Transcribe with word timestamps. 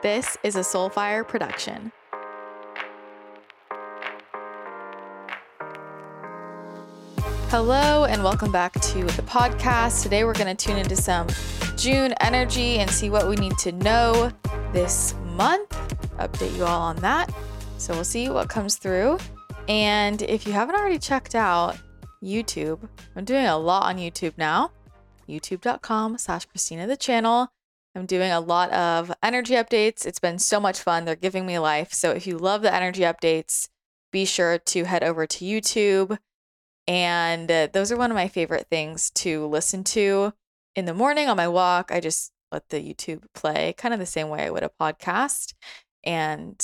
This 0.00 0.36
is 0.44 0.54
a 0.54 0.60
Soulfire 0.60 1.26
production. 1.26 1.90
Hello, 7.48 8.04
and 8.04 8.22
welcome 8.22 8.52
back 8.52 8.74
to 8.74 9.02
the 9.02 9.22
podcast. 9.22 10.04
Today, 10.04 10.22
we're 10.22 10.34
going 10.34 10.56
to 10.56 10.66
tune 10.66 10.76
into 10.76 10.94
some 10.94 11.26
June 11.76 12.14
energy 12.20 12.78
and 12.78 12.88
see 12.88 13.10
what 13.10 13.28
we 13.28 13.34
need 13.34 13.58
to 13.58 13.72
know 13.72 14.30
this 14.72 15.16
month. 15.34 15.70
Update 16.18 16.56
you 16.56 16.64
all 16.64 16.80
on 16.80 16.94
that. 16.98 17.34
So, 17.78 17.92
we'll 17.92 18.04
see 18.04 18.28
what 18.28 18.48
comes 18.48 18.76
through. 18.76 19.18
And 19.66 20.22
if 20.22 20.46
you 20.46 20.52
haven't 20.52 20.76
already 20.76 21.00
checked 21.00 21.34
out 21.34 21.76
YouTube, 22.22 22.88
I'm 23.16 23.24
doing 23.24 23.46
a 23.46 23.58
lot 23.58 23.82
on 23.82 23.96
YouTube 23.96 24.34
now. 24.38 24.70
YouTube.com 25.28 26.18
slash 26.18 26.44
Christina 26.44 26.86
the 26.86 26.96
channel. 26.96 27.48
I'm 27.94 28.06
doing 28.06 28.30
a 28.30 28.40
lot 28.40 28.70
of 28.72 29.12
energy 29.22 29.54
updates. 29.54 30.06
It's 30.06 30.20
been 30.20 30.38
so 30.38 30.60
much 30.60 30.80
fun. 30.80 31.04
They're 31.04 31.16
giving 31.16 31.46
me 31.46 31.58
life. 31.58 31.92
So 31.92 32.10
if 32.10 32.26
you 32.26 32.38
love 32.38 32.62
the 32.62 32.74
energy 32.74 33.02
updates, 33.02 33.68
be 34.12 34.24
sure 34.24 34.58
to 34.58 34.84
head 34.84 35.02
over 35.02 35.26
to 35.26 35.44
YouTube. 35.44 36.18
And 36.86 37.50
uh, 37.50 37.68
those 37.72 37.92
are 37.92 37.96
one 37.96 38.10
of 38.10 38.14
my 38.14 38.28
favorite 38.28 38.68
things 38.70 39.10
to 39.16 39.46
listen 39.46 39.84
to 39.84 40.32
in 40.74 40.84
the 40.84 40.94
morning 40.94 41.28
on 41.28 41.36
my 41.36 41.48
walk. 41.48 41.90
I 41.92 42.00
just 42.00 42.32
let 42.50 42.68
the 42.68 42.78
YouTube 42.78 43.24
play 43.34 43.74
kind 43.76 43.92
of 43.92 44.00
the 44.00 44.06
same 44.06 44.28
way 44.28 44.44
I 44.44 44.50
would 44.50 44.62
a 44.62 44.70
podcast 44.80 45.54
and 46.04 46.58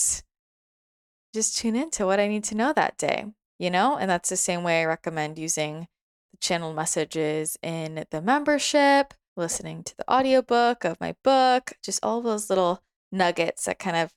just 1.35 1.59
tune 1.59 1.77
into 1.77 2.07
what 2.07 2.21
I 2.21 2.29
need 2.29 2.45
to 2.45 2.55
know 2.55 2.73
that 2.73 2.97
day, 2.97 3.27
you 3.59 3.71
know? 3.71 3.97
And 3.99 4.09
that's 4.09 4.29
the 4.29 4.37
same 4.37 4.63
way 4.63 4.81
I 4.81 4.87
recommend 4.87 5.39
using 5.39 5.89
the 6.31 6.39
channel 6.39 6.73
messages 6.73 7.59
in 7.63 8.05
the 8.11 8.23
membership 8.23 9.13
listening 9.37 9.83
to 9.85 9.97
the 9.97 10.11
audiobook 10.13 10.85
of 10.85 11.01
my 11.01 11.15
book, 11.23 11.73
just 11.83 12.05
all 12.05 12.21
those 12.21 12.49
little 12.49 12.83
nuggets 13.11 13.65
that 13.65 13.79
kind 13.79 13.97
of 13.97 14.13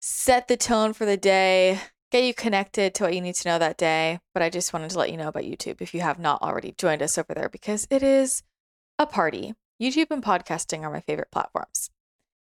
set 0.00 0.48
the 0.48 0.56
tone 0.56 0.92
for 0.92 1.04
the 1.06 1.16
day, 1.16 1.80
get 2.10 2.24
you 2.24 2.34
connected 2.34 2.94
to 2.94 3.04
what 3.04 3.14
you 3.14 3.20
need 3.20 3.34
to 3.34 3.48
know 3.48 3.58
that 3.58 3.78
day. 3.78 4.20
But 4.32 4.42
I 4.42 4.50
just 4.50 4.72
wanted 4.72 4.90
to 4.90 4.98
let 4.98 5.10
you 5.10 5.16
know 5.16 5.28
about 5.28 5.44
YouTube 5.44 5.80
if 5.80 5.94
you 5.94 6.00
have 6.00 6.18
not 6.18 6.42
already 6.42 6.74
joined 6.76 7.02
us 7.02 7.18
over 7.18 7.34
there 7.34 7.48
because 7.48 7.86
it 7.90 8.02
is 8.02 8.42
a 8.98 9.06
party. 9.06 9.54
YouTube 9.82 10.10
and 10.10 10.22
podcasting 10.22 10.82
are 10.82 10.90
my 10.90 11.00
favorite 11.00 11.32
platforms. 11.32 11.90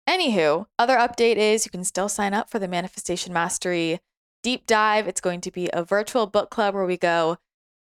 Anywho, 0.08 0.66
other 0.78 0.96
update 0.96 1.36
is 1.36 1.66
you 1.66 1.70
can 1.70 1.84
still 1.84 2.08
sign 2.08 2.32
up 2.32 2.48
for 2.48 2.58
the 2.58 2.68
Manifestation 2.68 3.32
Mastery 3.32 4.00
deep 4.42 4.66
dive. 4.66 5.08
It's 5.08 5.20
going 5.20 5.40
to 5.42 5.50
be 5.50 5.68
a 5.72 5.84
virtual 5.84 6.26
book 6.26 6.50
club 6.50 6.74
where 6.74 6.86
we 6.86 6.96
go 6.96 7.38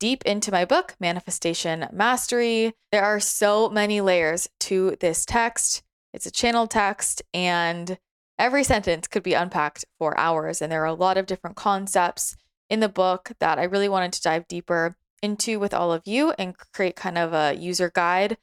deep 0.04 0.26
into 0.26 0.52
my 0.52 0.66
book, 0.66 0.98
Manifestation 1.00 1.88
Mastery. 1.94 2.74
There 2.92 3.06
are 3.06 3.22
so 3.22 3.70
many 3.70 4.02
layers 4.02 4.50
to 4.60 4.98
this 5.00 5.26
text. 5.26 5.82
It's 6.14 6.26
a 6.26 6.32
channel 6.32 6.68
text, 6.68 7.22
and 7.34 7.98
every 8.38 8.66
sentence 8.66 9.08
could 9.08 9.24
be 9.24 9.34
unpacked 9.34 9.86
for 9.98 10.20
hours. 10.20 10.62
And 10.62 10.70
there 10.70 10.82
are 10.82 10.88
a 10.88 10.94
lot 10.94 11.16
of 11.16 11.26
different 11.26 11.56
concepts 11.56 12.36
in 12.70 12.82
the 12.82 12.90
book 12.90 13.32
that 13.40 13.58
I 13.58 13.64
really 13.64 13.88
wanted 13.88 14.12
to 14.12 14.22
dive 14.22 14.46
deeper 14.50 14.98
into 15.22 15.58
with 15.58 15.74
all 15.74 15.94
of 15.94 16.02
you 16.06 16.34
and 16.38 16.54
create 16.74 16.98
kind 16.98 17.18
of 17.18 17.32
a 17.32 17.56
user 17.58 17.90
guide 17.90 18.36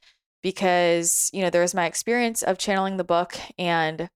because, 0.42 1.28
you 1.30 1.42
know, 1.42 1.50
there's 1.50 1.74
my 1.74 1.84
experience 1.84 2.42
of 2.42 2.56
channeling 2.56 2.96
the 2.96 3.04
book 3.04 3.36
and 3.58 4.08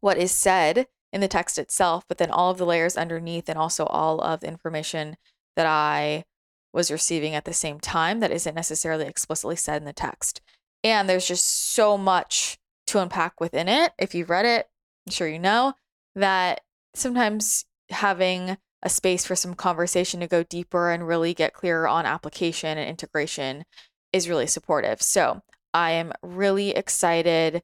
what 0.00 0.16
is 0.16 0.32
said 0.32 0.86
in 1.12 1.20
the 1.20 1.28
text 1.28 1.58
itself, 1.58 2.04
but 2.08 2.16
then 2.16 2.30
all 2.30 2.50
of 2.50 2.56
the 2.56 2.64
layers 2.64 2.96
underneath 2.96 3.50
and 3.50 3.58
also 3.58 3.84
all 3.84 4.18
of 4.22 4.40
the 4.40 4.48
information 4.48 5.18
that 5.54 5.66
I 5.66 6.24
was 6.72 6.90
receiving 6.90 7.34
at 7.34 7.44
the 7.44 7.52
same 7.52 7.80
time 7.80 8.20
that 8.20 8.30
isn't 8.30 8.54
necessarily 8.54 9.06
explicitly 9.06 9.56
said 9.56 9.82
in 9.82 9.86
the 9.86 9.92
text. 9.92 10.40
And 10.84 11.08
there's 11.08 11.26
just 11.26 11.72
so 11.72 11.98
much 11.98 12.58
to 12.88 13.00
unpack 13.00 13.40
within 13.40 13.68
it. 13.68 13.92
If 13.98 14.14
you've 14.14 14.30
read 14.30 14.44
it, 14.44 14.68
I'm 15.06 15.12
sure 15.12 15.28
you 15.28 15.38
know 15.38 15.74
that 16.14 16.60
sometimes 16.94 17.64
having 17.90 18.58
a 18.82 18.88
space 18.88 19.24
for 19.24 19.34
some 19.34 19.54
conversation 19.54 20.20
to 20.20 20.26
go 20.26 20.42
deeper 20.42 20.90
and 20.90 21.06
really 21.06 21.34
get 21.34 21.52
clearer 21.52 21.88
on 21.88 22.06
application 22.06 22.78
and 22.78 22.88
integration 22.88 23.64
is 24.12 24.28
really 24.28 24.46
supportive. 24.46 25.02
So 25.02 25.42
I 25.74 25.92
am 25.92 26.12
really 26.22 26.70
excited 26.70 27.62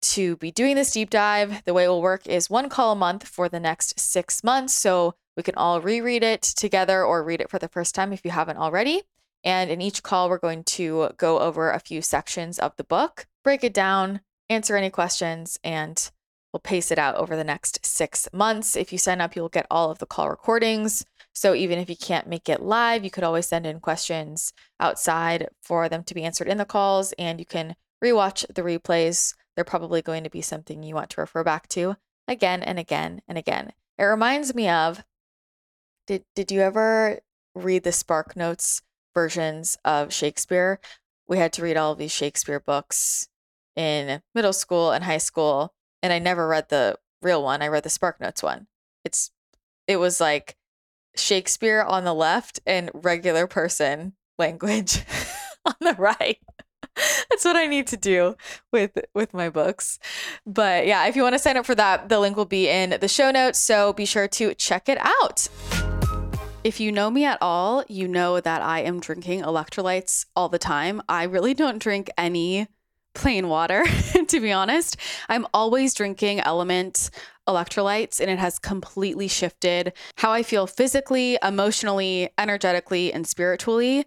to 0.00 0.36
be 0.36 0.50
doing 0.50 0.76
this 0.76 0.92
deep 0.92 1.10
dive. 1.10 1.64
The 1.64 1.74
way 1.74 1.84
it 1.84 1.88
will 1.88 2.02
work 2.02 2.26
is 2.26 2.50
one 2.50 2.68
call 2.68 2.92
a 2.92 2.96
month 2.96 3.26
for 3.26 3.48
the 3.48 3.60
next 3.60 3.98
six 3.98 4.42
months. 4.44 4.74
So 4.74 5.14
we 5.36 5.42
can 5.42 5.54
all 5.54 5.80
reread 5.80 6.22
it 6.22 6.42
together 6.42 7.04
or 7.04 7.22
read 7.22 7.40
it 7.40 7.50
for 7.50 7.58
the 7.58 7.68
first 7.68 7.94
time 7.94 8.12
if 8.12 8.24
you 8.24 8.30
haven't 8.30 8.56
already. 8.56 9.02
And 9.44 9.70
in 9.70 9.80
each 9.80 10.02
call, 10.02 10.28
we're 10.28 10.38
going 10.38 10.64
to 10.64 11.10
go 11.16 11.38
over 11.38 11.70
a 11.70 11.78
few 11.78 12.02
sections 12.02 12.58
of 12.58 12.74
the 12.76 12.84
book, 12.84 13.26
break 13.44 13.62
it 13.62 13.72
down, 13.72 14.20
answer 14.50 14.76
any 14.76 14.90
questions, 14.90 15.58
and 15.62 16.10
we'll 16.52 16.60
pace 16.60 16.90
it 16.90 16.98
out 16.98 17.14
over 17.16 17.36
the 17.36 17.44
next 17.44 17.84
six 17.86 18.28
months. 18.32 18.76
If 18.76 18.92
you 18.92 18.98
sign 18.98 19.20
up, 19.20 19.36
you'll 19.36 19.48
get 19.48 19.66
all 19.70 19.90
of 19.90 19.98
the 19.98 20.06
call 20.06 20.28
recordings. 20.28 21.04
So 21.34 21.54
even 21.54 21.78
if 21.78 21.88
you 21.88 21.96
can't 21.96 22.26
make 22.26 22.48
it 22.48 22.62
live, 22.62 23.04
you 23.04 23.10
could 23.10 23.22
always 23.22 23.46
send 23.46 23.64
in 23.64 23.78
questions 23.78 24.52
outside 24.80 25.48
for 25.62 25.88
them 25.88 26.02
to 26.04 26.14
be 26.14 26.24
answered 26.24 26.48
in 26.48 26.58
the 26.58 26.64
calls, 26.64 27.12
and 27.12 27.38
you 27.38 27.46
can 27.46 27.76
rewatch 28.02 28.44
the 28.52 28.62
replays. 28.62 29.34
They're 29.58 29.64
probably 29.64 30.02
going 30.02 30.22
to 30.22 30.30
be 30.30 30.40
something 30.40 30.84
you 30.84 30.94
want 30.94 31.10
to 31.10 31.20
refer 31.20 31.42
back 31.42 31.66
to 31.70 31.96
again 32.28 32.62
and 32.62 32.78
again 32.78 33.22
and 33.26 33.36
again. 33.36 33.72
It 33.98 34.04
reminds 34.04 34.54
me 34.54 34.68
of 34.68 35.02
did 36.06 36.22
did 36.36 36.52
you 36.52 36.60
ever 36.60 37.18
read 37.56 37.82
the 37.82 37.90
Spark 37.90 38.36
Notes 38.36 38.82
versions 39.16 39.76
of 39.84 40.12
Shakespeare? 40.12 40.78
We 41.26 41.38
had 41.38 41.52
to 41.54 41.62
read 41.62 41.76
all 41.76 41.90
of 41.90 41.98
these 41.98 42.12
Shakespeare 42.12 42.60
books 42.60 43.30
in 43.74 44.22
middle 44.32 44.52
school 44.52 44.92
and 44.92 45.02
high 45.02 45.18
school, 45.18 45.74
and 46.04 46.12
I 46.12 46.20
never 46.20 46.46
read 46.46 46.68
the 46.68 46.94
real 47.20 47.42
one. 47.42 47.60
I 47.60 47.66
read 47.66 47.82
the 47.82 47.90
Spark 47.90 48.20
Notes 48.20 48.44
one. 48.44 48.68
It's 49.04 49.32
it 49.88 49.96
was 49.96 50.20
like 50.20 50.54
Shakespeare 51.16 51.82
on 51.82 52.04
the 52.04 52.14
left 52.14 52.60
and 52.64 52.92
regular 52.94 53.48
person 53.48 54.12
language 54.38 55.02
on 55.64 55.74
the 55.80 55.94
right. 55.94 56.38
That's 57.30 57.44
what 57.44 57.56
I 57.56 57.66
need 57.66 57.86
to 57.88 57.96
do 57.96 58.36
with 58.72 58.98
with 59.14 59.34
my 59.34 59.48
books. 59.48 59.98
But 60.46 60.86
yeah, 60.86 61.06
if 61.06 61.16
you 61.16 61.22
want 61.22 61.34
to 61.34 61.38
sign 61.38 61.56
up 61.56 61.66
for 61.66 61.74
that, 61.74 62.08
the 62.08 62.20
link 62.20 62.36
will 62.36 62.44
be 62.44 62.68
in 62.68 62.96
the 63.00 63.08
show 63.08 63.30
notes, 63.30 63.58
so 63.58 63.92
be 63.92 64.04
sure 64.04 64.28
to 64.28 64.54
check 64.54 64.88
it 64.88 64.98
out. 64.98 65.48
If 66.64 66.80
you 66.80 66.90
know 66.90 67.10
me 67.10 67.24
at 67.24 67.38
all, 67.40 67.84
you 67.88 68.08
know 68.08 68.40
that 68.40 68.62
I 68.62 68.80
am 68.80 69.00
drinking 69.00 69.42
electrolytes 69.42 70.26
all 70.34 70.48
the 70.48 70.58
time. 70.58 71.00
I 71.08 71.22
really 71.22 71.54
don't 71.54 71.78
drink 71.78 72.10
any 72.18 72.66
plain 73.14 73.48
water, 73.48 73.84
to 74.28 74.40
be 74.40 74.52
honest. 74.52 74.96
I'm 75.28 75.46
always 75.54 75.94
drinking 75.94 76.38
LMNT 76.38 77.10
electrolytes, 77.48 78.20
and 78.20 78.30
it 78.30 78.38
has 78.38 78.58
completely 78.58 79.26
shifted 79.26 79.92
how 80.16 80.30
I 80.30 80.42
feel 80.42 80.66
physically, 80.66 81.38
emotionally, 81.42 82.28
energetically, 82.36 83.12
and 83.12 83.26
spiritually. 83.26 84.04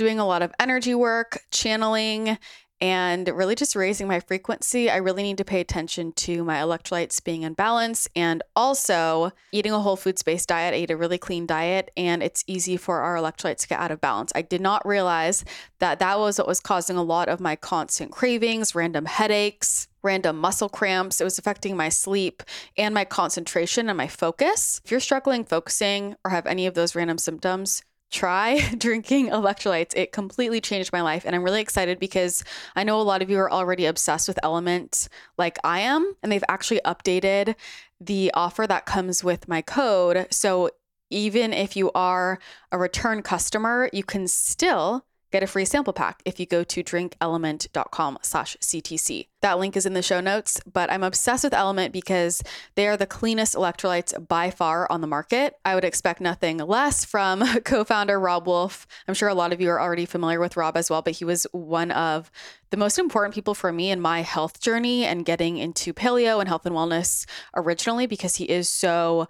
Doing 0.00 0.18
a 0.18 0.26
lot 0.26 0.40
of 0.40 0.50
energy 0.58 0.94
work, 0.94 1.42
channeling, 1.52 2.38
and 2.80 3.28
really 3.28 3.54
just 3.54 3.76
raising 3.76 4.08
my 4.08 4.18
frequency. 4.18 4.88
I 4.88 4.96
really 4.96 5.22
need 5.22 5.36
to 5.36 5.44
pay 5.44 5.60
attention 5.60 6.12
to 6.12 6.42
my 6.42 6.56
electrolytes 6.56 7.22
being 7.22 7.42
in 7.42 7.52
balance 7.52 8.08
and 8.16 8.42
also 8.56 9.30
eating 9.52 9.72
a 9.72 9.78
whole 9.78 9.96
foods 9.96 10.22
based 10.22 10.48
diet. 10.48 10.72
I 10.72 10.78
eat 10.78 10.90
a 10.90 10.96
really 10.96 11.18
clean 11.18 11.44
diet 11.44 11.90
and 11.98 12.22
it's 12.22 12.44
easy 12.46 12.78
for 12.78 13.00
our 13.00 13.16
electrolytes 13.16 13.58
to 13.58 13.68
get 13.68 13.78
out 13.78 13.90
of 13.90 14.00
balance. 14.00 14.32
I 14.34 14.40
did 14.40 14.62
not 14.62 14.86
realize 14.86 15.44
that 15.80 15.98
that 15.98 16.18
was 16.18 16.38
what 16.38 16.48
was 16.48 16.60
causing 16.60 16.96
a 16.96 17.02
lot 17.02 17.28
of 17.28 17.38
my 17.38 17.54
constant 17.54 18.10
cravings, 18.10 18.74
random 18.74 19.04
headaches. 19.04 19.86
Random 20.02 20.38
muscle 20.38 20.70
cramps. 20.70 21.20
It 21.20 21.24
was 21.24 21.38
affecting 21.38 21.76
my 21.76 21.90
sleep 21.90 22.42
and 22.78 22.94
my 22.94 23.04
concentration 23.04 23.90
and 23.90 23.98
my 23.98 24.08
focus. 24.08 24.80
If 24.82 24.90
you're 24.90 24.98
struggling 24.98 25.44
focusing 25.44 26.16
or 26.24 26.30
have 26.30 26.46
any 26.46 26.66
of 26.66 26.72
those 26.72 26.94
random 26.94 27.18
symptoms, 27.18 27.82
try 28.10 28.60
drinking 28.78 29.28
electrolytes. 29.28 29.96
It 29.96 30.12
completely 30.12 30.60
changed 30.60 30.92
my 30.92 31.02
life. 31.02 31.24
And 31.24 31.34
I'm 31.34 31.42
really 31.42 31.60
excited 31.60 31.98
because 31.98 32.44
I 32.74 32.84
know 32.84 33.00
a 33.00 33.02
lot 33.02 33.22
of 33.22 33.30
you 33.30 33.38
are 33.38 33.50
already 33.50 33.86
obsessed 33.86 34.28
with 34.28 34.38
LMNT 34.42 35.08
like 35.38 35.58
I 35.64 35.80
am. 35.80 36.14
And 36.22 36.30
they've 36.30 36.44
actually 36.48 36.80
updated 36.84 37.54
the 38.00 38.30
offer 38.34 38.66
that 38.66 38.86
comes 38.86 39.22
with 39.22 39.48
my 39.48 39.62
code. 39.62 40.26
So 40.30 40.70
even 41.10 41.52
if 41.52 41.76
you 41.76 41.90
are 41.92 42.38
a 42.72 42.78
return 42.78 43.22
customer, 43.22 43.90
you 43.92 44.04
can 44.04 44.28
still 44.28 45.04
Get 45.30 45.42
a 45.44 45.46
free 45.46 45.64
sample 45.64 45.92
pack 45.92 46.22
if 46.24 46.40
you 46.40 46.46
go 46.46 46.64
to 46.64 46.82
drinkLMNT.com 46.82 48.18
slash 48.22 48.56
CTC. 48.60 49.28
That 49.42 49.58
link 49.58 49.76
is 49.76 49.86
in 49.86 49.94
the 49.94 50.02
show 50.02 50.20
notes, 50.20 50.60
but 50.70 50.90
I'm 50.90 51.04
obsessed 51.04 51.44
with 51.44 51.52
LMNT 51.52 51.92
because 51.92 52.42
they 52.74 52.88
are 52.88 52.96
the 52.96 53.06
cleanest 53.06 53.54
electrolytes 53.54 54.28
by 54.28 54.50
far 54.50 54.90
on 54.90 55.00
the 55.00 55.06
market. 55.06 55.54
I 55.64 55.74
would 55.76 55.84
expect 55.84 56.20
nothing 56.20 56.58
less 56.58 57.04
from 57.04 57.44
co-founder 57.64 58.18
Robb 58.18 58.46
Wolf. 58.46 58.86
I'm 59.06 59.14
sure 59.14 59.28
a 59.28 59.34
lot 59.34 59.52
of 59.52 59.60
you 59.60 59.70
are 59.70 59.80
already 59.80 60.04
familiar 60.04 60.40
with 60.40 60.56
Robb 60.56 60.76
as 60.76 60.90
well, 60.90 61.00
but 61.00 61.14
he 61.14 61.24
was 61.24 61.46
one 61.52 61.92
of 61.92 62.30
the 62.70 62.76
most 62.76 62.98
important 62.98 63.34
people 63.34 63.54
for 63.54 63.72
me 63.72 63.90
in 63.90 64.00
my 64.00 64.22
health 64.22 64.60
journey 64.60 65.04
and 65.04 65.24
getting 65.24 65.58
into 65.58 65.94
paleo 65.94 66.40
and 66.40 66.48
health 66.48 66.66
and 66.66 66.74
wellness 66.74 67.24
originally 67.54 68.06
because 68.06 68.36
he 68.36 68.44
is 68.44 68.68
so 68.68 69.28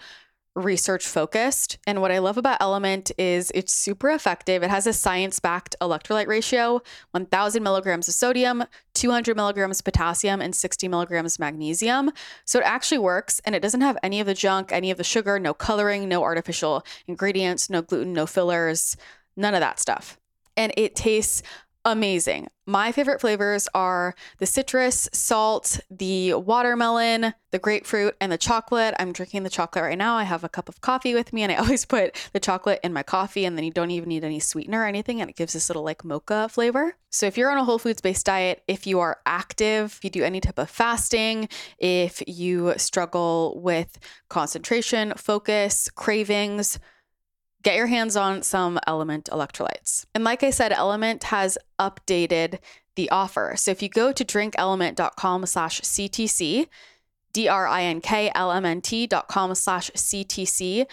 research 0.56 1.06
focused. 1.06 1.79
And 1.87 2.00
what 2.00 2.11
I 2.11 2.19
love 2.19 2.37
about 2.37 2.61
LMNT 2.61 3.12
is 3.19 3.52
it's 3.55 3.73
super 3.73 4.11
effective. 4.11 4.62
It 4.62 4.70
has 4.70 4.87
a 4.87 4.93
science 4.93 5.38
backed 5.38 5.76
electrolyte 5.81 6.26
ratio 6.26 6.82
1000 7.12 7.62
milligrams 7.62 8.08
of 8.08 8.14
sodium, 8.14 8.64
200 8.94 9.37
milligrams 9.37 9.79
of 9.81 9.85
potassium, 9.85 10.41
and 10.41 10.55
60 10.55 10.88
milligrams 10.88 11.37
of 11.37 11.41
magnesium. 11.41 12.11
So 12.44 12.58
it 12.58 12.64
actually 12.64 12.99
works 12.99 13.41
and 13.44 13.55
it 13.55 13.61
doesn't 13.61 13.81
have 13.81 13.99
any 14.02 14.20
of 14.20 14.26
the 14.26 14.35
junk, 14.35 14.73
any 14.73 14.91
of 14.91 14.99
the 14.99 15.05
sugar, 15.05 15.38
no 15.38 15.55
coloring, 15.55 16.08
no 16.08 16.23
artificial 16.23 16.85
ingredients, 17.06 17.70
no 17.70 17.82
gluten, 17.82 18.12
no 18.12 18.26
fillers, 18.26 18.96
none 19.37 19.55
of 19.55 19.61
that 19.61 19.79
stuff. 19.79 20.19
And 20.56 20.73
it 20.76 20.96
tastes 20.96 21.43
amazing. 21.85 22.49
My 22.67 22.93
favorite 22.93 23.21
flavors 23.21 23.69
are 23.75 24.15
the 24.38 24.47
citrus, 24.47 25.09
salt, 25.12 25.81
the 25.91 26.35
watermelon, 26.35 27.35
the 27.50 27.59
grapefruit, 27.59 28.15
and 28.21 28.31
the 28.31 28.38
chocolate. 28.38 28.94
I'm 28.99 29.12
drinking 29.12 29.43
the 29.43 29.50
chocolate 29.50 29.85
right 29.85 29.99
now. 29.99 30.15
I 30.15 30.23
have 30.23 30.44
a 30.44 30.49
cup 30.49 30.69
of 30.69 30.81
coffee 30.81 31.15
with 31.15 31.32
me, 31.32 31.43
and 31.43 31.50
I 31.50 31.56
always 31.56 31.85
put 31.85 32.17
the 32.32 32.41
chocolate 32.41 32.81
in 32.85 32.93
my 32.93 33.03
coffee, 33.03 33.44
and 33.44 33.56
then 33.56 33.65
you 33.65 33.73
don't 33.73 33.91
even 33.91 34.09
need 34.09 34.25
any 34.25 34.38
sweetener 34.38 34.82
or 34.82 34.87
anything, 34.87 35.21
and 35.21 35.29
it 35.29 35.37
gives 35.37 35.53
this 35.53 35.69
little 35.69 35.82
like 35.82 36.05
mocha 36.05 36.49
flavor. 36.49 36.97
So, 37.11 37.27
if 37.27 37.37
you're 37.37 37.50
on 37.50 37.59
a 37.59 37.65
whole 37.65 37.79
foods 37.79 38.00
based 38.00 38.27
diet, 38.27 38.62
if 38.69 38.87
you 38.87 39.00
are 39.00 39.19
active, 39.27 39.97
if 39.97 40.05
you 40.05 40.11
do 40.11 40.23
any 40.23 40.41
type 40.41 40.59
of 40.59 40.71
fasting, 40.71 41.49
if 41.79 42.23
you 42.27 42.75
struggle 42.77 43.61
with 43.61 43.99
concentration, 44.29 45.15
focus, 45.17 45.91
cravings, 45.91 46.79
get 47.62 47.77
your 47.77 47.87
hands 47.87 48.17
on 48.17 48.43
some 48.43 48.79
LMNT 48.87 49.29
electrolytes. 49.29 50.07
And 50.15 50.25
like 50.25 50.43
I 50.43 50.51
said, 50.51 50.73
LMNT 50.73 51.25
has 51.25 51.59
updated 51.79 52.59
the 52.97 53.11
offer. 53.11 53.55
So 53.57 53.71
if 53.71 53.83
you 53.83 53.89
go 53.89 54.12
to 54.12 54.25
drinkLMNT.com 54.25 55.47
slash 55.47 55.81
CTC, 55.81 56.67
D-R-I-N-K-L-M-N-T 57.33 59.07
dot 59.07 59.29
com 59.29 59.55
slash 59.55 59.91
CTC, 59.93 60.87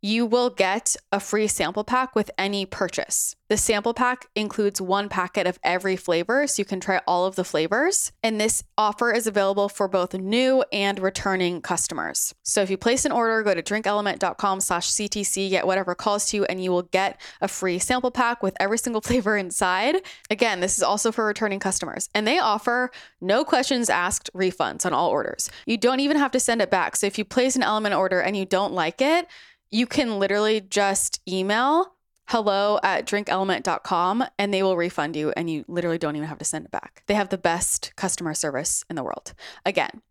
you 0.00 0.26
will 0.26 0.50
get 0.50 0.96
a 1.10 1.20
free 1.20 1.46
sample 1.46 1.84
pack 1.84 2.14
with 2.14 2.30
any 2.38 2.66
purchase. 2.66 3.34
The 3.48 3.56
sample 3.56 3.94
pack 3.94 4.26
includes 4.34 4.80
one 4.80 5.08
packet 5.08 5.46
of 5.46 5.58
every 5.62 5.94
flavor, 5.94 6.48
so 6.48 6.60
you 6.60 6.64
can 6.64 6.80
try 6.80 7.00
all 7.06 7.26
of 7.26 7.36
the 7.36 7.44
flavors. 7.44 8.10
And 8.22 8.40
this 8.40 8.64
offer 8.76 9.12
is 9.12 9.28
available 9.28 9.68
for 9.68 9.86
both 9.86 10.14
new 10.14 10.64
and 10.72 10.98
returning 10.98 11.62
customers. 11.62 12.34
So 12.42 12.60
if 12.62 12.70
you 12.70 12.76
place 12.76 13.04
an 13.04 13.12
order, 13.12 13.42
go 13.44 13.54
to 13.54 13.62
drinkLMNT.com 13.62 14.60
slash 14.60 14.90
CTC, 14.90 15.48
get 15.50 15.66
whatever 15.66 15.94
calls 15.94 16.28
to 16.30 16.38
you, 16.38 16.44
and 16.46 16.62
you 16.62 16.72
will 16.72 16.82
get 16.82 17.20
a 17.40 17.46
free 17.46 17.78
sample 17.78 18.10
pack 18.10 18.42
with 18.42 18.56
every 18.58 18.78
single 18.78 19.00
flavor 19.06 19.36
inside. 19.36 19.96
Again, 20.28 20.58
this 20.58 20.76
is 20.76 20.82
also 20.82 21.12
for 21.12 21.24
returning 21.24 21.60
customers. 21.60 22.08
And 22.14 22.26
they 22.26 22.40
offer 22.40 22.90
no 23.20 23.44
questions 23.44 23.88
asked 23.88 24.28
refunds 24.34 24.84
on 24.84 24.92
all 24.92 25.08
orders. 25.08 25.50
You 25.66 25.76
don't 25.76 26.00
even 26.00 26.16
have 26.16 26.32
to 26.32 26.40
send 26.40 26.62
it 26.62 26.70
back. 26.70 26.96
So 26.96 27.06
if 27.06 27.16
you 27.16 27.24
place 27.24 27.54
an 27.54 27.62
LMNT 27.62 27.96
order 27.96 28.20
and 28.20 28.36
you 28.36 28.44
don't 28.44 28.72
like 28.72 29.00
it, 29.00 29.28
you 29.70 29.86
can 29.86 30.18
literally 30.18 30.60
just 30.60 31.20
email 31.28 31.96
hello 32.28 32.80
at 32.82 33.06
drinkLMNT.com 33.06 34.24
and 34.38 34.52
they 34.52 34.62
will 34.62 34.76
refund 34.76 35.14
you 35.14 35.32
and 35.36 35.48
you 35.48 35.64
literally 35.68 35.98
don't 35.98 36.16
even 36.16 36.28
have 36.28 36.38
to 36.38 36.44
send 36.44 36.64
it 36.64 36.72
back. 36.72 37.04
They 37.06 37.14
have 37.14 37.28
the 37.28 37.38
best 37.38 37.92
customer 37.96 38.34
service 38.34 38.84
in 38.90 38.96
the 38.96 39.04
world. 39.04 39.32
Again, 39.64 40.02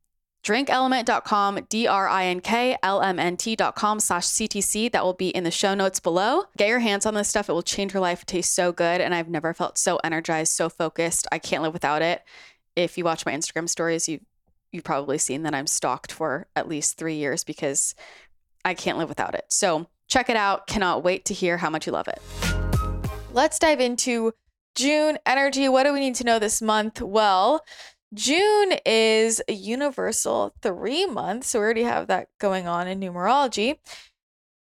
drinkLMNT.com, 0.44 1.68
D-R-I-N-K-L-M-N-T.com 1.68 4.00
slash 4.00 4.26
CTC. 4.26 4.92
That 4.92 5.04
will 5.04 5.14
be 5.14 5.30
in 5.30 5.44
the 5.44 5.52
show 5.52 5.74
notes 5.74 6.00
below. 6.00 6.44
Get 6.58 6.70
your 6.70 6.80
hands 6.80 7.06
on 7.06 7.16
this 7.16 7.28
stuff. 7.28 7.50
It 7.50 7.54
will 7.54 7.64
change 7.64 7.94
your 7.94 8.02
life. 8.02 8.22
It 8.22 8.28
tastes 8.28 8.56
so 8.56 8.72
good. 8.72 9.02
And 9.02 9.14
I've 9.14 9.30
never 9.30 9.54
felt 9.54 9.78
so 9.78 10.00
energized, 10.04 10.54
so 10.54 10.70
focused. 10.70 11.28
I 11.32 11.40
can't 11.40 11.64
live 11.64 11.74
without 11.74 12.02
it. 12.02 12.24
If 12.78 12.98
you 12.98 13.04
watch 13.04 13.26
my 13.26 13.34
Instagram 13.34 13.68
stories, 13.68 14.08
you 14.08 14.22
you've 14.72 14.84
probably 14.84 15.18
seen 15.18 15.44
that 15.44 15.56
I'm 15.56 15.68
stalked 15.68 16.12
for 16.12 16.48
at 16.56 16.68
least 16.68 16.98
three 16.98 17.16
years 17.16 17.44
because 17.44 17.96
I 18.66 18.74
can't 18.74 18.98
live 18.98 19.08
without 19.08 19.36
it. 19.36 19.46
So 19.50 19.88
check 20.08 20.30
it 20.30 20.36
out. 20.36 20.68
Cannot 20.68 21.04
wait 21.04 21.26
to 21.26 21.34
hear 21.34 21.58
how 21.58 21.70
much 21.70 21.86
you 21.86 21.94
love 21.94 22.08
it. 22.08 22.22
Let's 23.32 23.60
dive 23.60 23.80
into 23.80 24.34
June 24.76 25.18
energy. 25.26 25.70
What 25.70 25.84
do 25.84 25.94
we 25.94 26.00
need 26.00 26.16
to 26.16 26.24
know 26.26 26.40
this 26.40 26.62
month? 26.62 27.02
Well, 27.02 27.64
June 28.14 28.74
is 28.86 29.42
a 29.48 29.54
universal 29.54 30.54
three 30.62 31.06
month. 31.06 31.46
So 31.46 31.60
we 31.60 31.64
already 31.66 31.84
have 31.84 32.08
that 32.08 32.28
going 32.40 32.68
on 32.68 32.88
in 32.88 33.00
numerology. 33.00 33.78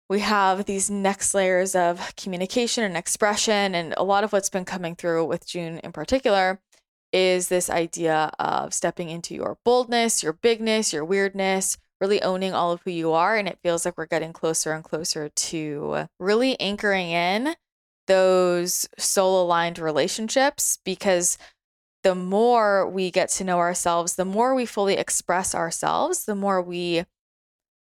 We 0.09 0.19
have 0.19 0.65
these 0.65 0.89
next 0.89 1.33
layers 1.33 1.75
of 1.75 2.15
communication 2.15 2.83
and 2.83 2.97
expression. 2.97 3.75
And 3.75 3.93
a 3.97 4.03
lot 4.03 4.23
of 4.23 4.33
what's 4.33 4.49
been 4.49 4.65
coming 4.65 4.95
through 4.95 5.25
with 5.25 5.47
June 5.47 5.79
in 5.79 5.91
particular 5.91 6.61
is 7.13 7.49
this 7.49 7.69
idea 7.69 8.31
of 8.39 8.73
stepping 8.73 9.09
into 9.09 9.33
your 9.35 9.57
boldness, 9.65 10.23
your 10.23 10.33
bigness, 10.33 10.93
your 10.93 11.05
weirdness, 11.05 11.77
really 12.01 12.21
owning 12.21 12.53
all 12.53 12.71
of 12.71 12.81
who 12.83 12.91
you 12.91 13.13
are. 13.13 13.37
And 13.37 13.47
it 13.47 13.59
feels 13.63 13.85
like 13.85 13.97
we're 13.97 14.07
getting 14.07 14.33
closer 14.33 14.73
and 14.73 14.83
closer 14.83 15.29
to 15.29 16.07
really 16.19 16.59
anchoring 16.59 17.11
in 17.11 17.55
those 18.07 18.89
soul 18.97 19.43
aligned 19.43 19.79
relationships 19.79 20.79
because 20.83 21.37
the 22.03 22.15
more 22.15 22.89
we 22.89 23.11
get 23.11 23.29
to 23.29 23.43
know 23.43 23.59
ourselves, 23.59 24.15
the 24.15 24.25
more 24.25 24.55
we 24.55 24.65
fully 24.65 24.95
express 24.95 25.53
ourselves, 25.53 26.25
the 26.25 26.35
more 26.35 26.61
we 26.61 27.05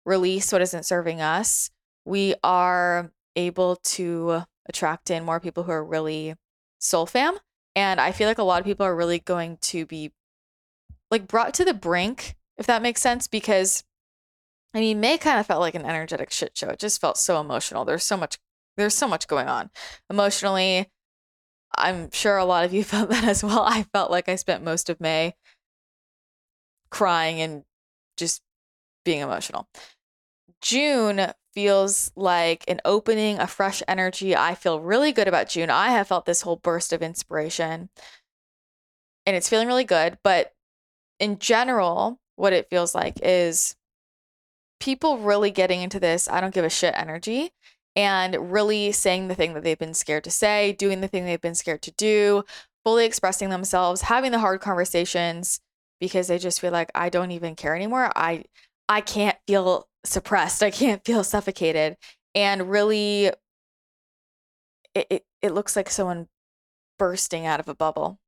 release 0.05 0.51
what 0.51 0.61
isn't 0.61 0.85
serving 0.85 1.19
us, 1.19 1.71
we 2.05 2.35
are 2.43 3.11
able 3.35 3.77
to 3.77 4.43
attract 4.67 5.09
in 5.09 5.25
more 5.25 5.39
people 5.39 5.63
who 5.63 5.71
are 5.71 5.83
really 5.83 6.35
soul 6.79 7.07
fam. 7.07 7.35
And 7.75 7.99
I 7.99 8.11
feel 8.11 8.27
like 8.27 8.37
a 8.37 8.43
lot 8.43 8.59
of 8.59 8.65
people 8.65 8.85
are 8.85 8.95
really 8.95 9.19
going 9.19 9.57
to 9.63 9.85
be 9.87 10.11
like 11.09 11.27
brought 11.27 11.55
to 11.55 11.65
the 11.65 11.73
brink, 11.73 12.35
if 12.57 12.67
that 12.67 12.83
makes 12.83 13.01
sense, 13.01 13.27
because 13.27 13.83
I 14.75 14.79
mean, 14.79 14.99
May 14.99 15.17
kind 15.17 15.39
of 15.39 15.47
felt 15.47 15.61
like 15.61 15.75
an 15.75 15.85
energetic 15.85 16.31
shit 16.31 16.57
show. 16.57 16.67
It 16.67 16.79
just 16.79 16.99
felt 16.99 17.17
so 17.17 17.39
emotional. 17.39 17.85
There's 17.85 18.03
so 18.03 18.17
much 18.17 18.37
there's 18.75 18.93
so 18.93 19.07
much 19.07 19.27
going 19.27 19.47
on. 19.47 19.69
Emotionally, 20.09 20.91
I'm 21.77 22.11
sure 22.11 22.37
a 22.37 22.43
lot 22.43 22.65
of 22.65 22.73
you 22.73 22.83
felt 22.83 23.09
that 23.09 23.23
as 23.23 23.41
well. 23.43 23.61
I 23.61 23.83
felt 23.83 24.11
like 24.11 24.27
I 24.27 24.35
spent 24.35 24.63
most 24.63 24.89
of 24.89 24.99
May 24.99 25.35
crying 26.89 27.39
and 27.39 27.63
just 28.17 28.41
being 29.05 29.21
emotional. 29.21 29.69
June 30.61 31.31
feels 31.53 32.11
like 32.17 32.65
an 32.67 32.81
opening, 32.83 33.39
a 33.39 33.47
fresh 33.47 33.81
energy. 33.87 34.35
I 34.35 34.55
feel 34.55 34.81
really 34.81 35.13
good 35.13 35.29
about 35.29 35.47
June. 35.47 35.69
I 35.69 35.91
have 35.91 36.09
felt 36.09 36.25
this 36.25 36.41
whole 36.41 36.57
burst 36.57 36.91
of 36.91 37.01
inspiration 37.01 37.89
and 39.25 39.35
it's 39.37 39.47
feeling 39.47 39.67
really 39.67 39.85
good. 39.85 40.17
But 40.21 40.53
in 41.19 41.39
general, 41.39 42.19
what 42.35 42.51
it 42.51 42.69
feels 42.69 42.93
like 42.93 43.19
is 43.23 43.75
people 44.85 45.17
really 45.17 45.49
getting 45.49 45.81
into 45.81 45.99
this 45.99 46.29
I 46.29 46.39
don't 46.39 46.53
give 46.53 46.63
a 46.63 46.69
shit 46.69 46.93
energy 46.95 47.49
and 47.95 48.51
really 48.51 48.91
saying 48.91 49.27
the 49.27 49.35
thing 49.35 49.55
that 49.55 49.63
they've 49.63 49.79
been 49.79 49.95
scared 49.95 50.23
to 50.25 50.31
say, 50.31 50.73
doing 50.73 51.01
the 51.01 51.07
thing 51.07 51.25
they've 51.25 51.41
been 51.41 51.55
scared 51.55 51.81
to 51.83 51.91
do, 51.91 52.43
fully 52.83 53.05
expressing 53.05 53.49
themselves, 53.49 54.01
having 54.01 54.31
the 54.31 54.39
hard 54.39 54.61
conversations 54.61 55.59
because 55.99 56.27
they 56.27 56.37
just 56.37 56.61
feel 56.61 56.71
like 56.71 56.91
I 56.93 57.09
don't 57.09 57.31
even 57.31 57.55
care 57.55 57.75
anymore. 57.75 58.11
I 58.15 58.43
I 58.87 59.01
can't 59.01 59.37
feel 59.47 59.87
suppressed. 60.03 60.61
I 60.61 60.69
can't 60.69 61.03
feel 61.03 61.23
suffocated. 61.23 61.97
And 62.35 62.69
really 62.69 63.31
it, 64.93 65.07
it, 65.09 65.25
it 65.41 65.53
looks 65.53 65.75
like 65.75 65.89
someone 65.89 66.27
bursting 66.99 67.47
out 67.47 67.59
of 67.59 67.67
a 67.67 67.75
bubble. 67.75 68.19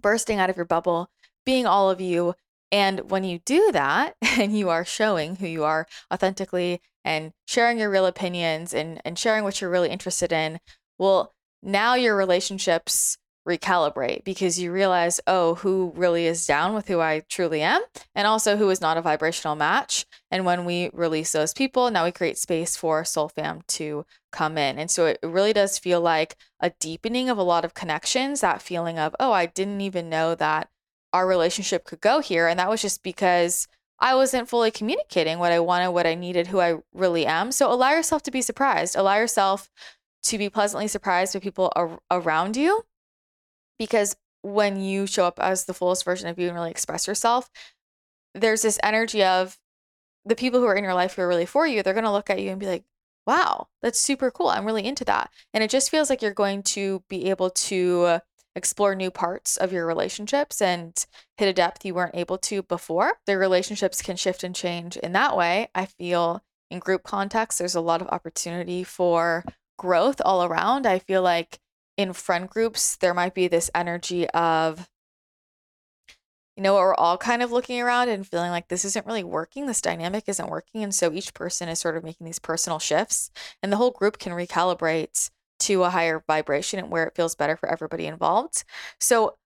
Bursting 0.00 0.38
out 0.38 0.50
of 0.50 0.56
your 0.56 0.66
bubble, 0.66 1.10
being 1.44 1.66
all 1.66 1.90
of 1.90 2.00
you, 2.00 2.34
and 2.72 3.10
when 3.10 3.24
you 3.24 3.40
do 3.44 3.70
that 3.72 4.14
and 4.22 4.56
you 4.56 4.68
are 4.68 4.84
showing 4.84 5.36
who 5.36 5.46
you 5.46 5.64
are 5.64 5.86
authentically 6.12 6.80
and 7.04 7.32
sharing 7.46 7.78
your 7.78 7.90
real 7.90 8.06
opinions 8.06 8.74
and, 8.74 9.00
and 9.04 9.18
sharing 9.18 9.44
what 9.44 9.60
you're 9.60 9.70
really 9.70 9.90
interested 9.90 10.32
in, 10.32 10.58
well, 10.98 11.34
now 11.62 11.94
your 11.94 12.16
relationships 12.16 13.16
recalibrate 13.46 14.24
because 14.24 14.58
you 14.58 14.72
realize, 14.72 15.20
oh, 15.26 15.54
who 15.56 15.92
really 15.94 16.26
is 16.26 16.46
down 16.46 16.74
with 16.74 16.88
who 16.88 17.00
I 17.00 17.22
truly 17.28 17.62
am, 17.62 17.80
and 18.14 18.26
also 18.26 18.56
who 18.56 18.68
is 18.70 18.80
not 18.80 18.96
a 18.96 19.02
vibrational 19.02 19.54
match. 19.54 20.04
And 20.30 20.44
when 20.44 20.64
we 20.64 20.90
release 20.92 21.32
those 21.32 21.54
people, 21.54 21.90
now 21.90 22.04
we 22.04 22.12
create 22.12 22.38
space 22.38 22.76
for 22.76 23.04
Soul 23.04 23.28
Fam 23.28 23.62
to 23.68 24.04
come 24.32 24.58
in. 24.58 24.78
And 24.78 24.90
so 24.90 25.06
it 25.06 25.18
really 25.22 25.52
does 25.52 25.78
feel 25.78 26.00
like 26.00 26.36
a 26.60 26.70
deepening 26.80 27.30
of 27.30 27.38
a 27.38 27.44
lot 27.44 27.64
of 27.64 27.74
connections, 27.74 28.40
that 28.40 28.62
feeling 28.62 28.98
of, 28.98 29.14
oh, 29.20 29.32
I 29.32 29.46
didn't 29.46 29.80
even 29.80 30.10
know 30.10 30.34
that 30.34 30.68
our 31.12 31.26
relationship 31.26 31.84
could 31.84 32.00
go 32.00 32.20
here. 32.20 32.46
And 32.46 32.58
that 32.58 32.68
was 32.68 32.82
just 32.82 33.02
because 33.02 33.68
I 33.98 34.14
wasn't 34.14 34.48
fully 34.48 34.70
communicating 34.70 35.38
what 35.38 35.52
I 35.52 35.60
wanted, 35.60 35.90
what 35.90 36.06
I 36.06 36.14
needed, 36.14 36.48
who 36.48 36.60
I 36.60 36.76
really 36.92 37.26
am. 37.26 37.52
So 37.52 37.72
allow 37.72 37.92
yourself 37.92 38.22
to 38.24 38.30
be 38.30 38.42
surprised. 38.42 38.96
Allow 38.96 39.16
yourself 39.16 39.70
to 40.24 40.38
be 40.38 40.50
pleasantly 40.50 40.88
surprised 40.88 41.34
by 41.34 41.40
people 41.40 41.72
ar- 41.74 42.00
around 42.10 42.56
you. 42.56 42.84
Because 43.78 44.16
when 44.42 44.80
you 44.80 45.06
show 45.06 45.24
up 45.24 45.38
as 45.40 45.64
the 45.64 45.74
fullest 45.74 46.04
version 46.04 46.28
of 46.28 46.38
you 46.38 46.48
and 46.48 46.54
really 46.54 46.70
express 46.70 47.06
yourself, 47.06 47.50
there's 48.34 48.62
this 48.62 48.78
energy 48.82 49.22
of 49.24 49.58
the 50.24 50.36
people 50.36 50.60
who 50.60 50.66
are 50.66 50.74
in 50.74 50.84
your 50.84 50.94
life 50.94 51.14
who 51.14 51.22
are 51.22 51.28
really 51.28 51.46
for 51.46 51.66
you, 51.66 51.82
they're 51.82 51.94
going 51.94 52.04
to 52.04 52.12
look 52.12 52.30
at 52.30 52.40
you 52.40 52.50
and 52.50 52.60
be 52.60 52.66
like, 52.66 52.84
wow, 53.26 53.68
that's 53.82 54.00
super 54.00 54.30
cool. 54.30 54.48
I'm 54.48 54.64
really 54.66 54.84
into 54.84 55.04
that. 55.04 55.30
And 55.52 55.64
it 55.64 55.70
just 55.70 55.90
feels 55.90 56.10
like 56.10 56.22
you're 56.22 56.32
going 56.32 56.62
to 56.64 57.02
be 57.08 57.30
able 57.30 57.50
to 57.50 58.20
explore 58.56 58.96
new 58.96 59.10
parts 59.10 59.56
of 59.56 59.72
your 59.72 59.86
relationships 59.86 60.60
and 60.60 61.06
hit 61.36 61.46
a 61.46 61.52
depth 61.52 61.84
you 61.84 61.94
weren't 61.94 62.16
able 62.16 62.38
to 62.38 62.62
before. 62.62 63.12
The 63.26 63.36
relationships 63.36 64.02
can 64.02 64.16
shift 64.16 64.42
and 64.42 64.54
change 64.54 64.96
in 64.96 65.12
that 65.12 65.36
way. 65.36 65.68
I 65.74 65.86
feel 65.86 66.42
in 66.70 66.80
group 66.80 67.04
context, 67.04 67.58
there's 67.58 67.76
a 67.76 67.80
lot 67.80 68.00
of 68.00 68.08
opportunity 68.08 68.82
for 68.82 69.44
growth 69.78 70.20
all 70.24 70.42
around. 70.42 70.86
I 70.86 70.98
feel 70.98 71.22
like 71.22 71.60
in 71.96 72.12
friend 72.12 72.48
groups, 72.48 72.96
there 72.96 73.14
might 73.14 73.34
be 73.34 73.46
this 73.46 73.70
energy 73.74 74.28
of, 74.30 74.88
you 76.56 76.62
know, 76.62 76.74
we're 76.74 76.94
all 76.94 77.18
kind 77.18 77.42
of 77.42 77.52
looking 77.52 77.80
around 77.80 78.08
and 78.08 78.26
feeling 78.26 78.50
like 78.50 78.68
this 78.68 78.86
isn't 78.86 79.06
really 79.06 79.22
working, 79.22 79.66
this 79.66 79.82
dynamic 79.82 80.24
isn't 80.26 80.50
working. 80.50 80.82
And 80.82 80.94
so 80.94 81.12
each 81.12 81.34
person 81.34 81.68
is 81.68 81.78
sort 81.78 81.96
of 81.96 82.04
making 82.04 82.24
these 82.24 82.38
personal 82.38 82.78
shifts, 82.78 83.30
and 83.62 83.70
the 83.70 83.76
whole 83.76 83.90
group 83.90 84.18
can 84.18 84.32
recalibrate 84.32 85.30
to 85.60 85.84
a 85.84 85.90
higher 85.90 86.22
vibration 86.26 86.78
and 86.78 86.90
where 86.90 87.04
it 87.06 87.14
feels 87.14 87.34
better 87.34 87.56
for 87.56 87.68
everybody 87.68 88.06
involved. 88.06 88.64
So, 89.00 89.36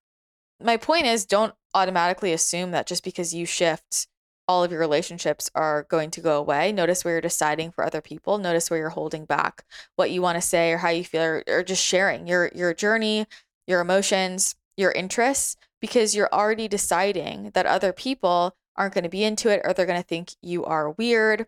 my 0.63 0.77
point 0.77 1.07
is 1.07 1.25
don't 1.25 1.55
automatically 1.73 2.33
assume 2.33 2.73
that 2.73 2.87
just 2.87 3.03
because 3.03 3.33
you 3.33 3.47
shift, 3.47 4.09
all 4.47 4.65
of 4.65 4.71
your 4.71 4.81
relationships 4.81 5.49
are 5.55 5.85
going 5.85 6.11
to 6.11 6.21
go 6.21 6.37
away. 6.37 6.73
Notice 6.73 7.05
where 7.05 7.15
you're 7.15 7.21
deciding 7.21 7.71
for 7.71 7.85
other 7.85 8.01
people. 8.01 8.37
Notice 8.37 8.69
where 8.69 8.79
you're 8.79 8.91
holding 8.91 9.25
back 9.25 9.65
what 9.97 10.11
you 10.11 10.21
want 10.21 10.37
to 10.37 10.43
say 10.43 10.73
or 10.73 10.79
how 10.79 10.89
you 10.89 11.05
feel, 11.05 11.23
or, 11.23 11.45
or 11.47 11.63
just 11.63 11.85
sharing 11.85 12.27
your 12.27 12.51
your 12.55 12.75
journey, 12.75 13.27
your 13.67 13.81
emotions, 13.81 14.57
your 14.77 14.93
interests, 14.93 15.57
because 15.81 16.15
you're 16.15 16.33
already 16.33 16.69
deciding 16.69 17.51
that 17.55 17.67
other 17.67 17.93
people 17.93 18.57
aren't 18.77 18.95
going 18.95 19.05
to 19.05 19.11
be 19.11 19.25
into 19.25 19.49
it 19.51 19.61
or 19.65 19.73
they're 19.73 19.87
going 19.87 20.01
to 20.01 20.07
think 20.07 20.33
you 20.43 20.65
are 20.65 20.91
weird. 20.91 21.47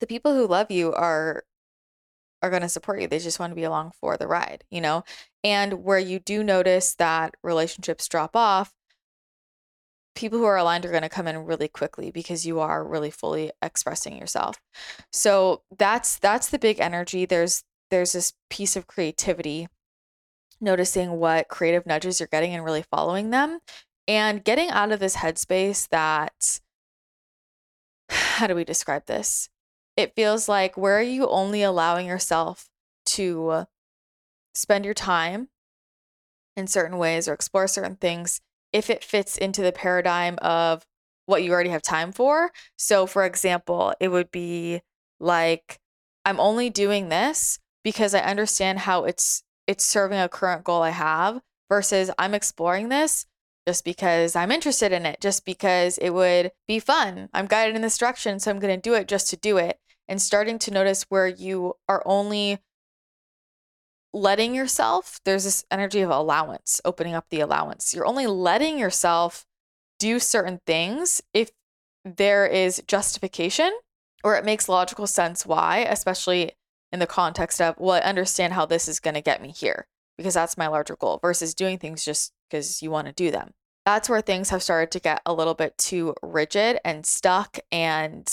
The 0.00 0.06
people 0.06 0.34
who 0.34 0.46
love 0.46 0.70
you 0.70 0.92
are 0.92 1.44
are 2.44 2.50
going 2.50 2.62
to 2.62 2.68
support 2.68 3.00
you. 3.00 3.08
They 3.08 3.18
just 3.18 3.40
want 3.40 3.52
to 3.52 3.56
be 3.56 3.64
along 3.64 3.92
for 4.00 4.16
the 4.18 4.28
ride, 4.28 4.64
you 4.70 4.80
know? 4.80 5.02
And 5.42 5.82
where 5.84 5.98
you 5.98 6.18
do 6.18 6.44
notice 6.44 6.94
that 6.96 7.34
relationships 7.42 8.06
drop 8.06 8.36
off, 8.36 8.74
people 10.14 10.38
who 10.38 10.44
are 10.44 10.58
aligned 10.58 10.84
are 10.84 10.90
going 10.90 11.02
to 11.02 11.08
come 11.08 11.26
in 11.26 11.38
really 11.38 11.68
quickly 11.68 12.10
because 12.10 12.46
you 12.46 12.60
are 12.60 12.86
really 12.86 13.10
fully 13.10 13.50
expressing 13.62 14.18
yourself. 14.18 14.60
So 15.10 15.62
that's 15.76 16.18
that's 16.18 16.50
the 16.50 16.58
big 16.58 16.80
energy. 16.80 17.24
There's 17.24 17.64
there's 17.90 18.12
this 18.12 18.34
piece 18.50 18.76
of 18.76 18.86
creativity 18.86 19.68
noticing 20.60 21.12
what 21.12 21.48
creative 21.48 21.86
nudges 21.86 22.20
you're 22.20 22.28
getting 22.30 22.54
and 22.54 22.64
really 22.64 22.84
following 22.90 23.30
them 23.30 23.58
and 24.06 24.44
getting 24.44 24.70
out 24.70 24.92
of 24.92 25.00
this 25.00 25.16
headspace 25.16 25.88
that 25.88 26.60
how 28.10 28.46
do 28.46 28.54
we 28.54 28.64
describe 28.64 29.06
this? 29.06 29.48
It 29.96 30.14
feels 30.14 30.48
like 30.48 30.76
where 30.76 30.98
are 30.98 31.02
you 31.02 31.28
only 31.28 31.62
allowing 31.62 32.06
yourself 32.06 32.68
to 33.06 33.66
spend 34.54 34.84
your 34.84 34.94
time 34.94 35.48
in 36.56 36.66
certain 36.66 36.98
ways 36.98 37.28
or 37.28 37.32
explore 37.32 37.66
certain 37.66 37.96
things 37.96 38.40
if 38.72 38.90
it 38.90 39.04
fits 39.04 39.36
into 39.36 39.62
the 39.62 39.72
paradigm 39.72 40.38
of 40.42 40.84
what 41.26 41.42
you 41.42 41.52
already 41.52 41.70
have 41.70 41.82
time 41.82 42.12
for. 42.12 42.50
So, 42.76 43.06
for 43.06 43.24
example, 43.24 43.94
it 44.00 44.08
would 44.08 44.30
be 44.30 44.82
like, 45.20 45.78
I'm 46.24 46.40
only 46.40 46.70
doing 46.70 47.08
this 47.08 47.58
because 47.82 48.14
I 48.14 48.20
understand 48.20 48.80
how 48.80 49.04
it's 49.04 49.42
it's 49.66 49.84
serving 49.84 50.18
a 50.18 50.28
current 50.28 50.64
goal 50.64 50.82
I 50.82 50.90
have 50.90 51.40
versus 51.70 52.10
I'm 52.18 52.34
exploring 52.34 52.90
this 52.90 53.26
just 53.66 53.84
because 53.84 54.36
I'm 54.36 54.52
interested 54.52 54.92
in 54.92 55.06
it, 55.06 55.20
just 55.22 55.46
because 55.46 55.96
it 55.98 56.10
would 56.10 56.52
be 56.68 56.78
fun. 56.78 57.30
I'm 57.32 57.46
guided 57.46 57.74
in 57.74 57.80
this 57.80 57.96
direction, 57.96 58.38
so 58.38 58.50
I'm 58.50 58.58
going 58.58 58.74
to 58.74 58.80
do 58.80 58.94
it 58.94 59.08
just 59.08 59.30
to 59.30 59.36
do 59.38 59.56
it 59.56 59.78
and 60.08 60.20
starting 60.20 60.58
to 60.60 60.70
notice 60.70 61.04
where 61.08 61.26
you 61.26 61.74
are 61.88 62.02
only 62.04 62.58
letting 64.12 64.54
yourself, 64.54 65.20
there's 65.24 65.44
this 65.44 65.64
energy 65.70 66.00
of 66.00 66.10
allowance, 66.10 66.80
opening 66.84 67.14
up 67.14 67.26
the 67.30 67.40
allowance. 67.40 67.92
You're 67.94 68.06
only 68.06 68.26
letting 68.26 68.78
yourself 68.78 69.44
do 69.98 70.18
certain 70.18 70.60
things 70.66 71.20
if 71.32 71.50
there 72.04 72.46
is 72.46 72.82
justification 72.86 73.72
or 74.22 74.36
it 74.36 74.44
makes 74.44 74.68
logical 74.68 75.06
sense 75.06 75.44
why, 75.44 75.78
especially 75.78 76.52
in 76.92 77.00
the 77.00 77.06
context 77.06 77.60
of, 77.60 77.74
well, 77.78 77.96
I 77.96 78.00
understand 78.00 78.52
how 78.52 78.66
this 78.66 78.88
is 78.88 79.00
going 79.00 79.14
to 79.14 79.20
get 79.20 79.42
me 79.42 79.50
here 79.50 79.86
because 80.16 80.34
that's 80.34 80.56
my 80.56 80.68
larger 80.68 80.96
goal 80.96 81.18
versus 81.20 81.54
doing 81.54 81.78
things 81.78 82.04
just 82.04 82.32
because 82.48 82.82
you 82.82 82.90
want 82.90 83.08
to 83.08 83.12
do 83.12 83.30
them. 83.30 83.52
That's 83.84 84.08
where 84.08 84.22
things 84.22 84.50
have 84.50 84.62
started 84.62 84.90
to 84.92 85.00
get 85.00 85.20
a 85.26 85.34
little 85.34 85.54
bit 85.54 85.76
too 85.76 86.14
rigid 86.22 86.78
and 86.84 87.04
stuck 87.04 87.58
and 87.70 88.26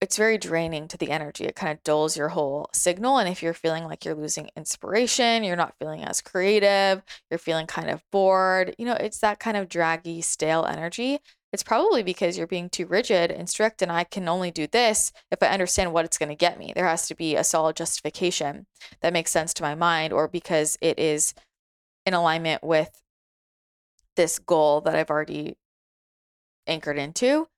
it's 0.00 0.16
very 0.16 0.38
draining 0.38 0.88
to 0.88 0.96
the 0.96 1.10
energy. 1.10 1.44
It 1.44 1.54
kind 1.54 1.72
of 1.72 1.84
dulls 1.84 2.16
your 2.16 2.30
whole 2.30 2.70
signal. 2.72 3.18
And 3.18 3.28
if 3.28 3.42
you're 3.42 3.52
feeling 3.52 3.84
like 3.84 4.04
you're 4.04 4.14
losing 4.14 4.50
inspiration, 4.56 5.44
you're 5.44 5.56
not 5.56 5.76
feeling 5.78 6.02
as 6.02 6.22
creative, 6.22 7.02
you're 7.30 7.38
feeling 7.38 7.66
kind 7.66 7.90
of 7.90 8.02
bored, 8.10 8.74
you 8.78 8.86
know, 8.86 8.94
it's 8.94 9.18
that 9.18 9.38
kind 9.38 9.58
of 9.58 9.68
draggy, 9.68 10.22
stale 10.22 10.64
energy. 10.64 11.18
It's 11.52 11.62
probably 11.62 12.02
because 12.02 12.38
you're 12.38 12.46
being 12.46 12.70
too 12.70 12.86
rigid 12.86 13.32
and 13.32 13.48
strict, 13.48 13.82
and 13.82 13.90
I 13.90 14.04
can 14.04 14.28
only 14.28 14.52
do 14.52 14.68
this 14.68 15.12
if 15.32 15.42
I 15.42 15.48
understand 15.48 15.92
what 15.92 16.04
it's 16.04 16.16
going 16.16 16.28
to 16.28 16.36
get 16.36 16.60
me. 16.60 16.72
There 16.72 16.86
has 16.86 17.08
to 17.08 17.14
be 17.14 17.34
a 17.34 17.42
solid 17.42 17.74
justification 17.74 18.66
that 19.00 19.12
makes 19.12 19.32
sense 19.32 19.52
to 19.54 19.64
my 19.64 19.74
mind, 19.74 20.12
or 20.12 20.28
because 20.28 20.78
it 20.80 20.98
is 20.98 21.34
in 22.06 22.14
alignment 22.14 22.62
with 22.62 23.02
this 24.14 24.38
goal 24.38 24.80
that 24.82 24.94
I've 24.94 25.10
already 25.10 25.56
anchored 26.68 26.98
into 26.98 27.48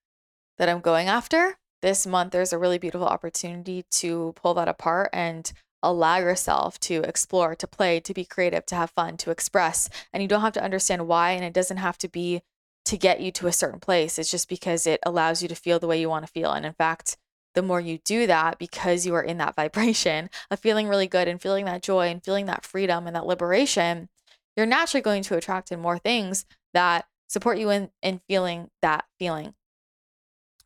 that 0.56 0.70
I'm 0.70 0.80
going 0.80 1.08
after 1.08 1.58
this 1.82 2.06
month 2.06 2.32
there's 2.32 2.52
a 2.52 2.58
really 2.58 2.78
beautiful 2.78 3.06
opportunity 3.06 3.84
to 3.90 4.32
pull 4.36 4.54
that 4.54 4.68
apart 4.68 5.10
and 5.12 5.52
allow 5.82 6.16
yourself 6.18 6.78
to 6.78 7.02
explore, 7.02 7.54
to 7.56 7.66
play, 7.66 8.00
to 8.00 8.14
be 8.14 8.24
creative, 8.24 8.64
to 8.66 8.76
have 8.76 8.90
fun, 8.90 9.16
to 9.18 9.30
express. 9.30 9.90
And 10.12 10.22
you 10.22 10.28
don't 10.28 10.40
have 10.40 10.52
to 10.54 10.62
understand 10.62 11.08
why, 11.08 11.32
and 11.32 11.44
it 11.44 11.52
doesn't 11.52 11.78
have 11.78 11.98
to 11.98 12.08
be 12.08 12.42
to 12.84 12.96
get 12.96 13.20
you 13.20 13.30
to 13.32 13.46
a 13.46 13.52
certain 13.52 13.80
place. 13.80 14.18
It's 14.18 14.30
just 14.30 14.48
because 14.48 14.86
it 14.86 15.00
allows 15.04 15.42
you 15.42 15.48
to 15.48 15.54
feel 15.54 15.78
the 15.78 15.86
way 15.86 16.00
you 16.00 16.08
want 16.08 16.24
to 16.24 16.32
feel. 16.32 16.52
And 16.52 16.64
in 16.64 16.72
fact, 16.72 17.16
the 17.54 17.62
more 17.62 17.80
you 17.80 17.98
do 17.98 18.26
that, 18.26 18.58
because 18.58 19.04
you 19.04 19.14
are 19.14 19.22
in 19.22 19.38
that 19.38 19.54
vibration 19.56 20.30
of 20.50 20.60
feeling 20.60 20.88
really 20.88 21.06
good 21.06 21.28
and 21.28 21.40
feeling 21.40 21.64
that 21.66 21.82
joy 21.82 22.08
and 22.08 22.24
feeling 22.24 22.46
that 22.46 22.64
freedom 22.64 23.06
and 23.06 23.16
that 23.16 23.26
liberation, 23.26 24.08
you're 24.56 24.66
naturally 24.66 25.02
going 25.02 25.22
to 25.24 25.36
attract 25.36 25.72
in 25.72 25.80
more 25.80 25.98
things 25.98 26.44
that 26.74 27.06
support 27.28 27.58
you 27.58 27.70
in, 27.70 27.90
in 28.02 28.20
feeling 28.28 28.68
that 28.82 29.04
feeling. 29.18 29.54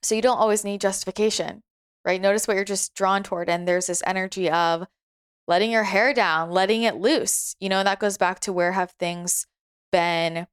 So 0.07 0.15
you 0.15 0.23
don't 0.23 0.39
always 0.39 0.63
need 0.63 0.81
justification, 0.81 1.65
right? 2.05 2.21
Notice 2.21 2.47
what 2.47 2.55
you're 2.55 2.65
just 2.65 2.95
drawn 2.95 3.25
toward. 3.25 3.49
And 3.49 3.67
there's 3.67 3.89
this 3.89 4.05
energy 4.07 4.49
of 4.49 4.87
letting 5.49 5.73
your 5.73 5.83
hair 5.83 6.15
down, 6.15 6.53
letting 6.53 6.85
it 6.85 6.95
loose. 6.95 7.57
You 7.59 7.69
know, 7.69 7.83
that 7.83 7.99
goes 7.99 8.17
back 8.17 8.39
to 8.41 8.53
where 8.53 8.71
have 8.71 8.93
things 9.01 9.49
been 9.91 10.47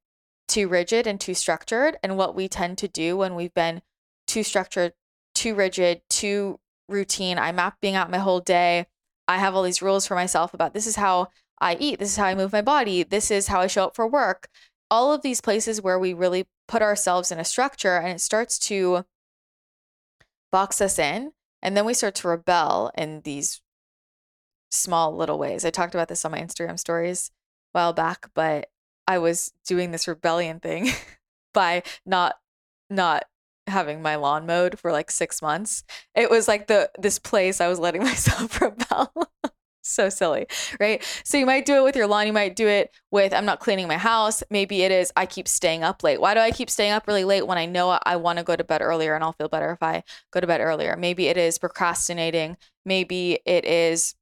too 0.48 0.66
rigid 0.66 1.06
and 1.06 1.20
too 1.20 1.34
structured. 1.34 1.96
And 2.02 2.16
what 2.16 2.34
we 2.34 2.48
tend 2.48 2.78
to 2.78 2.88
do 2.88 3.16
when 3.16 3.36
we've 3.36 3.54
been 3.54 3.80
too 4.26 4.42
structured, 4.42 4.92
too 5.36 5.54
rigid, 5.54 6.02
too 6.10 6.58
routine. 6.88 7.38
I'm 7.38 7.54
mapping 7.54 7.94
out 7.94 8.10
my 8.10 8.18
whole 8.18 8.40
day. 8.40 8.86
I 9.28 9.38
have 9.38 9.54
all 9.54 9.62
these 9.62 9.80
rules 9.80 10.04
for 10.04 10.16
myself 10.16 10.52
about 10.52 10.74
this 10.74 10.88
is 10.88 10.96
how 10.96 11.28
I 11.60 11.76
eat, 11.78 12.00
this 12.00 12.10
is 12.10 12.16
how 12.16 12.26
I 12.26 12.34
move 12.34 12.52
my 12.52 12.60
body, 12.60 13.04
this 13.04 13.30
is 13.30 13.46
how 13.46 13.60
I 13.60 13.68
show 13.68 13.84
up 13.84 13.94
for 13.94 14.08
work. 14.08 14.48
All 14.90 15.12
of 15.12 15.22
these 15.22 15.40
places 15.40 15.80
where 15.80 16.00
we 16.00 16.12
really 16.12 16.48
put 16.66 16.82
ourselves 16.82 17.30
in 17.30 17.38
a 17.38 17.44
structure 17.44 17.98
and 17.98 18.08
it 18.08 18.20
starts 18.20 18.58
to 18.58 19.04
box 20.54 20.80
us 20.80 21.00
in, 21.00 21.32
and 21.62 21.76
then 21.76 21.84
we 21.84 21.92
start 21.92 22.14
to 22.14 22.28
rebel 22.28 22.92
in 22.96 23.22
these 23.22 23.60
small 24.70 25.12
little 25.12 25.36
ways. 25.36 25.64
I 25.64 25.70
talked 25.70 25.96
about 25.96 26.06
this 26.06 26.24
on 26.24 26.30
my 26.30 26.38
Instagram 26.38 26.78
stories 26.78 27.32
a 27.74 27.78
while 27.78 27.92
back, 27.92 28.30
but 28.34 28.68
I 29.08 29.18
was 29.18 29.52
doing 29.66 29.90
this 29.90 30.06
rebellion 30.06 30.60
thing 30.60 30.90
by 31.54 31.82
not 32.06 32.36
not 32.88 33.24
having 33.66 34.00
my 34.00 34.14
lawn 34.14 34.46
mowed 34.46 34.78
for 34.78 34.92
like 34.92 35.10
6 35.10 35.42
months. 35.42 35.82
It 36.14 36.30
was 36.30 36.46
like 36.46 36.68
the 36.68 36.88
this 36.96 37.18
place 37.18 37.60
I 37.60 37.66
was 37.66 37.80
letting 37.80 38.02
myself 38.04 38.60
rebel 38.60 39.12
so 39.84 40.08
silly, 40.08 40.46
right? 40.80 41.02
So 41.24 41.38
you 41.38 41.46
might 41.46 41.66
do 41.66 41.76
it 41.76 41.84
with 41.84 41.96
your 41.96 42.06
lawn. 42.06 42.26
You 42.26 42.32
might 42.32 42.56
do 42.56 42.66
it 42.66 42.94
with 43.10 43.32
I'm 43.32 43.44
not 43.44 43.60
cleaning 43.60 43.86
my 43.86 43.96
house. 43.96 44.42
Maybe 44.50 44.82
it 44.82 44.90
is 44.90 45.12
I 45.16 45.26
keep 45.26 45.46
staying 45.46 45.82
up 45.82 46.02
late. 46.02 46.20
Why 46.20 46.34
do 46.34 46.40
I 46.40 46.50
keep 46.50 46.70
staying 46.70 46.92
up 46.92 47.06
really 47.06 47.24
late 47.24 47.46
when 47.46 47.58
I 47.58 47.66
know 47.66 47.98
I 48.04 48.16
want 48.16 48.38
to 48.38 48.44
go 48.44 48.56
to 48.56 48.64
bed 48.64 48.82
earlier 48.82 49.14
and 49.14 49.22
I'll 49.22 49.32
feel 49.32 49.48
better 49.48 49.70
if 49.72 49.82
I 49.82 50.02
go 50.32 50.40
to 50.40 50.46
bed 50.46 50.60
earlier? 50.60 50.96
Maybe 50.96 51.28
it 51.28 51.36
is 51.36 51.58
procrastinating. 51.58 52.56
Maybe 52.84 53.40
it 53.44 53.64
is 53.64 54.14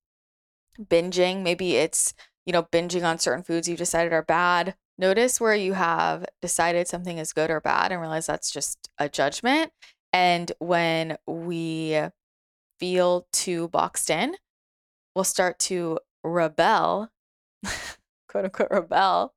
binging. 0.80 1.42
Maybe 1.42 1.76
it's, 1.76 2.14
you 2.44 2.52
know, 2.52 2.64
binging 2.64 3.04
on 3.04 3.18
certain 3.18 3.44
foods 3.44 3.68
you've 3.68 3.78
decided 3.78 4.12
are 4.12 4.22
bad. 4.22 4.74
Notice 4.98 5.40
where 5.40 5.54
you 5.54 5.72
have 5.72 6.26
decided 6.40 6.86
something 6.86 7.18
is 7.18 7.32
good 7.32 7.50
or 7.50 7.60
bad 7.60 7.92
and 7.92 8.00
realize 8.00 8.26
that's 8.26 8.50
just 8.50 8.90
a 8.98 9.08
judgment. 9.08 9.72
And 10.12 10.52
when 10.58 11.16
we 11.26 11.98
feel 12.78 13.26
too 13.32 13.68
boxed 13.68 14.10
in, 14.10 14.36
will 15.14 15.24
start 15.24 15.58
to 15.60 15.98
rebel, 16.24 17.10
quote 18.28 18.44
unquote, 18.44 18.70
rebel 18.70 19.34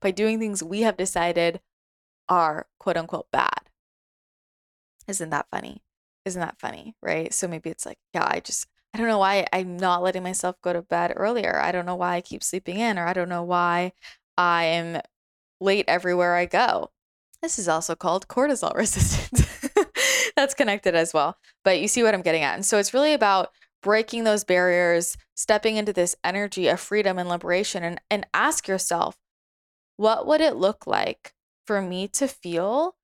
by 0.00 0.10
doing 0.10 0.38
things 0.38 0.62
we 0.62 0.82
have 0.82 0.96
decided 0.96 1.60
are 2.28 2.66
quote 2.78 2.96
unquote 2.96 3.30
bad. 3.30 3.70
Isn't 5.08 5.30
that 5.30 5.46
funny? 5.50 5.82
Isn't 6.24 6.40
that 6.40 6.60
funny? 6.60 6.94
Right. 7.02 7.32
So 7.34 7.48
maybe 7.48 7.70
it's 7.70 7.86
like, 7.86 7.98
yeah, 8.14 8.26
I 8.30 8.40
just, 8.40 8.66
I 8.94 8.98
don't 8.98 9.08
know 9.08 9.18
why 9.18 9.46
I'm 9.52 9.76
not 9.76 10.02
letting 10.02 10.22
myself 10.22 10.56
go 10.62 10.72
to 10.72 10.82
bed 10.82 11.12
earlier. 11.16 11.58
I 11.60 11.72
don't 11.72 11.86
know 11.86 11.96
why 11.96 12.16
I 12.16 12.20
keep 12.20 12.42
sleeping 12.42 12.78
in, 12.78 12.98
or 12.98 13.06
I 13.06 13.12
don't 13.12 13.28
know 13.28 13.42
why 13.42 13.92
I 14.36 14.64
am 14.64 15.00
late 15.60 15.84
everywhere 15.88 16.34
I 16.36 16.46
go. 16.46 16.90
This 17.42 17.58
is 17.58 17.68
also 17.68 17.94
called 17.94 18.28
cortisol 18.28 18.74
resistance. 18.76 19.46
that's 20.36 20.54
connected 20.54 20.94
as 20.94 21.14
well. 21.14 21.36
But 21.64 21.80
you 21.80 21.88
see 21.88 22.02
what 22.02 22.14
I'm 22.14 22.22
getting 22.22 22.42
at. 22.42 22.54
And 22.54 22.66
so 22.66 22.78
it's 22.78 22.94
really 22.94 23.14
about 23.14 23.50
breaking 23.82 24.24
those 24.24 24.44
barriers, 24.44 25.16
stepping 25.34 25.76
into 25.76 25.92
this 25.92 26.16
energy 26.22 26.68
of 26.68 26.80
freedom 26.80 27.18
and 27.18 27.28
liberation 27.28 27.82
and, 27.82 28.00
and 28.10 28.26
ask 28.34 28.68
yourself, 28.68 29.16
what 29.96 30.26
would 30.26 30.40
it 30.40 30.56
look 30.56 30.86
like 30.86 31.34
for 31.66 31.80
me 31.80 32.08
to 32.08 32.26
feel 32.26 32.96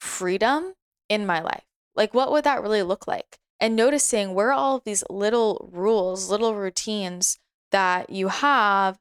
freedom 0.00 0.74
in 1.08 1.26
my 1.26 1.40
life? 1.40 1.64
Like, 1.94 2.14
what 2.14 2.32
would 2.32 2.44
that 2.44 2.62
really 2.62 2.82
look 2.82 3.06
like? 3.06 3.38
And 3.60 3.76
noticing 3.76 4.34
where 4.34 4.52
all 4.52 4.76
of 4.76 4.84
these 4.84 5.04
little 5.08 5.70
rules, 5.72 6.30
little 6.30 6.54
routines 6.54 7.38
that 7.70 8.10
you 8.10 8.28
have 8.28 8.98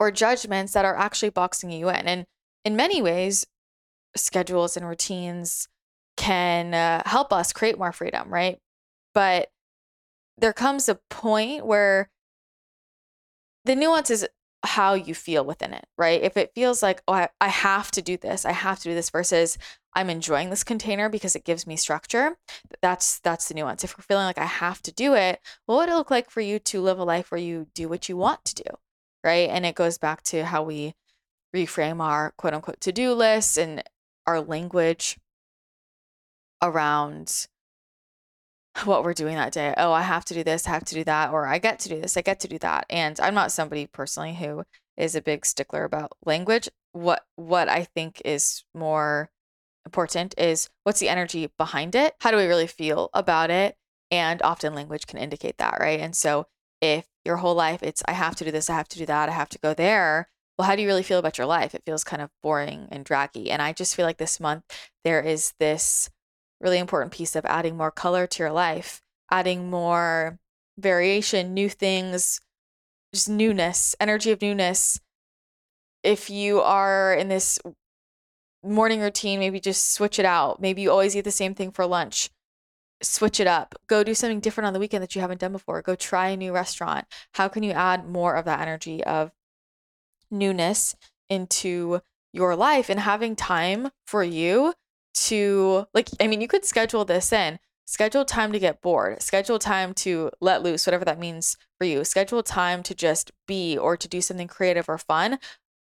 or 0.00 0.10
judgments 0.10 0.72
that 0.72 0.84
are 0.84 0.96
actually 0.96 1.30
boxing 1.30 1.70
you 1.70 1.88
in. 1.88 2.08
And 2.08 2.26
in 2.64 2.74
many 2.74 3.00
ways, 3.00 3.46
schedules 4.16 4.76
and 4.76 4.88
routines 4.88 5.68
can 6.16 6.74
uh, 6.74 7.02
help 7.06 7.32
us 7.32 7.52
create 7.52 7.78
more 7.78 7.92
freedom, 7.92 8.28
right? 8.28 8.58
But 9.14 9.50
there 10.42 10.52
comes 10.52 10.88
a 10.88 10.96
point 11.08 11.64
where 11.64 12.10
the 13.64 13.76
nuance 13.76 14.10
is 14.10 14.26
how 14.64 14.94
you 14.94 15.14
feel 15.14 15.44
within 15.44 15.72
it, 15.72 15.86
right? 15.96 16.20
If 16.20 16.36
it 16.36 16.52
feels 16.54 16.82
like, 16.82 17.00
oh, 17.06 17.14
I, 17.14 17.28
I 17.40 17.48
have 17.48 17.90
to 17.92 18.02
do 18.02 18.16
this, 18.16 18.44
I 18.44 18.52
have 18.52 18.78
to 18.80 18.88
do 18.90 18.94
this 18.94 19.10
versus 19.10 19.56
I'm 19.94 20.10
enjoying 20.10 20.50
this 20.50 20.64
container 20.64 21.08
because 21.08 21.36
it 21.36 21.44
gives 21.44 21.66
me 21.66 21.76
structure. 21.76 22.36
That's 22.80 23.20
that's 23.20 23.48
the 23.48 23.54
nuance. 23.54 23.84
If 23.84 23.94
you're 23.96 24.04
feeling 24.04 24.24
like 24.24 24.38
I 24.38 24.46
have 24.46 24.82
to 24.82 24.92
do 24.92 25.14
it, 25.14 25.40
what 25.66 25.76
would 25.76 25.88
it 25.88 25.94
look 25.94 26.10
like 26.10 26.28
for 26.30 26.40
you 26.40 26.58
to 26.58 26.80
live 26.80 26.98
a 26.98 27.04
life 27.04 27.30
where 27.30 27.40
you 27.40 27.68
do 27.74 27.88
what 27.88 28.08
you 28.08 28.16
want 28.16 28.44
to 28.46 28.54
do? 28.56 28.70
Right. 29.22 29.48
And 29.48 29.64
it 29.64 29.76
goes 29.76 29.96
back 29.96 30.22
to 30.24 30.44
how 30.44 30.64
we 30.64 30.94
reframe 31.54 32.00
our 32.00 32.32
quote 32.36 32.54
unquote 32.54 32.80
to-do 32.80 33.12
lists 33.12 33.56
and 33.56 33.82
our 34.26 34.40
language 34.40 35.18
around 36.60 37.46
what 38.84 39.04
we're 39.04 39.14
doing 39.14 39.36
that 39.36 39.52
day. 39.52 39.74
Oh, 39.76 39.92
I 39.92 40.02
have 40.02 40.24
to 40.26 40.34
do 40.34 40.44
this, 40.44 40.66
I 40.66 40.70
have 40.70 40.84
to 40.86 40.94
do 40.94 41.04
that, 41.04 41.30
or 41.30 41.46
I 41.46 41.58
get 41.58 41.78
to 41.80 41.88
do 41.88 42.00
this, 42.00 42.16
I 42.16 42.22
get 42.22 42.40
to 42.40 42.48
do 42.48 42.58
that. 42.58 42.86
And 42.90 43.18
I'm 43.20 43.34
not 43.34 43.52
somebody 43.52 43.86
personally 43.86 44.34
who 44.34 44.64
is 44.96 45.14
a 45.14 45.22
big 45.22 45.46
stickler 45.46 45.84
about 45.84 46.12
language. 46.24 46.68
What 46.92 47.24
what 47.36 47.68
I 47.68 47.84
think 47.84 48.20
is 48.24 48.64
more 48.74 49.30
important 49.86 50.34
is 50.38 50.68
what's 50.84 51.00
the 51.00 51.08
energy 51.08 51.50
behind 51.58 51.94
it? 51.94 52.14
How 52.20 52.30
do 52.30 52.36
we 52.36 52.46
really 52.46 52.66
feel 52.66 53.10
about 53.14 53.50
it? 53.50 53.76
And 54.10 54.42
often 54.42 54.74
language 54.74 55.06
can 55.06 55.18
indicate 55.18 55.58
that, 55.58 55.78
right? 55.80 56.00
And 56.00 56.14
so 56.14 56.46
if 56.80 57.06
your 57.24 57.36
whole 57.38 57.54
life 57.54 57.82
it's 57.82 58.02
I 58.06 58.12
have 58.12 58.36
to 58.36 58.44
do 58.44 58.50
this, 58.50 58.68
I 58.68 58.74
have 58.74 58.88
to 58.88 58.98
do 58.98 59.06
that, 59.06 59.28
I 59.28 59.32
have 59.32 59.48
to 59.50 59.58
go 59.58 59.74
there, 59.74 60.28
well, 60.58 60.68
how 60.68 60.76
do 60.76 60.82
you 60.82 60.88
really 60.88 61.02
feel 61.02 61.18
about 61.18 61.38
your 61.38 61.46
life? 61.46 61.74
It 61.74 61.82
feels 61.84 62.04
kind 62.04 62.22
of 62.22 62.30
boring 62.42 62.88
and 62.90 63.04
draggy. 63.04 63.50
And 63.50 63.62
I 63.62 63.72
just 63.72 63.96
feel 63.96 64.06
like 64.06 64.18
this 64.18 64.38
month 64.38 64.64
there 65.04 65.20
is 65.20 65.54
this 65.58 66.10
really 66.62 66.78
important 66.78 67.12
piece 67.12 67.36
of 67.36 67.44
adding 67.44 67.76
more 67.76 67.90
color 67.90 68.26
to 68.26 68.42
your 68.42 68.52
life, 68.52 69.02
adding 69.30 69.68
more 69.68 70.38
variation, 70.78 71.52
new 71.52 71.68
things, 71.68 72.40
just 73.12 73.28
newness, 73.28 73.94
energy 74.00 74.30
of 74.30 74.40
newness. 74.40 75.00
If 76.02 76.30
you 76.30 76.60
are 76.60 77.14
in 77.14 77.28
this 77.28 77.58
morning 78.62 79.00
routine, 79.00 79.40
maybe 79.40 79.60
just 79.60 79.92
switch 79.92 80.18
it 80.18 80.24
out. 80.24 80.60
Maybe 80.60 80.82
you 80.82 80.90
always 80.90 81.16
eat 81.16 81.22
the 81.22 81.30
same 81.30 81.54
thing 81.54 81.72
for 81.72 81.84
lunch. 81.84 82.30
Switch 83.02 83.40
it 83.40 83.48
up. 83.48 83.74
Go 83.88 84.04
do 84.04 84.14
something 84.14 84.40
different 84.40 84.66
on 84.66 84.72
the 84.72 84.78
weekend 84.78 85.02
that 85.02 85.14
you 85.14 85.20
haven't 85.20 85.40
done 85.40 85.52
before. 85.52 85.82
Go 85.82 85.96
try 85.96 86.28
a 86.28 86.36
new 86.36 86.52
restaurant. 86.52 87.06
How 87.34 87.48
can 87.48 87.64
you 87.64 87.72
add 87.72 88.08
more 88.08 88.36
of 88.36 88.44
that 88.44 88.60
energy 88.60 89.02
of 89.02 89.32
newness 90.30 90.94
into 91.28 92.00
your 92.32 92.54
life 92.54 92.88
and 92.88 93.00
having 93.00 93.34
time 93.34 93.90
for 94.06 94.22
you 94.22 94.72
to 95.14 95.86
like 95.94 96.08
I 96.20 96.26
mean 96.26 96.40
you 96.40 96.48
could 96.48 96.64
schedule 96.64 97.04
this 97.04 97.32
in. 97.32 97.58
Schedule 97.86 98.24
time 98.24 98.52
to 98.52 98.58
get 98.58 98.80
bored. 98.80 99.20
Schedule 99.22 99.58
time 99.58 99.92
to 99.94 100.30
let 100.40 100.62
loose 100.62 100.86
whatever 100.86 101.04
that 101.04 101.18
means 101.18 101.56
for 101.78 101.84
you. 101.84 102.04
Schedule 102.04 102.42
time 102.42 102.82
to 102.84 102.94
just 102.94 103.32
be 103.46 103.76
or 103.76 103.96
to 103.96 104.08
do 104.08 104.20
something 104.20 104.48
creative 104.48 104.88
or 104.88 104.98
fun. 104.98 105.38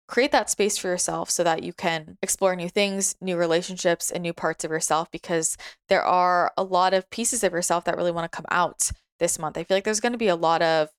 Create 0.08 0.32
that 0.32 0.50
space 0.50 0.78
for 0.78 0.88
yourself 0.90 1.30
so 1.30 1.44
that 1.44 1.64
you 1.64 1.72
can 1.72 2.18
explore 2.22 2.56
new 2.56 2.68
things 2.70 3.16
new 3.22 3.38
relationships 3.38 4.12
and 4.12 4.24
new 4.24 4.34
parts 4.34 4.64
of 4.66 4.72
yourself 4.72 5.10
because 5.12 5.58
there 5.90 6.04
are 6.04 6.52
a 6.58 6.64
lot 6.64 6.94
of 6.94 7.10
pieces 7.10 7.44
of 7.44 7.54
yourself 7.54 7.86
that 7.86 7.96
really 7.98 8.12
want 8.12 8.30
to 8.30 8.36
come 8.36 8.46
out 8.50 8.92
this 9.20 9.40
month. 9.40 9.58
I 9.58 9.64
feel 9.64 9.78
like 9.78 9.84
there's 9.86 10.02
going 10.02 10.12
to 10.14 10.18
be 10.18 10.28
a 10.28 10.36
lot 10.36 10.62
of 10.62 10.90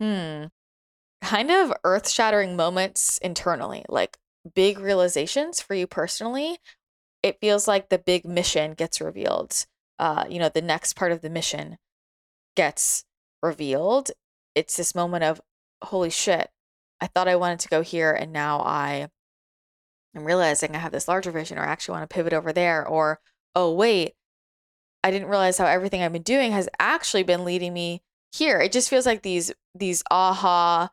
hmm 0.00 0.44
kind 1.22 1.50
of 1.50 1.72
earth 1.84 2.08
shattering 2.08 2.56
moments 2.56 3.18
internally 3.18 3.84
like 3.88 4.18
big 4.54 4.78
realizations 4.78 5.60
for 5.60 5.74
you 5.74 5.86
personally, 5.86 6.58
it 7.22 7.40
feels 7.40 7.68
like 7.68 7.88
the 7.88 7.98
big 7.98 8.24
mission 8.24 8.74
gets 8.74 9.00
revealed. 9.00 9.66
Uh, 9.98 10.24
you 10.28 10.38
know, 10.38 10.48
the 10.48 10.62
next 10.62 10.94
part 10.94 11.12
of 11.12 11.20
the 11.20 11.30
mission 11.30 11.78
gets 12.56 13.04
revealed. 13.42 14.10
It's 14.54 14.76
this 14.76 14.94
moment 14.94 15.24
of, 15.24 15.40
holy 15.84 16.10
shit, 16.10 16.50
I 17.00 17.06
thought 17.06 17.28
I 17.28 17.36
wanted 17.36 17.60
to 17.60 17.68
go 17.68 17.82
here 17.82 18.12
and 18.12 18.32
now 18.32 18.60
I 18.60 19.08
am 20.14 20.24
realizing 20.24 20.74
I 20.74 20.78
have 20.78 20.92
this 20.92 21.08
larger 21.08 21.30
vision 21.30 21.58
or 21.58 21.62
I 21.62 21.66
actually 21.66 21.94
want 21.98 22.08
to 22.08 22.14
pivot 22.14 22.32
over 22.32 22.52
there. 22.52 22.86
Or, 22.86 23.20
oh, 23.54 23.72
wait, 23.74 24.14
I 25.04 25.10
didn't 25.10 25.28
realize 25.28 25.58
how 25.58 25.66
everything 25.66 26.02
I've 26.02 26.12
been 26.12 26.22
doing 26.22 26.52
has 26.52 26.68
actually 26.78 27.22
been 27.22 27.44
leading 27.44 27.72
me 27.72 28.02
here. 28.32 28.60
It 28.60 28.72
just 28.72 28.88
feels 28.88 29.06
like 29.06 29.22
these 29.22 29.52
these 29.74 30.02
aha 30.10 30.90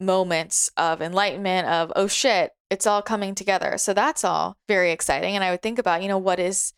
moments 0.00 0.70
of 0.76 1.02
enlightenment 1.02 1.66
of 1.66 1.92
oh 1.96 2.06
shit 2.06 2.52
it's 2.70 2.86
all 2.86 3.02
coming 3.02 3.34
together. 3.34 3.78
So 3.78 3.94
that's 3.94 4.24
all 4.24 4.56
very 4.68 4.92
exciting 4.92 5.34
and 5.34 5.44
i 5.44 5.50
would 5.50 5.62
think 5.62 5.78
about 5.78 6.02
you 6.02 6.08
know 6.08 6.18
what 6.18 6.38
is 6.38 6.72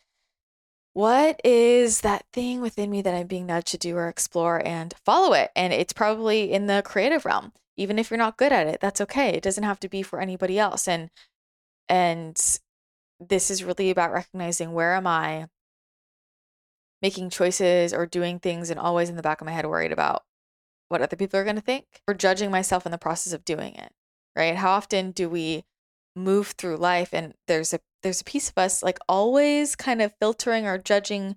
what 0.93 1.41
is 1.45 2.01
that 2.01 2.25
thing 2.33 2.61
within 2.61 2.91
me 2.91 3.01
that 3.03 3.15
i'm 3.15 3.27
being 3.27 3.47
nudged 3.47 3.69
to 3.69 3.79
do 3.79 3.97
or 3.97 4.09
explore 4.09 4.61
and 4.67 4.95
follow 5.05 5.33
it? 5.35 5.51
And 5.55 5.73
it's 5.73 5.93
probably 5.93 6.53
in 6.53 6.67
the 6.67 6.83
creative 6.85 7.25
realm. 7.25 7.53
Even 7.77 7.99
if 7.99 8.11
you're 8.11 8.19
not 8.19 8.37
good 8.37 8.53
at 8.53 8.67
it 8.67 8.81
that's 8.81 9.01
okay. 9.01 9.31
It 9.31 9.43
doesn't 9.43 9.65
have 9.65 9.81
to 9.81 9.89
be 9.89 10.03
for 10.03 10.21
anybody 10.21 10.59
else. 10.59 10.89
And 10.89 11.11
and 11.89 12.37
this 13.21 13.51
is 13.51 13.65
really 13.65 13.91
about 13.91 14.13
recognizing 14.13 14.73
where 14.73 14.95
am 14.95 15.07
i 15.07 15.47
making 17.03 17.31
choices 17.31 17.93
or 17.95 18.07
doing 18.07 18.39
things 18.39 18.71
and 18.71 18.79
always 18.79 19.09
in 19.09 19.17
the 19.17 19.23
back 19.23 19.41
of 19.41 19.47
my 19.47 19.53
head 19.53 19.67
worried 19.67 19.93
about 19.93 20.23
what 20.91 21.01
other 21.01 21.17
people 21.17 21.41
are 21.41 21.45
going 21.45 21.57
to 21.57 21.63
think 21.63 21.87
or 22.07 22.15
judging 22.15 22.51
myself 22.51 22.85
in 22.85 22.93
the 22.93 22.99
process 22.99 23.33
of 23.33 23.45
doing 23.45 23.75
it 23.75 23.93
right? 24.37 24.57
How 24.57 24.73
often 24.73 25.11
do 25.13 25.29
we 25.29 25.65
move 26.17 26.55
through 26.59 26.77
life 26.77 27.11
and 27.13 27.35
there's 27.47 27.73
a 27.73 27.81
there's 28.03 28.21
a 28.21 28.25
piece 28.25 28.49
of 28.49 28.59
us 28.59 28.83
like 28.83 28.99
always 29.09 29.77
kind 29.77 30.03
of 30.03 30.15
filtering 30.19 30.67
or 30.67 30.79
judging 30.79 31.37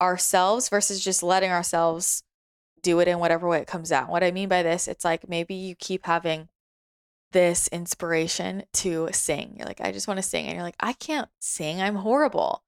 ourselves 0.00 0.68
versus 0.68 1.02
just 1.02 1.22
letting 1.22 1.50
ourselves 1.50 2.22
do 2.82 3.00
it 3.00 3.08
in 3.08 3.18
whatever 3.18 3.48
way 3.48 3.58
it 3.58 3.66
comes 3.66 3.90
out. 3.90 4.08
What 4.08 4.22
i 4.22 4.30
mean 4.30 4.48
by 4.48 4.62
this 4.62 4.88
it's 4.88 5.04
like 5.04 5.28
maybe 5.28 5.54
you 5.54 5.74
keep 5.74 6.06
having 6.06 6.48
this 7.32 7.68
inspiration 7.68 8.62
to 8.74 9.08
sing. 9.12 9.54
You're 9.58 9.66
like 9.66 9.80
i 9.80 9.90
just 9.92 10.06
want 10.06 10.18
to 10.18 10.22
sing 10.22 10.46
and 10.46 10.54
you're 10.54 10.64
like 10.64 10.76
i 10.80 10.92
can't 10.92 11.28
sing. 11.40 11.80
I'm 11.80 11.96
horrible 11.96 12.62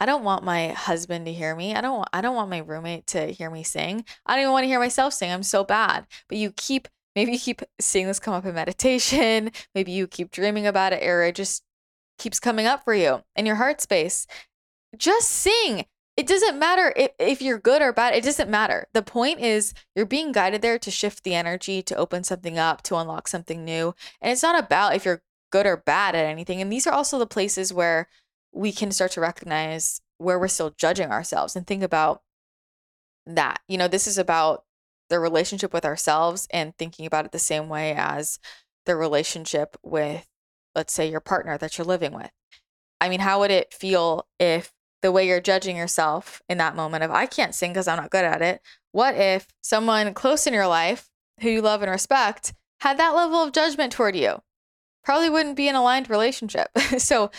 I 0.00 0.06
don't 0.06 0.24
want 0.24 0.44
my 0.44 0.68
husband 0.68 1.26
to 1.26 1.32
hear 1.32 1.54
me. 1.54 1.74
I 1.74 1.80
don't 1.80 1.98
want, 1.98 2.08
I 2.12 2.20
don't 2.20 2.34
want 2.34 2.50
my 2.50 2.58
roommate 2.58 3.06
to 3.08 3.26
hear 3.26 3.50
me 3.50 3.62
sing. 3.62 4.04
I 4.26 4.34
don't 4.34 4.42
even 4.42 4.52
want 4.52 4.64
to 4.64 4.68
hear 4.68 4.80
myself 4.80 5.12
sing. 5.12 5.30
I'm 5.30 5.42
so 5.42 5.64
bad. 5.64 6.06
But 6.28 6.38
you 6.38 6.52
keep 6.52 6.88
maybe 7.14 7.32
you 7.32 7.38
keep 7.38 7.62
seeing 7.80 8.06
this 8.06 8.18
come 8.18 8.34
up 8.34 8.44
in 8.44 8.54
meditation. 8.54 9.52
Maybe 9.74 9.92
you 9.92 10.06
keep 10.06 10.30
dreaming 10.30 10.66
about 10.66 10.92
it 10.92 11.06
or 11.06 11.22
it 11.22 11.36
just 11.36 11.62
keeps 12.18 12.40
coming 12.40 12.66
up 12.66 12.84
for 12.84 12.94
you 12.94 13.22
in 13.36 13.46
your 13.46 13.56
heart 13.56 13.80
space. 13.80 14.26
Just 14.96 15.28
sing. 15.28 15.86
It 16.16 16.28
doesn't 16.28 16.58
matter 16.58 16.92
if, 16.96 17.10
if 17.18 17.42
you're 17.42 17.58
good 17.58 17.82
or 17.82 17.92
bad. 17.92 18.14
It 18.14 18.22
doesn't 18.22 18.48
matter. 18.48 18.86
The 18.94 19.02
point 19.02 19.40
is 19.40 19.74
you're 19.96 20.06
being 20.06 20.30
guided 20.32 20.62
there 20.62 20.78
to 20.78 20.90
shift 20.90 21.24
the 21.24 21.34
energy, 21.34 21.82
to 21.82 21.96
open 21.96 22.22
something 22.22 22.58
up, 22.58 22.82
to 22.82 22.96
unlock 22.96 23.26
something 23.26 23.64
new. 23.64 23.94
And 24.20 24.30
it's 24.30 24.42
not 24.42 24.58
about 24.58 24.94
if 24.94 25.04
you're 25.04 25.22
good 25.50 25.66
or 25.66 25.76
bad 25.76 26.14
at 26.14 26.24
anything. 26.24 26.60
And 26.60 26.72
these 26.72 26.86
are 26.86 26.92
also 26.92 27.18
the 27.18 27.26
places 27.26 27.72
where 27.72 28.08
we 28.54 28.72
can 28.72 28.92
start 28.92 29.10
to 29.12 29.20
recognize 29.20 30.00
where 30.18 30.38
we're 30.38 30.48
still 30.48 30.74
judging 30.78 31.10
ourselves 31.10 31.56
and 31.56 31.66
think 31.66 31.82
about 31.82 32.22
that. 33.26 33.60
You 33.68 33.78
know, 33.78 33.88
this 33.88 34.06
is 34.06 34.18
about 34.18 34.64
the 35.10 35.18
relationship 35.18 35.72
with 35.72 35.84
ourselves 35.84 36.46
and 36.50 36.76
thinking 36.76 37.06
about 37.06 37.24
it 37.24 37.32
the 37.32 37.38
same 37.38 37.68
way 37.68 37.94
as 37.96 38.38
the 38.86 38.96
relationship 38.96 39.76
with, 39.82 40.26
let's 40.74 40.92
say, 40.92 41.10
your 41.10 41.20
partner 41.20 41.58
that 41.58 41.76
you're 41.76 41.84
living 41.84 42.12
with. 42.12 42.30
I 43.00 43.08
mean, 43.08 43.20
how 43.20 43.40
would 43.40 43.50
it 43.50 43.72
feel 43.72 44.26
if 44.38 44.72
the 45.02 45.12
way 45.12 45.26
you're 45.28 45.40
judging 45.40 45.76
yourself 45.76 46.40
in 46.48 46.58
that 46.58 46.76
moment 46.76 47.04
of, 47.04 47.10
I 47.10 47.26
can't 47.26 47.54
sing 47.54 47.72
because 47.72 47.88
I'm 47.88 47.98
not 47.98 48.10
good 48.10 48.24
at 48.24 48.40
it? 48.40 48.62
What 48.92 49.14
if 49.16 49.46
someone 49.60 50.14
close 50.14 50.46
in 50.46 50.54
your 50.54 50.66
life 50.66 51.10
who 51.40 51.50
you 51.50 51.60
love 51.60 51.82
and 51.82 51.90
respect 51.90 52.54
had 52.80 52.98
that 52.98 53.14
level 53.14 53.42
of 53.42 53.52
judgment 53.52 53.92
toward 53.92 54.16
you? 54.16 54.40
Probably 55.02 55.28
wouldn't 55.28 55.56
be 55.56 55.68
an 55.68 55.74
aligned 55.74 56.08
relationship. 56.08 56.68
so, 56.98 57.30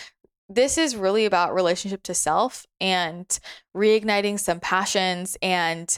this 0.47 0.77
is 0.77 0.95
really 0.95 1.25
about 1.25 1.53
relationship 1.53 2.03
to 2.03 2.13
self 2.13 2.65
and 2.79 3.39
reigniting 3.75 4.39
some 4.39 4.59
passions 4.59 5.37
and 5.41 5.97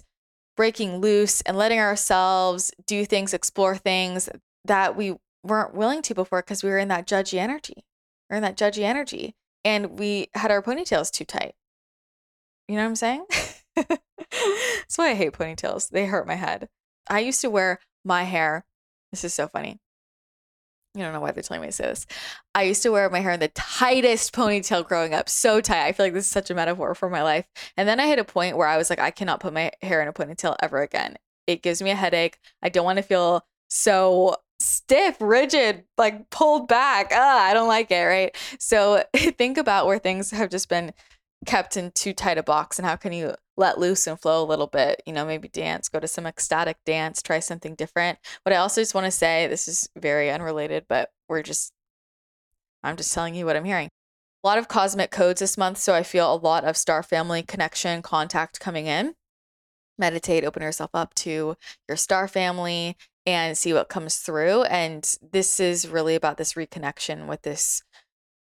breaking 0.55 0.99
loose 0.99 1.41
and 1.41 1.57
letting 1.57 1.79
ourselves 1.79 2.71
do 2.85 3.05
things, 3.05 3.33
explore 3.33 3.75
things 3.75 4.29
that 4.65 4.95
we 4.95 5.15
weren't 5.43 5.75
willing 5.75 6.01
to 6.01 6.15
before 6.15 6.41
because 6.41 6.63
we 6.63 6.69
were 6.69 6.77
in 6.77 6.87
that 6.87 7.07
judgy 7.07 7.39
energy. 7.39 7.85
We're 8.29 8.37
in 8.37 8.43
that 8.43 8.57
judgy 8.57 8.83
energy. 8.83 9.35
and 9.65 9.99
we 9.99 10.27
had 10.33 10.49
our 10.49 10.61
ponytails 10.61 11.11
too 11.11 11.25
tight. 11.25 11.53
You 12.67 12.75
know 12.75 12.83
what 12.83 12.89
I'm 12.89 12.95
saying? 12.95 13.25
That's 13.75 14.97
why 14.97 15.09
I 15.09 15.13
hate 15.13 15.33
ponytails. 15.33 15.89
They 15.89 16.05
hurt 16.05 16.27
my 16.27 16.35
head. 16.35 16.69
I 17.09 17.19
used 17.19 17.41
to 17.41 17.49
wear 17.49 17.79
my 18.05 18.23
hair. 18.23 18.65
This 19.11 19.23
is 19.23 19.33
so 19.33 19.47
funny. 19.47 19.79
I 21.01 21.05
don't 21.05 21.13
know 21.13 21.21
why 21.21 21.31
they're 21.31 21.43
telling 21.43 21.61
me 21.61 21.67
to 21.67 21.73
say 21.73 21.85
this. 21.85 22.05
I 22.55 22.63
used 22.63 22.83
to 22.83 22.89
wear 22.89 23.09
my 23.09 23.19
hair 23.19 23.31
in 23.31 23.39
the 23.39 23.47
tightest 23.49 24.33
ponytail 24.33 24.87
growing 24.87 25.13
up, 25.13 25.29
so 25.29 25.61
tight. 25.61 25.85
I 25.85 25.91
feel 25.91 26.05
like 26.05 26.13
this 26.13 26.25
is 26.25 26.31
such 26.31 26.49
a 26.49 26.55
metaphor 26.55 26.95
for 26.95 27.09
my 27.09 27.23
life. 27.23 27.45
And 27.75 27.87
then 27.87 27.99
I 27.99 28.07
hit 28.07 28.19
a 28.19 28.23
point 28.23 28.57
where 28.57 28.67
I 28.67 28.77
was 28.77 28.89
like, 28.89 28.99
I 28.99 29.11
cannot 29.11 29.39
put 29.39 29.53
my 29.53 29.71
hair 29.81 30.01
in 30.01 30.07
a 30.07 30.13
ponytail 30.13 30.55
ever 30.61 30.81
again. 30.81 31.17
It 31.45 31.61
gives 31.61 31.81
me 31.81 31.91
a 31.91 31.95
headache. 31.95 32.39
I 32.61 32.69
don't 32.69 32.85
want 32.85 32.97
to 32.97 33.03
feel 33.03 33.45
so 33.69 34.35
stiff, 34.59 35.17
rigid, 35.19 35.83
like 35.97 36.29
pulled 36.29 36.67
back. 36.67 37.11
Ah, 37.13 37.45
I 37.45 37.53
don't 37.53 37.67
like 37.67 37.91
it, 37.91 38.03
right? 38.03 38.35
So 38.59 39.03
think 39.15 39.57
about 39.57 39.85
where 39.85 39.99
things 39.99 40.31
have 40.31 40.49
just 40.49 40.69
been 40.69 40.93
kept 41.45 41.77
in 41.77 41.91
too 41.91 42.13
tight 42.13 42.37
a 42.37 42.43
box 42.43 42.79
and 42.79 42.85
how 42.85 42.95
can 42.95 43.13
you 43.13 43.35
let 43.57 43.79
loose 43.79 44.07
and 44.07 44.19
flow 44.21 44.43
a 44.43 44.45
little 44.45 44.67
bit 44.67 45.01
you 45.05 45.11
know 45.13 45.25
maybe 45.25 45.49
dance 45.49 45.89
go 45.89 45.99
to 45.99 46.07
some 46.07 46.25
ecstatic 46.25 46.77
dance 46.85 47.21
try 47.21 47.39
something 47.39 47.75
different. 47.75 48.19
But 48.43 48.53
i 48.53 48.57
also 48.57 48.81
just 48.81 48.93
want 48.95 49.05
to 49.05 49.11
say 49.11 49.47
this 49.47 49.67
is 49.67 49.89
very 49.97 50.29
unrelated 50.31 50.85
but 50.87 51.09
we're 51.27 51.43
just 51.43 51.73
i'm 52.83 52.95
just 52.95 53.13
telling 53.13 53.35
you 53.35 53.45
what 53.45 53.55
i'm 53.55 53.65
hearing. 53.65 53.89
A 54.43 54.47
lot 54.47 54.59
of 54.59 54.67
cosmic 54.67 55.11
codes 55.11 55.39
this 55.39 55.57
month 55.57 55.77
so 55.79 55.93
i 55.93 56.03
feel 56.03 56.33
a 56.33 56.35
lot 56.35 56.63
of 56.63 56.77
star 56.77 57.03
family 57.03 57.43
connection 57.43 58.01
contact 58.01 58.59
coming 58.59 58.87
in. 58.87 59.15
Meditate 59.97 60.45
open 60.45 60.61
yourself 60.61 60.91
up 60.93 61.13
to 61.15 61.55
your 61.87 61.97
star 61.97 62.27
family 62.27 62.95
and 63.25 63.57
see 63.57 63.73
what 63.73 63.89
comes 63.89 64.17
through 64.17 64.63
and 64.63 65.17
this 65.31 65.59
is 65.59 65.87
really 65.87 66.15
about 66.15 66.37
this 66.37 66.53
reconnection 66.53 67.27
with 67.27 67.41
this 67.41 67.83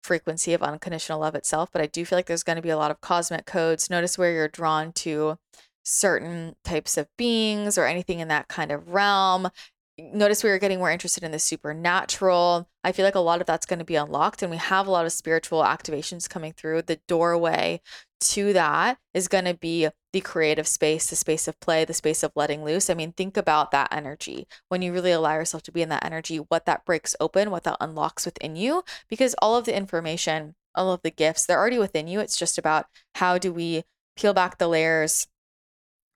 frequency 0.07 0.53
of 0.53 0.63
unconditional 0.63 1.19
love 1.19 1.35
itself, 1.35 1.69
but 1.71 1.81
I 1.81 1.85
do 1.85 2.05
feel 2.05 2.17
like 2.17 2.25
there's 2.25 2.43
going 2.43 2.55
to 2.55 2.61
be 2.61 2.69
a 2.69 2.77
lot 2.77 2.91
of 2.91 3.01
cosmic 3.01 3.45
codes. 3.45 3.89
Notice 3.89 4.17
where 4.17 4.31
you're 4.31 4.47
drawn 4.47 4.91
to 4.93 5.37
certain 5.83 6.55
types 6.63 6.97
of 6.97 7.07
beings 7.17 7.77
or 7.77 7.85
anything 7.85 8.19
in 8.19 8.27
that 8.29 8.47
kind 8.47 8.71
of 8.71 8.89
realm 8.89 9.49
notice 9.97 10.43
we 10.43 10.49
are 10.49 10.59
getting 10.59 10.79
more 10.79 10.91
interested 10.91 11.23
in 11.23 11.31
the 11.31 11.39
supernatural. 11.39 12.69
I 12.83 12.91
feel 12.91 13.05
like 13.05 13.15
a 13.15 13.19
lot 13.19 13.41
of 13.41 13.47
that's 13.47 13.65
going 13.65 13.79
to 13.79 13.85
be 13.85 13.95
unlocked, 13.95 14.41
and 14.41 14.51
we 14.51 14.57
have 14.57 14.87
a 14.87 14.91
lot 14.91 15.05
of 15.05 15.11
spiritual 15.11 15.63
activations 15.63 16.29
coming 16.29 16.53
through. 16.53 16.83
The 16.83 16.99
doorway 17.07 17.81
to 18.19 18.53
that 18.53 18.97
is 19.13 19.27
going 19.27 19.45
to 19.45 19.53
be 19.53 19.89
the 20.13 20.21
creative 20.21 20.67
space, 20.67 21.09
the 21.09 21.15
space 21.15 21.47
of 21.47 21.59
play, 21.59 21.85
the 21.85 21.93
space 21.93 22.23
of 22.23 22.31
letting 22.35 22.63
loose. 22.63 22.89
I 22.89 22.93
mean, 22.93 23.11
think 23.11 23.37
about 23.37 23.71
that 23.71 23.89
energy 23.91 24.47
when 24.69 24.81
you 24.81 24.93
really 24.93 25.11
allow 25.11 25.33
yourself 25.33 25.63
to 25.63 25.71
be 25.71 25.81
in 25.81 25.89
that 25.89 26.05
energy, 26.05 26.37
what 26.37 26.65
that 26.65 26.85
breaks 26.85 27.15
open, 27.19 27.51
what 27.51 27.63
that 27.63 27.77
unlocks 27.79 28.25
within 28.25 28.55
you, 28.55 28.83
because 29.09 29.35
all 29.41 29.55
of 29.55 29.65
the 29.65 29.75
information, 29.75 30.55
all 30.75 30.91
of 30.91 31.01
the 31.03 31.11
gifts, 31.11 31.45
they're 31.45 31.59
already 31.59 31.79
within 31.79 32.07
you. 32.07 32.19
It's 32.19 32.37
just 32.37 32.57
about 32.57 32.85
how 33.15 33.37
do 33.37 33.53
we 33.53 33.83
peel 34.15 34.33
back 34.33 34.57
the 34.57 34.67
layers 34.67 35.27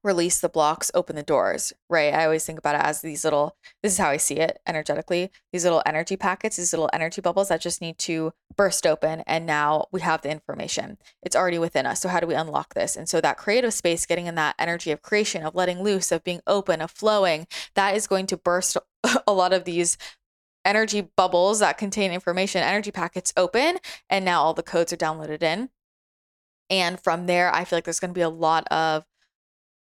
release 0.03 0.39
the 0.39 0.49
blocks, 0.49 0.91
open 0.93 1.15
the 1.15 1.23
doors, 1.23 1.73
right? 1.89 2.13
I 2.13 2.25
always 2.25 2.45
think 2.45 2.59
about 2.59 2.75
it 2.75 2.81
as 2.81 3.01
these 3.01 3.23
little, 3.23 3.55
this 3.83 3.93
is 3.93 3.97
how 3.99 4.09
I 4.09 4.17
see 4.17 4.37
it 4.37 4.59
energetically, 4.65 5.31
these 5.51 5.63
little 5.63 5.83
energy 5.85 6.15
packets, 6.15 6.57
these 6.57 6.73
little 6.73 6.89
energy 6.91 7.21
bubbles 7.21 7.49
that 7.49 7.61
just 7.61 7.81
need 7.81 7.97
to 7.99 8.33
burst 8.55 8.87
open. 8.87 9.21
And 9.27 9.45
now 9.45 9.85
we 9.91 10.01
have 10.01 10.21
the 10.21 10.31
information. 10.31 10.97
It's 11.21 11.35
already 11.35 11.59
within 11.59 11.85
us. 11.85 12.01
So, 12.01 12.09
how 12.09 12.19
do 12.19 12.27
we 12.27 12.33
unlock 12.33 12.73
this? 12.73 12.95
And 12.95 13.07
so, 13.07 13.21
that 13.21 13.37
creative 13.37 13.73
space, 13.73 14.05
getting 14.05 14.27
in 14.27 14.35
that 14.35 14.55
energy 14.57 14.91
of 14.91 15.01
creation, 15.01 15.43
of 15.43 15.55
letting 15.55 15.83
loose, 15.83 16.11
of 16.11 16.23
being 16.23 16.41
open, 16.47 16.81
of 16.81 16.91
flowing, 16.91 17.47
that 17.75 17.95
is 17.95 18.07
going 18.07 18.27
to 18.27 18.37
burst 18.37 18.77
a 19.27 19.33
lot 19.33 19.53
of 19.53 19.65
these 19.65 19.97
energy 20.65 21.09
bubbles 21.15 21.59
that 21.59 21.77
contain 21.77 22.11
information, 22.11 22.61
energy 22.61 22.91
packets 22.91 23.33
open. 23.35 23.77
And 24.09 24.25
now 24.25 24.41
all 24.41 24.53
the 24.53 24.63
codes 24.63 24.93
are 24.93 24.97
downloaded 24.97 25.43
in. 25.43 25.69
And 26.69 26.99
from 26.99 27.25
there, 27.25 27.53
I 27.53 27.65
feel 27.65 27.77
like 27.77 27.83
there's 27.83 27.99
going 27.99 28.11
to 28.11 28.17
be 28.17 28.21
a 28.21 28.29
lot 28.29 28.65
of 28.71 29.05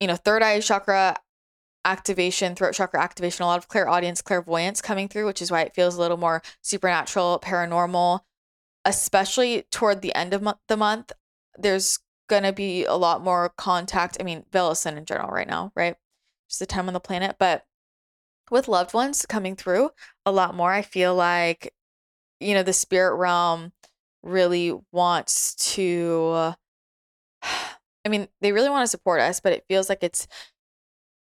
you 0.00 0.06
know, 0.06 0.16
third 0.16 0.42
eye 0.42 0.60
chakra 0.60 1.16
activation, 1.84 2.54
throat 2.54 2.74
chakra 2.74 3.00
activation, 3.02 3.42
a 3.42 3.46
lot 3.46 3.58
of 3.58 3.68
clairaudience, 3.68 4.22
clairvoyance 4.22 4.80
coming 4.80 5.08
through, 5.08 5.26
which 5.26 5.42
is 5.42 5.50
why 5.50 5.62
it 5.62 5.74
feels 5.74 5.96
a 5.96 6.00
little 6.00 6.16
more 6.16 6.42
supernatural, 6.62 7.40
paranormal, 7.42 8.20
especially 8.84 9.62
toward 9.70 10.02
the 10.02 10.14
end 10.14 10.34
of 10.34 10.46
the 10.68 10.76
month. 10.76 11.12
There's 11.56 11.98
going 12.28 12.42
to 12.42 12.52
be 12.52 12.84
a 12.84 12.94
lot 12.94 13.22
more 13.22 13.52
contact. 13.56 14.16
I 14.18 14.22
mean, 14.22 14.44
Velosin 14.50 14.96
in 14.96 15.04
general 15.04 15.30
right 15.30 15.48
now, 15.48 15.72
right? 15.76 15.96
Just 16.48 16.60
the 16.60 16.66
time 16.66 16.88
on 16.88 16.94
the 16.94 17.00
planet. 17.00 17.36
But 17.38 17.64
with 18.50 18.68
loved 18.68 18.94
ones 18.94 19.26
coming 19.26 19.56
through 19.56 19.90
a 20.24 20.32
lot 20.32 20.54
more, 20.54 20.72
I 20.72 20.82
feel 20.82 21.14
like, 21.14 21.74
you 22.40 22.54
know, 22.54 22.62
the 22.62 22.72
spirit 22.72 23.16
realm 23.16 23.72
really 24.22 24.74
wants 24.90 25.54
to 25.74 26.54
I 28.04 28.08
mean, 28.08 28.28
they 28.40 28.52
really 28.52 28.70
want 28.70 28.84
to 28.84 28.90
support 28.90 29.20
us, 29.20 29.40
but 29.40 29.52
it 29.52 29.64
feels 29.68 29.88
like 29.88 30.02
it's 30.02 30.26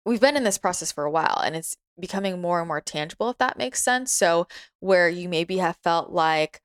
we've 0.04 0.20
been 0.20 0.36
in 0.36 0.44
this 0.44 0.58
process 0.58 0.92
for 0.92 1.04
a 1.04 1.10
while 1.10 1.40
and 1.44 1.56
it's 1.56 1.76
becoming 1.98 2.40
more 2.40 2.58
and 2.58 2.68
more 2.68 2.80
tangible 2.80 3.30
if 3.30 3.38
that 3.38 3.56
makes 3.58 3.82
sense. 3.82 4.12
So 4.12 4.46
where 4.80 5.08
you 5.08 5.28
maybe 5.28 5.58
have 5.58 5.76
felt 5.82 6.10
like 6.10 6.60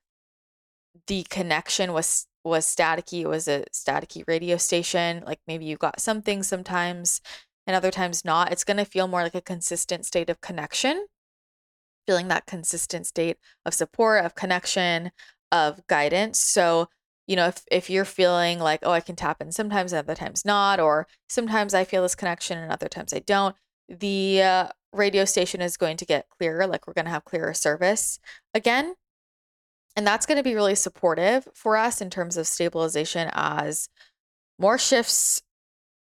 the 1.07 1.25
connection 1.29 1.93
was 1.93 2.27
was 2.43 2.65
staticky, 2.65 3.21
it 3.21 3.27
was 3.27 3.47
a 3.47 3.65
staticky 3.73 4.23
radio 4.27 4.57
station, 4.57 5.23
like 5.25 5.39
maybe 5.47 5.65
you 5.65 5.77
got 5.77 5.99
something 5.99 6.41
sometimes 6.43 7.21
and 7.67 7.75
other 7.75 7.91
times 7.91 8.25
not. 8.25 8.51
It's 8.51 8.63
going 8.63 8.77
to 8.77 8.85
feel 8.85 9.07
more 9.07 9.23
like 9.23 9.35
a 9.35 9.41
consistent 9.41 10.05
state 10.05 10.29
of 10.29 10.41
connection. 10.41 11.05
Feeling 12.07 12.29
that 12.29 12.47
consistent 12.47 13.05
state 13.05 13.37
of 13.65 13.73
support, 13.73 14.25
of 14.25 14.33
connection, 14.33 15.11
of 15.51 15.85
guidance. 15.87 16.39
So 16.39 16.87
you 17.29 17.35
know, 17.35 17.45
if 17.45 17.61
if 17.71 17.89
you're 17.91 18.05
feeling 18.05 18.57
like, 18.57 18.79
oh, 18.81 18.91
I 18.91 19.01
can 19.01 19.15
tap 19.15 19.39
in 19.39 19.51
sometimes 19.51 19.93
and 19.93 19.99
other 19.99 20.15
times 20.15 20.43
not, 20.43 20.79
or 20.79 21.05
sometimes 21.29 21.75
I 21.75 21.83
feel 21.83 22.01
this 22.01 22.15
connection 22.15 22.57
and 22.57 22.71
other 22.71 22.87
times 22.87 23.13
I 23.13 23.19
don't, 23.19 23.55
the 23.87 24.41
uh, 24.41 24.67
radio 24.93 25.25
station 25.25 25.61
is 25.61 25.77
going 25.77 25.97
to 25.97 26.05
get 26.05 26.27
clearer. 26.29 26.65
Like 26.65 26.87
we're 26.87 26.93
going 26.93 27.05
to 27.05 27.11
have 27.11 27.25
clearer 27.25 27.53
service 27.53 28.19
again. 28.55 28.95
And 29.95 30.07
that's 30.07 30.25
going 30.25 30.37
to 30.37 30.43
be 30.43 30.55
really 30.55 30.73
supportive 30.73 31.47
for 31.53 31.77
us 31.77 32.01
in 32.01 32.09
terms 32.09 32.35
of 32.35 32.47
stabilization 32.47 33.29
as 33.33 33.89
more 34.57 34.79
shifts 34.79 35.43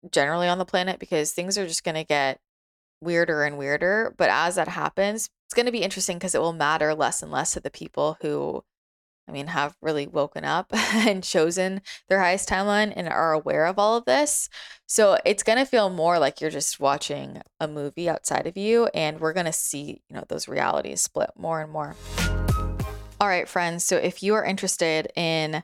generally 0.09 0.47
on 0.47 0.59
the 0.59 0.65
planet 0.65 0.97
because 0.97 1.33
things 1.33 1.57
are 1.57 1.67
just 1.67 1.83
going 1.83 1.95
to 1.95 2.05
get 2.05 2.39
weirder 3.01 3.43
and 3.43 3.57
weirder. 3.57 4.15
But 4.17 4.29
as 4.29 4.55
that 4.55 4.69
happens, 4.69 5.29
it's 5.47 5.55
going 5.55 5.65
to 5.65 5.73
be 5.73 5.83
interesting 5.83 6.17
because 6.17 6.35
it 6.35 6.41
will 6.41 6.53
matter 6.53 6.95
less 6.95 7.21
and 7.21 7.33
less 7.33 7.51
to 7.53 7.59
the 7.59 7.69
people 7.69 8.17
who 8.21 8.63
I 9.31 9.33
mean, 9.33 9.47
have 9.47 9.77
really 9.81 10.07
woken 10.07 10.43
up 10.43 10.67
and 10.93 11.23
chosen 11.23 11.81
their 12.09 12.19
highest 12.19 12.49
timeline 12.49 12.91
and 12.93 13.07
are 13.07 13.31
aware 13.31 13.65
of 13.65 13.79
all 13.79 13.95
of 13.95 14.03
this. 14.03 14.49
So 14.87 15.17
it's 15.23 15.41
going 15.41 15.57
to 15.57 15.65
feel 15.65 15.89
more 15.89 16.19
like 16.19 16.41
you're 16.41 16.49
just 16.49 16.81
watching 16.81 17.41
a 17.57 17.67
movie 17.69 18.09
outside 18.09 18.45
of 18.45 18.57
you. 18.57 18.89
And 18.93 19.21
we're 19.21 19.31
going 19.31 19.45
to 19.45 19.53
see, 19.53 20.01
you 20.09 20.15
know, 20.17 20.25
those 20.27 20.49
realities 20.49 20.99
split 20.99 21.29
more 21.37 21.61
and 21.61 21.71
more. 21.71 21.95
All 23.21 23.27
right, 23.29 23.47
friends. 23.47 23.85
So 23.85 23.95
if 23.95 24.21
you 24.21 24.35
are 24.35 24.43
interested 24.43 25.07
in 25.15 25.63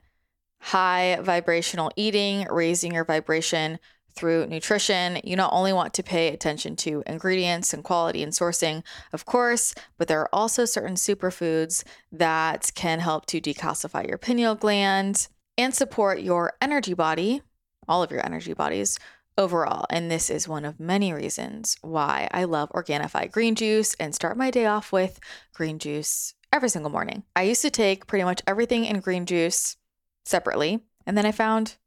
high 0.61 1.19
vibrational 1.21 1.91
eating, 1.97 2.47
raising 2.49 2.93
your 2.93 3.03
vibration, 3.03 3.79
through 4.17 4.47
nutrition, 4.47 5.19
you 5.23 5.35
not 5.35 5.53
only 5.53 5.71
want 5.71 5.93
to 5.93 6.03
pay 6.03 6.33
attention 6.33 6.75
to 6.77 7.03
ingredients 7.05 7.73
and 7.73 7.83
quality 7.83 8.23
and 8.23 8.33
sourcing, 8.33 8.83
of 9.13 9.25
course, 9.25 9.75
but 9.97 10.07
there 10.07 10.19
are 10.19 10.29
also 10.33 10.65
certain 10.65 10.95
superfoods 10.95 11.83
that 12.11 12.71
can 12.75 12.99
help 12.99 13.25
to 13.27 13.39
decalcify 13.39 14.07
your 14.07 14.17
pineal 14.17 14.55
gland 14.55 15.27
and 15.57 15.73
support 15.73 16.19
your 16.19 16.53
energy 16.61 16.93
body, 16.93 17.41
all 17.87 18.03
of 18.03 18.11
your 18.11 18.25
energy 18.25 18.53
bodies 18.53 18.99
overall. 19.37 19.85
And 19.89 20.09
this 20.09 20.29
is 20.29 20.47
one 20.47 20.65
of 20.65 20.79
many 20.79 21.13
reasons 21.13 21.77
why 21.81 22.27
I 22.31 22.43
love 22.43 22.69
Organifi 22.69 23.31
green 23.31 23.55
juice 23.55 23.93
and 23.95 24.13
start 24.13 24.35
my 24.37 24.51
day 24.51 24.65
off 24.65 24.91
with 24.91 25.19
green 25.53 25.79
juice 25.79 26.33
every 26.51 26.69
single 26.69 26.91
morning. 26.91 27.23
I 27.35 27.43
used 27.43 27.61
to 27.61 27.69
take 27.69 28.07
pretty 28.07 28.23
much 28.23 28.41
everything 28.47 28.85
in 28.85 28.99
green 28.99 29.25
juice 29.25 29.77
separately, 30.25 30.79
and 31.05 31.17
then 31.17 31.25
I 31.25 31.31
found 31.31 31.77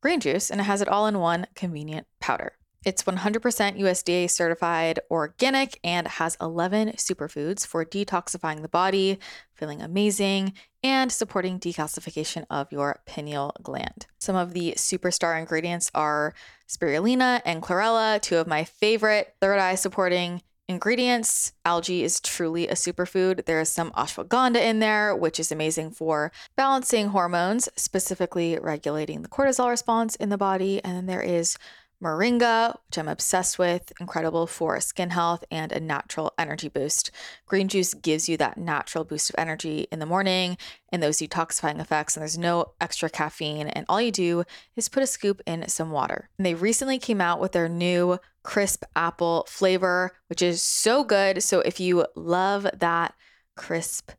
green 0.00 0.20
juice 0.20 0.50
and 0.50 0.60
it 0.60 0.64
has 0.64 0.80
it 0.80 0.88
all 0.88 1.06
in 1.06 1.18
one 1.18 1.46
convenient 1.54 2.06
powder. 2.20 2.52
It's 2.84 3.02
100% 3.02 3.40
USDA 3.78 4.30
certified 4.30 5.00
organic 5.10 5.80
and 5.82 6.06
has 6.06 6.36
11 6.40 6.92
superfoods 6.92 7.66
for 7.66 7.84
detoxifying 7.84 8.62
the 8.62 8.68
body, 8.68 9.18
feeling 9.52 9.82
amazing, 9.82 10.52
and 10.84 11.10
supporting 11.10 11.58
decalcification 11.58 12.46
of 12.50 12.70
your 12.70 13.00
pineal 13.04 13.52
gland. 13.62 14.06
Some 14.20 14.36
of 14.36 14.52
the 14.52 14.74
superstar 14.76 15.38
ingredients 15.38 15.90
are 15.92 16.34
spirulina 16.68 17.42
and 17.44 17.62
chlorella, 17.62 18.22
two 18.22 18.36
of 18.36 18.46
my 18.46 18.62
favorite 18.62 19.34
third 19.40 19.58
eye 19.58 19.74
supporting 19.74 20.42
ingredients. 20.68 21.52
Algae 21.64 22.04
is 22.04 22.20
truly 22.20 22.68
a 22.68 22.74
superfood. 22.74 23.46
There 23.46 23.60
is 23.60 23.70
some 23.70 23.90
ashwagandha 23.92 24.60
in 24.60 24.78
there, 24.78 25.16
which 25.16 25.40
is 25.40 25.50
amazing 25.50 25.92
for 25.92 26.30
balancing 26.56 27.08
hormones, 27.08 27.68
specifically 27.76 28.58
regulating 28.60 29.22
the 29.22 29.28
cortisol 29.28 29.70
response 29.70 30.14
in 30.16 30.28
the 30.28 30.38
body. 30.38 30.82
And 30.84 30.96
then 30.96 31.06
there 31.06 31.22
is 31.22 31.56
moringa, 32.02 32.74
which 32.86 32.98
I'm 32.98 33.08
obsessed 33.08 33.58
with, 33.58 33.92
incredible 34.00 34.46
for 34.46 34.80
skin 34.80 35.10
health 35.10 35.44
and 35.50 35.72
a 35.72 35.80
natural 35.80 36.32
energy 36.38 36.68
boost. 36.68 37.10
Green 37.46 37.68
juice 37.68 37.94
gives 37.94 38.28
you 38.28 38.36
that 38.36 38.58
natural 38.58 39.04
boost 39.04 39.30
of 39.30 39.36
energy 39.38 39.88
in 39.90 39.98
the 39.98 40.06
morning 40.06 40.56
and 40.92 41.02
those 41.02 41.18
detoxifying 41.18 41.80
effects, 41.80 42.16
and 42.16 42.22
there's 42.22 42.38
no 42.38 42.72
extra 42.80 43.10
caffeine. 43.10 43.68
And 43.68 43.84
all 43.88 44.00
you 44.00 44.12
do 44.12 44.44
is 44.76 44.88
put 44.88 45.02
a 45.02 45.06
scoop 45.06 45.40
in 45.46 45.68
some 45.68 45.90
water. 45.90 46.28
And 46.38 46.46
they 46.46 46.54
recently 46.54 46.98
came 46.98 47.20
out 47.20 47.40
with 47.40 47.52
their 47.52 47.68
new 47.68 48.18
crisp 48.42 48.84
apple 48.96 49.44
flavor, 49.48 50.12
which 50.28 50.42
is 50.42 50.62
so 50.62 51.04
good. 51.04 51.42
So 51.42 51.60
if 51.60 51.80
you 51.80 52.06
love 52.14 52.66
that 52.78 53.14
crisp 53.56 54.12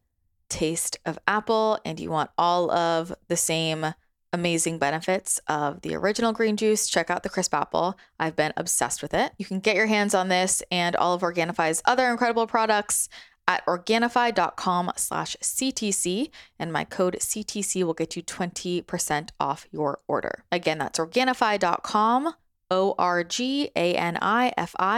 taste 0.50 0.98
of 1.06 1.18
apple 1.28 1.80
and 1.86 2.00
you 2.00 2.10
want 2.10 2.32
all 2.38 2.72
of 2.72 3.13
the 3.28 3.38
same 3.38 3.94
amazing 4.32 4.78
benefits 4.80 5.39
of 5.48 5.82
the 5.82 5.96
original 5.96 6.34
green 6.34 6.58
juice, 6.58 6.88
check 6.88 7.10
out 7.10 7.24
the 7.24 7.30
crisp 7.30 7.54
apple. 7.54 7.98
I've 8.20 8.36
been 8.36 8.54
obsessed 8.56 9.02
with 9.02 9.13
it. 9.13 9.32
You 9.38 9.46
can 9.46 9.60
get 9.60 9.76
your 9.76 9.88
hands 9.88 10.13
on 10.13 10.30
this 10.30 10.62
and 10.72 10.96
all 10.96 11.13
of 11.13 11.22
Organifi's 11.22 11.82
other 11.86 12.08
incredible 12.10 12.48
products 12.48 13.10
at 13.48 13.65
Organifi.com 13.65 14.92
slash 14.96 15.36
CTC, 15.42 16.30
and 16.60 16.72
my 16.72 16.84
code 16.84 17.18
CTC 17.20 17.84
will 17.84 17.96
get 17.96 18.15
you 18.15 18.22
20% 18.22 19.30
off 19.39 19.65
your 19.72 20.02
order. 20.08 20.44
Again, 20.52 20.78
that's 20.78 21.00
Organifi.com, 21.00 22.36
O-R-G-A-N-I-F-I 22.70 23.06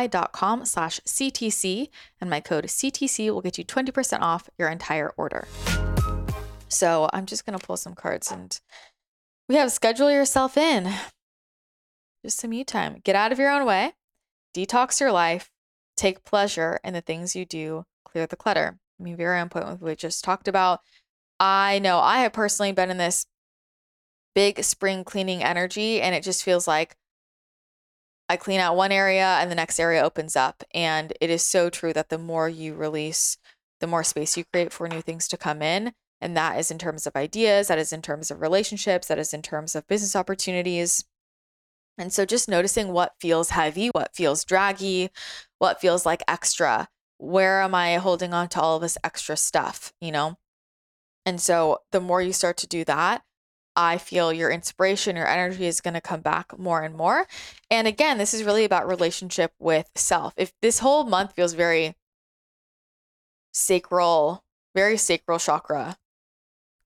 dot 0.08 0.34
com 0.34 0.66
slash 0.66 1.00
CTC, 1.08 1.88
and 2.20 2.30
my 2.30 2.42
code 2.42 2.66
CTC 2.66 3.32
will 3.32 3.40
get 3.42 3.58
you 3.58 3.64
20% 3.64 4.20
off 4.20 4.50
your 4.58 4.68
entire 4.68 5.14
order. 5.16 5.48
So 6.68 7.10
I'm 7.14 7.26
just 7.26 7.46
going 7.46 7.58
to 7.58 7.66
pull 7.66 7.78
some 7.78 7.96
cards 7.96 8.32
and 8.32 8.60
we 9.52 9.58
have 9.58 9.70
schedule 9.70 10.10
yourself 10.10 10.56
in. 10.56 10.90
Just 12.24 12.40
some 12.40 12.54
you 12.54 12.64
time. 12.64 13.02
Get 13.04 13.18
out 13.18 13.34
of 13.34 13.38
your 13.38 13.52
own 13.52 13.66
way, 13.66 13.92
detox 14.56 15.02
your 15.02 15.12
life, 15.12 15.50
take 15.98 16.24
pleasure 16.24 16.80
in 16.86 16.94
the 16.94 17.02
things 17.02 17.36
you 17.36 17.46
do, 17.46 17.84
clear 18.06 18.26
the 18.26 18.38
clutter. 18.38 18.80
I 18.98 19.04
mean, 19.04 19.18
very 19.18 19.38
on 19.42 19.50
point 19.50 19.68
with 19.68 19.82
what 19.82 19.90
we 19.90 19.96
just 19.98 20.24
talked 20.24 20.48
about. 20.48 20.80
I 21.38 21.80
know 21.80 22.00
I 22.00 22.20
have 22.20 22.32
personally 22.32 22.72
been 22.72 22.90
in 22.90 22.98
this 22.98 23.26
big 24.34 24.64
spring 24.64 25.04
cleaning 25.04 25.44
energy, 25.44 26.00
and 26.00 26.16
it 26.16 26.24
just 26.24 26.46
feels 26.46 26.66
like 26.66 26.96
I 28.30 28.38
clean 28.38 28.62
out 28.62 28.78
one 28.78 28.94
area 28.94 29.38
and 29.42 29.52
the 29.52 29.56
next 29.56 29.82
area 29.82 30.02
opens 30.02 30.38
up. 30.38 30.64
And 30.74 31.12
it 31.20 31.30
is 31.30 31.46
so 31.46 31.70
true 31.70 31.92
that 31.92 32.08
the 32.08 32.18
more 32.18 32.48
you 32.48 32.74
release, 32.74 33.38
the 33.82 33.88
more 33.88 34.06
space 34.06 34.38
you 34.38 34.46
create 34.54 34.72
for 34.72 34.88
new 34.88 35.02
things 35.02 35.28
to 35.28 35.36
come 35.36 35.62
in. 35.62 35.92
And 36.22 36.38
that 36.38 36.60
is 36.60 36.70
in 36.70 36.78
terms 36.78 37.08
of 37.08 37.16
ideas, 37.16 37.68
that 37.68 37.80
is 37.80 37.92
in 37.92 38.02
terms 38.02 38.30
of 38.30 38.42
relationships, 38.42 39.08
that 39.08 39.18
is 39.18 39.34
in 39.34 39.42
terms 39.42 39.76
of 39.76 39.88
business 39.88 40.16
opportunities. 40.16 41.04
And 41.98 42.14
so 42.14 42.26
just 42.26 42.48
noticing 42.48 42.94
what 42.94 43.16
feels 43.20 43.50
heavy, 43.50 43.88
what 43.88 44.16
feels 44.16 44.46
draggy, 44.46 45.10
what 45.58 45.82
feels 45.82 46.06
like 46.06 46.24
extra. 46.28 46.88
Where 47.18 47.62
am 47.62 47.76
I 47.76 47.96
holding 47.96 48.34
on 48.34 48.48
to 48.50 48.62
all 48.62 48.80
this 48.80 48.98
extra 49.04 49.36
stuff, 49.36 49.94
you 50.00 50.12
know? 50.12 50.38
And 51.26 51.42
so 51.42 51.80
the 51.92 52.02
more 52.02 52.22
you 52.22 52.34
start 52.34 52.58
to 52.58 52.68
do 52.68 52.84
that, 52.86 53.24
I 53.76 53.98
feel 53.98 54.34
your 54.34 54.50
inspiration, 54.50 55.16
your 55.16 55.28
energy 55.28 55.66
is 55.66 55.82
going 55.82 55.94
to 55.94 56.02
come 56.02 56.22
back 56.22 56.58
more 56.58 56.82
and 56.82 56.96
more. 56.96 57.28
And 57.70 57.88
again, 57.88 58.18
this 58.18 58.34
is 58.34 58.44
really 58.44 58.66
about 58.66 58.88
relationship 58.88 59.54
with 59.60 59.90
self. 59.96 60.34
If 60.36 60.54
this 60.62 60.80
whole 60.80 61.04
month 61.04 61.34
feels 61.34 61.54
very 61.54 61.96
sacral, 63.54 64.44
very 64.76 64.98
sacral 64.98 65.40
chakra 65.40 65.98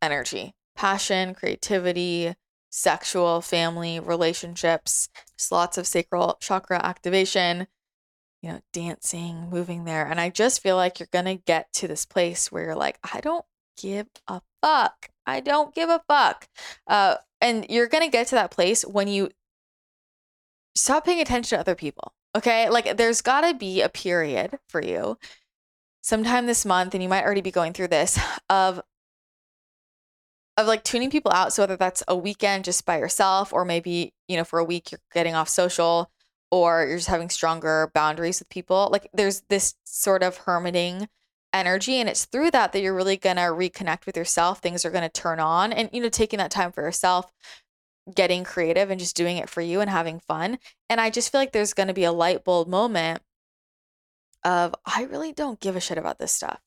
energy 0.02 0.54
passion, 0.76 1.34
creativity, 1.34 2.36
sexual, 2.70 3.42
family, 3.42 4.00
relationships, 4.00 5.08
just 5.38 5.52
lots 5.52 5.78
of 5.78 5.88
sacral 5.88 6.38
chakra 6.42 6.86
activation, 6.86 7.68
you 8.42 8.50
know, 8.50 8.60
dancing, 8.74 9.50
moving 9.50 9.86
there. 9.86 10.06
And 10.06 10.20
I 10.20 10.30
just 10.30 10.62
feel 10.62 10.76
like 10.76 11.00
you're 11.00 11.08
going 11.12 11.26
to 11.26 11.36
get 11.36 11.72
to 11.74 11.88
this 11.88 12.06
place 12.06 12.52
where 12.52 12.66
you're 12.66 12.76
like, 12.76 13.00
I 13.14 13.22
don't 13.22 13.46
give 13.82 14.08
a 14.28 14.42
fuck. 14.62 15.10
I 15.26 15.40
don't 15.40 15.74
give 15.74 15.90
a 15.90 16.02
fuck. 16.08 16.48
Uh, 16.86 17.16
and 17.40 17.66
you're 17.70 17.88
going 17.88 18.04
to 18.04 18.12
get 18.12 18.28
to 18.28 18.36
that 18.36 18.52
place 18.52 18.84
when 18.84 19.08
you 19.08 19.30
stop 20.76 21.06
paying 21.06 21.22
attention 21.22 21.56
to 21.56 21.60
other 21.62 21.76
people. 21.76 22.14
Okay. 22.36 22.70
Like 22.70 22.98
there's 22.98 23.22
got 23.22 23.42
to 23.42 23.54
be 23.54 23.82
a 23.82 23.90
period 23.90 24.60
for 24.68 24.84
you 24.84 25.18
sometime 26.02 26.46
this 26.46 26.66
month, 26.66 26.94
and 26.94 27.02
you 27.02 27.10
might 27.10 27.24
already 27.24 27.42
be 27.42 27.52
going 27.52 27.74
through 27.74 27.88
this 27.88 28.20
of 28.50 28.82
of 30.58 30.68
like 30.68 30.84
tuning 30.84 31.10
people 31.10 31.32
out. 31.34 31.54
So 31.54 31.64
whether 31.64 31.76
that's 31.76 32.04
a 32.08 32.16
weekend 32.16 32.66
just 32.66 32.86
by 32.86 33.00
yourself, 33.00 33.52
or 33.52 33.66
maybe, 33.66 34.14
you 34.28 34.38
know, 34.38 34.44
for 34.44 34.60
a 34.60 34.64
week 34.64 34.92
you're 34.92 35.02
getting 35.14 35.36
off 35.36 35.50
social, 35.50 36.10
or 36.52 36.86
you're 36.86 36.98
just 36.98 37.10
having 37.10 37.30
stronger 37.30 37.92
boundaries 37.94 38.40
with 38.40 38.50
people. 38.50 38.88
Like 38.92 39.10
there's 39.14 39.42
this 39.50 39.76
sort 39.84 40.24
of 40.24 40.38
hermiting 40.40 41.08
energy. 41.52 41.96
And 41.96 42.08
it's 42.08 42.26
through 42.26 42.52
that 42.52 42.72
that 42.72 42.82
you're 42.82 42.94
really 42.94 43.18
going 43.18 43.38
to 43.38 43.44
reconnect 43.44 44.06
with 44.06 44.16
yourself. 44.16 44.60
Things 44.60 44.86
are 44.86 44.92
going 44.92 45.04
to 45.04 45.10
turn 45.10 45.40
on. 45.40 45.74
And, 45.74 45.90
you 45.92 46.02
know, 46.02 46.10
taking 46.10 46.38
that 46.38 46.52
time 46.52 46.72
for 46.72 46.84
yourself, 46.84 47.32
getting 48.14 48.44
creative 48.44 48.92
and 48.92 49.00
just 49.00 49.16
doing 49.16 49.38
it 49.38 49.50
for 49.50 49.62
you 49.62 49.82
and 49.82 49.90
having 49.90 50.20
fun. 50.20 50.60
And 50.90 51.02
I 51.02 51.10
just 51.10 51.32
feel 51.32 51.42
like 51.42 51.52
there's 51.52 51.74
going 51.74 51.88
to 51.88 51.94
be 51.94 52.04
a 52.04 52.12
light 52.12 52.44
bulb 52.44 52.68
moment 52.68 53.22
of, 54.44 54.76
I 54.86 55.04
really 55.04 55.34
don't 55.34 55.60
give 55.60 55.76
a 55.76 55.82
shit 55.82 55.98
about 55.98 56.20
this 56.20 56.32
stuff. 56.32 56.62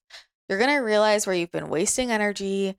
You're 0.49 0.59
going 0.59 0.71
to 0.71 0.79
realize 0.79 1.27
where 1.27 1.37
you've 1.37 1.53
been 1.53 1.69
wasting 1.69 2.11
energy, 2.11 2.77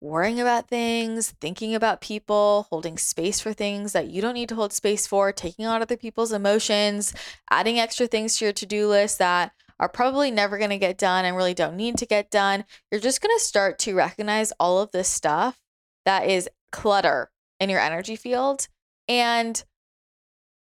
worrying 0.00 0.40
about 0.40 0.68
things, 0.68 1.34
thinking 1.40 1.74
about 1.74 2.00
people, 2.00 2.66
holding 2.70 2.96
space 2.98 3.40
for 3.40 3.52
things 3.52 3.92
that 3.92 4.08
you 4.08 4.22
don't 4.22 4.34
need 4.34 4.48
to 4.48 4.54
hold 4.54 4.72
space 4.72 5.06
for, 5.06 5.32
taking 5.32 5.66
on 5.66 5.82
other 5.82 5.96
people's 5.96 6.32
emotions, 6.32 7.12
adding 7.50 7.78
extra 7.78 8.06
things 8.06 8.36
to 8.36 8.46
your 8.46 8.52
to 8.52 8.66
do 8.66 8.88
list 8.88 9.18
that 9.18 9.52
are 9.80 9.88
probably 9.88 10.30
never 10.30 10.58
going 10.58 10.70
to 10.70 10.78
get 10.78 10.98
done 10.98 11.24
and 11.24 11.36
really 11.36 11.54
don't 11.54 11.76
need 11.76 11.96
to 11.98 12.06
get 12.06 12.30
done. 12.30 12.64
You're 12.90 13.00
just 13.00 13.20
going 13.20 13.36
to 13.36 13.44
start 13.44 13.78
to 13.80 13.94
recognize 13.94 14.52
all 14.58 14.80
of 14.80 14.92
this 14.92 15.08
stuff 15.08 15.60
that 16.04 16.28
is 16.28 16.48
clutter 16.72 17.30
in 17.60 17.70
your 17.70 17.80
energy 17.80 18.16
field. 18.16 18.68
And 19.08 19.62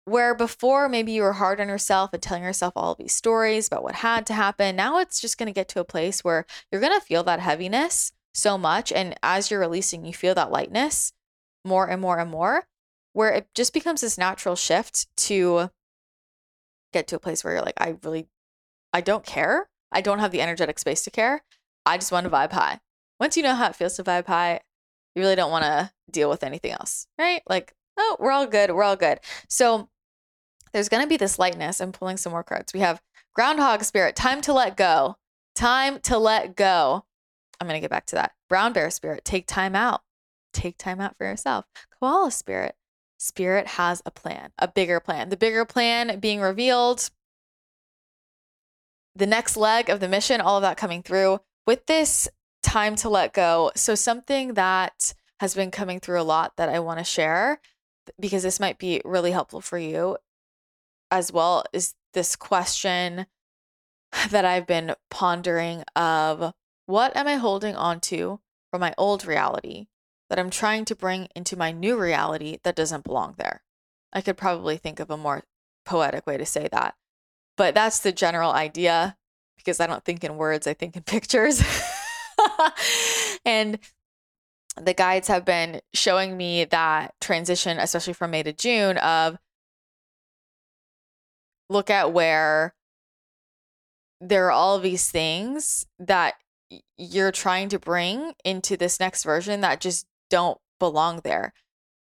where 0.06 0.34
before 0.34 0.88
maybe 0.88 1.12
you 1.12 1.22
were 1.22 1.34
hard 1.34 1.60
on 1.60 1.68
yourself 1.68 2.10
and 2.12 2.22
telling 2.22 2.42
yourself 2.42 2.74
all 2.76 2.94
these 2.94 3.14
stories 3.14 3.66
about 3.66 3.82
what 3.82 3.96
had 3.96 4.26
to 4.26 4.34
happen, 4.34 4.76
now 4.76 4.98
it's 4.98 5.20
just 5.20 5.38
going 5.38 5.46
to 5.46 5.52
get 5.52 5.68
to 5.68 5.80
a 5.80 5.84
place 5.84 6.22
where 6.22 6.46
you're 6.70 6.80
going 6.80 6.98
to 6.98 7.04
feel 7.04 7.22
that 7.24 7.40
heaviness 7.40 8.12
so 8.34 8.58
much. 8.58 8.92
And 8.92 9.14
as 9.22 9.50
you're 9.50 9.60
releasing, 9.60 10.04
you 10.04 10.12
feel 10.12 10.34
that 10.34 10.50
lightness 10.50 11.12
more 11.64 11.88
and 11.88 12.00
more 12.00 12.18
and 12.18 12.30
more, 12.30 12.64
where 13.12 13.30
it 13.30 13.48
just 13.54 13.72
becomes 13.72 14.00
this 14.00 14.18
natural 14.18 14.56
shift 14.56 15.06
to 15.16 15.70
get 16.92 17.06
to 17.08 17.16
a 17.16 17.20
place 17.20 17.42
where 17.42 17.54
you're 17.54 17.62
like, 17.62 17.80
I 17.80 17.96
really, 18.02 18.28
I 18.92 19.00
don't 19.00 19.24
care. 19.24 19.68
I 19.90 20.00
don't 20.00 20.18
have 20.18 20.32
the 20.32 20.42
energetic 20.42 20.78
space 20.78 21.02
to 21.04 21.10
care. 21.10 21.42
I 21.86 21.96
just 21.96 22.12
want 22.12 22.24
to 22.24 22.30
vibe 22.30 22.52
high. 22.52 22.80
Once 23.20 23.36
you 23.36 23.42
know 23.42 23.54
how 23.54 23.68
it 23.68 23.76
feels 23.76 23.96
to 23.96 24.04
vibe 24.04 24.26
high, 24.26 24.60
you 25.14 25.22
really 25.22 25.36
don't 25.36 25.50
want 25.50 25.64
to 25.64 25.92
deal 26.10 26.28
with 26.28 26.42
anything 26.42 26.72
else, 26.72 27.06
right? 27.18 27.42
Like, 27.48 27.72
oh, 27.96 28.16
we're 28.18 28.32
all 28.32 28.46
good. 28.46 28.70
We're 28.72 28.82
all 28.82 28.96
good. 28.96 29.20
So 29.48 29.88
there's 30.72 30.88
going 30.88 31.02
to 31.02 31.08
be 31.08 31.16
this 31.16 31.38
lightness. 31.38 31.80
I'm 31.80 31.92
pulling 31.92 32.16
some 32.16 32.32
more 32.32 32.42
cards. 32.42 32.74
We 32.74 32.80
have 32.80 33.00
Groundhog 33.34 33.84
Spirit, 33.84 34.16
time 34.16 34.40
to 34.42 34.52
let 34.52 34.76
go. 34.76 35.16
Time 35.54 36.00
to 36.00 36.18
let 36.18 36.56
go. 36.56 37.04
I'm 37.60 37.66
going 37.66 37.76
to 37.76 37.80
get 37.80 37.90
back 37.90 38.06
to 38.06 38.16
that. 38.16 38.32
Brown 38.48 38.72
bear 38.72 38.90
spirit, 38.90 39.24
take 39.24 39.46
time 39.46 39.74
out. 39.74 40.02
Take 40.52 40.78
time 40.78 41.00
out 41.00 41.16
for 41.16 41.26
yourself. 41.26 41.64
Koala 41.98 42.30
spirit, 42.30 42.76
spirit 43.18 43.66
has 43.66 44.02
a 44.06 44.10
plan, 44.10 44.52
a 44.58 44.68
bigger 44.68 45.00
plan. 45.00 45.28
The 45.28 45.36
bigger 45.36 45.64
plan 45.64 46.20
being 46.20 46.40
revealed, 46.40 47.10
the 49.16 49.26
next 49.26 49.56
leg 49.56 49.90
of 49.90 50.00
the 50.00 50.08
mission, 50.08 50.40
all 50.40 50.56
of 50.56 50.62
that 50.62 50.76
coming 50.76 51.02
through 51.02 51.40
with 51.66 51.86
this 51.86 52.28
time 52.62 52.94
to 52.96 53.08
let 53.08 53.32
go. 53.32 53.72
So, 53.74 53.94
something 53.94 54.54
that 54.54 55.14
has 55.40 55.54
been 55.54 55.70
coming 55.70 56.00
through 56.00 56.20
a 56.20 56.22
lot 56.22 56.52
that 56.56 56.68
I 56.68 56.78
want 56.78 56.98
to 56.98 57.04
share 57.04 57.60
because 58.20 58.42
this 58.42 58.60
might 58.60 58.78
be 58.78 59.00
really 59.04 59.32
helpful 59.32 59.60
for 59.60 59.78
you 59.78 60.16
as 61.10 61.32
well 61.32 61.64
is 61.72 61.94
this 62.12 62.36
question 62.36 63.26
that 64.30 64.44
I've 64.44 64.66
been 64.66 64.94
pondering 65.10 65.84
of 65.96 66.52
what 66.86 67.16
am 67.16 67.26
I 67.26 67.34
holding 67.36 67.74
on 67.74 68.00
to 68.00 68.40
from 68.70 68.80
my 68.80 68.94
old 68.98 69.26
reality 69.26 69.86
that 70.28 70.38
I'm 70.38 70.50
trying 70.50 70.84
to 70.86 70.96
bring 70.96 71.28
into 71.34 71.56
my 71.56 71.72
new 71.72 71.96
reality 71.98 72.58
that 72.62 72.76
doesn't 72.76 73.04
belong 73.04 73.34
there? 73.38 73.62
I 74.12 74.20
could 74.20 74.36
probably 74.36 74.76
think 74.76 75.00
of 75.00 75.10
a 75.10 75.16
more 75.16 75.44
poetic 75.84 76.26
way 76.26 76.36
to 76.36 76.46
say 76.46 76.68
that. 76.70 76.94
But 77.56 77.74
that's 77.74 78.00
the 78.00 78.12
general 78.12 78.52
idea 78.52 79.16
because 79.56 79.80
I 79.80 79.86
don't 79.86 80.04
think 80.04 80.24
in 80.24 80.36
words, 80.36 80.66
I 80.66 80.74
think 80.74 80.96
in 80.96 81.02
pictures. 81.06 81.62
and 83.44 83.78
the 84.80 84.94
guides 84.94 85.28
have 85.28 85.44
been 85.44 85.80
showing 85.92 86.36
me 86.36 86.64
that 86.64 87.14
transition, 87.20 87.78
especially 87.78 88.12
from 88.12 88.32
May 88.32 88.42
to 88.42 88.52
June, 88.52 88.98
of 88.98 89.38
look 91.70 91.90
at 91.90 92.12
where 92.12 92.74
there 94.20 94.46
are 94.46 94.52
all 94.52 94.78
these 94.78 95.10
things 95.10 95.86
that 95.98 96.34
you're 96.96 97.32
trying 97.32 97.68
to 97.70 97.78
bring 97.78 98.34
into 98.44 98.76
this 98.76 99.00
next 99.00 99.24
version 99.24 99.60
that 99.60 99.80
just 99.80 100.06
don't 100.30 100.58
belong 100.78 101.20
there. 101.24 101.52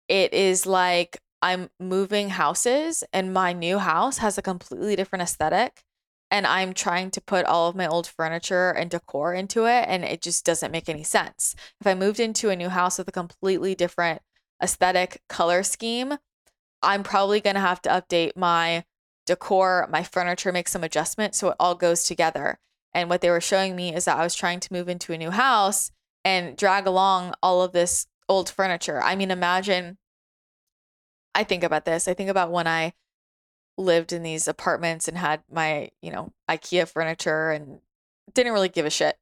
It 0.07 0.33
is 0.33 0.65
like 0.65 1.17
I'm 1.41 1.69
moving 1.79 2.29
houses 2.29 3.03
and 3.13 3.33
my 3.33 3.53
new 3.53 3.79
house 3.79 4.19
has 4.19 4.37
a 4.37 4.41
completely 4.41 4.95
different 4.95 5.23
aesthetic 5.23 5.83
and 6.31 6.47
I'm 6.47 6.73
trying 6.73 7.11
to 7.11 7.21
put 7.21 7.45
all 7.45 7.69
of 7.69 7.75
my 7.75 7.87
old 7.87 8.07
furniture 8.07 8.71
and 8.71 8.89
decor 8.89 9.33
into 9.33 9.65
it 9.65 9.85
and 9.87 10.03
it 10.03 10.21
just 10.21 10.45
doesn't 10.45 10.71
make 10.71 10.89
any 10.89 11.03
sense. 11.03 11.55
If 11.79 11.87
I 11.87 11.93
moved 11.93 12.19
into 12.19 12.49
a 12.49 12.55
new 12.55 12.69
house 12.69 12.97
with 12.97 13.07
a 13.07 13.11
completely 13.11 13.75
different 13.75 14.21
aesthetic 14.61 15.21
color 15.29 15.63
scheme, 15.63 16.17
I'm 16.81 17.03
probably 17.03 17.41
going 17.41 17.55
to 17.55 17.61
have 17.61 17.81
to 17.83 17.89
update 17.89 18.35
my 18.35 18.85
decor, 19.25 19.87
my 19.91 20.03
furniture, 20.03 20.51
make 20.51 20.67
some 20.67 20.83
adjustments 20.83 21.37
so 21.37 21.49
it 21.49 21.55
all 21.59 21.75
goes 21.75 22.03
together. 22.03 22.59
And 22.95 23.09
what 23.09 23.19
they 23.19 23.29
were 23.29 23.41
showing 23.41 23.75
me 23.75 23.93
is 23.93 24.05
that 24.05 24.17
I 24.17 24.23
was 24.23 24.33
trying 24.33 24.61
to 24.61 24.73
move 24.73 24.87
into 24.87 25.11
a 25.11 25.17
new 25.17 25.29
house 25.29 25.91
and 26.23 26.55
drag 26.55 26.87
along 26.87 27.33
all 27.43 27.61
of 27.61 27.73
this 27.73 28.07
old 28.29 28.49
furniture. 28.49 29.03
I 29.03 29.15
mean, 29.17 29.31
imagine 29.31 29.97
I 31.35 31.43
think 31.43 31.63
about 31.63 31.83
this. 31.83 32.07
I 32.07 32.13
think 32.13 32.29
about 32.29 32.51
when 32.51 32.67
I 32.67 32.93
lived 33.77 34.13
in 34.13 34.23
these 34.23 34.47
apartments 34.47 35.09
and 35.09 35.17
had 35.17 35.43
my, 35.51 35.89
you 36.01 36.09
know, 36.09 36.31
IKEA 36.49 36.87
furniture 36.87 37.51
and 37.51 37.81
didn't 38.33 38.53
really 38.53 38.69
give 38.69 38.85
a 38.85 38.89
shit, 38.89 39.17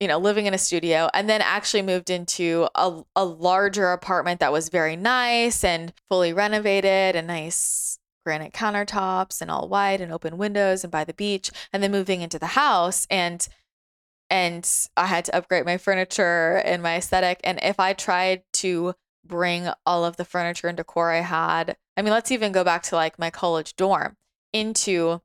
you 0.00 0.08
know, 0.08 0.18
living 0.18 0.46
in 0.46 0.54
a 0.54 0.58
studio 0.58 1.08
and 1.14 1.30
then 1.30 1.40
actually 1.40 1.82
moved 1.82 2.10
into 2.10 2.68
a, 2.74 3.02
a 3.14 3.24
larger 3.24 3.92
apartment 3.92 4.40
that 4.40 4.52
was 4.52 4.68
very 4.68 4.96
nice 4.96 5.62
and 5.62 5.92
fully 6.08 6.32
renovated 6.32 7.14
and 7.14 7.28
nice 7.28 8.00
granite 8.28 8.52
countertops 8.52 9.40
and 9.40 9.50
all 9.50 9.70
white 9.70 10.02
and 10.02 10.12
open 10.12 10.36
windows 10.36 10.84
and 10.84 10.90
by 10.90 11.02
the 11.02 11.14
beach 11.14 11.50
and 11.72 11.82
then 11.82 11.90
moving 11.90 12.20
into 12.20 12.38
the 12.38 12.48
house 12.48 13.06
and 13.08 13.48
and 14.28 14.70
I 14.98 15.06
had 15.06 15.24
to 15.24 15.34
upgrade 15.34 15.64
my 15.64 15.78
furniture 15.78 16.60
and 16.62 16.82
my 16.82 16.96
aesthetic 16.96 17.40
and 17.42 17.58
if 17.62 17.80
I 17.80 17.94
tried 17.94 18.42
to 18.64 18.92
bring 19.24 19.70
all 19.86 20.04
of 20.04 20.18
the 20.18 20.24
furniture 20.26 20.68
and 20.68 20.76
decor 20.76 21.10
I 21.10 21.20
had. 21.20 21.76
I 21.96 22.02
mean, 22.02 22.12
let's 22.12 22.30
even 22.30 22.52
go 22.52 22.64
back 22.64 22.82
to 22.84 22.96
like 22.96 23.18
my 23.18 23.30
college 23.30 23.74
dorm 23.76 24.16
into 24.52 25.20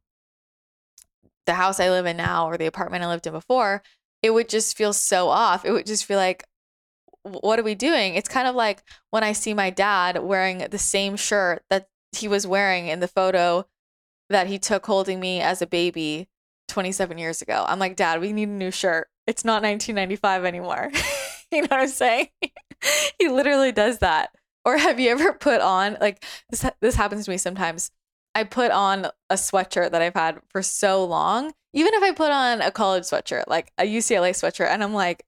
the 1.46 1.56
house 1.56 1.82
I 1.82 1.90
live 1.90 2.06
in 2.06 2.16
now 2.16 2.48
or 2.48 2.58
the 2.58 2.66
apartment 2.66 3.04
I 3.04 3.08
lived 3.08 3.28
in 3.28 3.34
before. 3.34 3.84
It 4.22 4.32
would 4.32 4.48
just 4.48 4.78
feel 4.78 4.94
so 4.94 5.28
off. 5.28 5.66
It 5.66 5.72
would 5.72 5.86
just 5.86 6.06
feel 6.06 6.18
like, 6.18 6.46
what 7.24 7.60
are 7.60 7.64
we 7.64 7.76
doing? 7.76 8.16
It's 8.16 8.30
kind 8.30 8.48
of 8.48 8.56
like 8.56 8.84
when 9.10 9.24
I 9.24 9.34
see 9.34 9.54
my 9.54 9.70
dad 9.70 10.24
wearing 10.24 10.60
the 10.70 10.78
same 10.78 11.16
shirt 11.16 11.64
that 11.70 11.88
he 12.16 12.28
was 12.28 12.48
wearing 12.48 12.88
in 12.88 13.00
the 13.00 13.08
photo 13.08 13.66
that 14.30 14.48
he 14.48 14.60
took 14.60 14.86
holding 14.86 15.20
me 15.20 15.42
as 15.42 15.62
a 15.62 15.68
baby 15.68 16.28
27 16.68 17.18
years 17.18 17.42
ago. 17.42 17.66
I'm 17.68 17.80
like, 17.80 17.96
Dad, 17.96 18.22
we 18.22 18.34
need 18.34 18.50
a 18.50 18.52
new 18.52 18.72
shirt. 18.72 19.08
It's 19.28 19.46
not 19.46 19.64
1995 19.64 20.46
anymore. 20.46 20.92
you 21.52 21.62
know 21.62 21.68
what 21.70 21.80
I'm 21.80 21.88
saying? 21.88 22.30
he 23.20 23.30
literally 23.30 23.72
does 23.72 24.00
that. 24.00 24.30
Or 24.66 24.78
have 24.78 25.00
you 25.00 25.12
ever 25.12 25.34
put 25.34 25.62
on 25.62 25.98
like 26.00 26.24
this 26.50 26.66
this 26.82 26.96
happens 26.96 27.26
to 27.26 27.32
me 27.32 27.38
sometimes. 27.38 27.92
I 28.36 28.44
put 28.44 28.72
on 28.72 29.06
a 29.30 29.36
sweatshirt 29.36 29.92
that 29.92 30.02
I've 30.02 30.16
had 30.16 30.40
for 30.50 30.64
so 30.64 31.06
long. 31.06 31.54
Even 31.74 31.94
if 31.94 32.02
I 32.02 32.12
put 32.12 32.32
on 32.32 32.62
a 32.62 32.72
college 32.72 33.04
sweatshirt, 33.04 33.44
like 33.48 33.72
a 33.78 33.84
UCLA 33.84 34.32
sweatshirt, 34.32 34.70
and 34.70 34.84
I'm 34.84 34.94
like, 34.94 35.24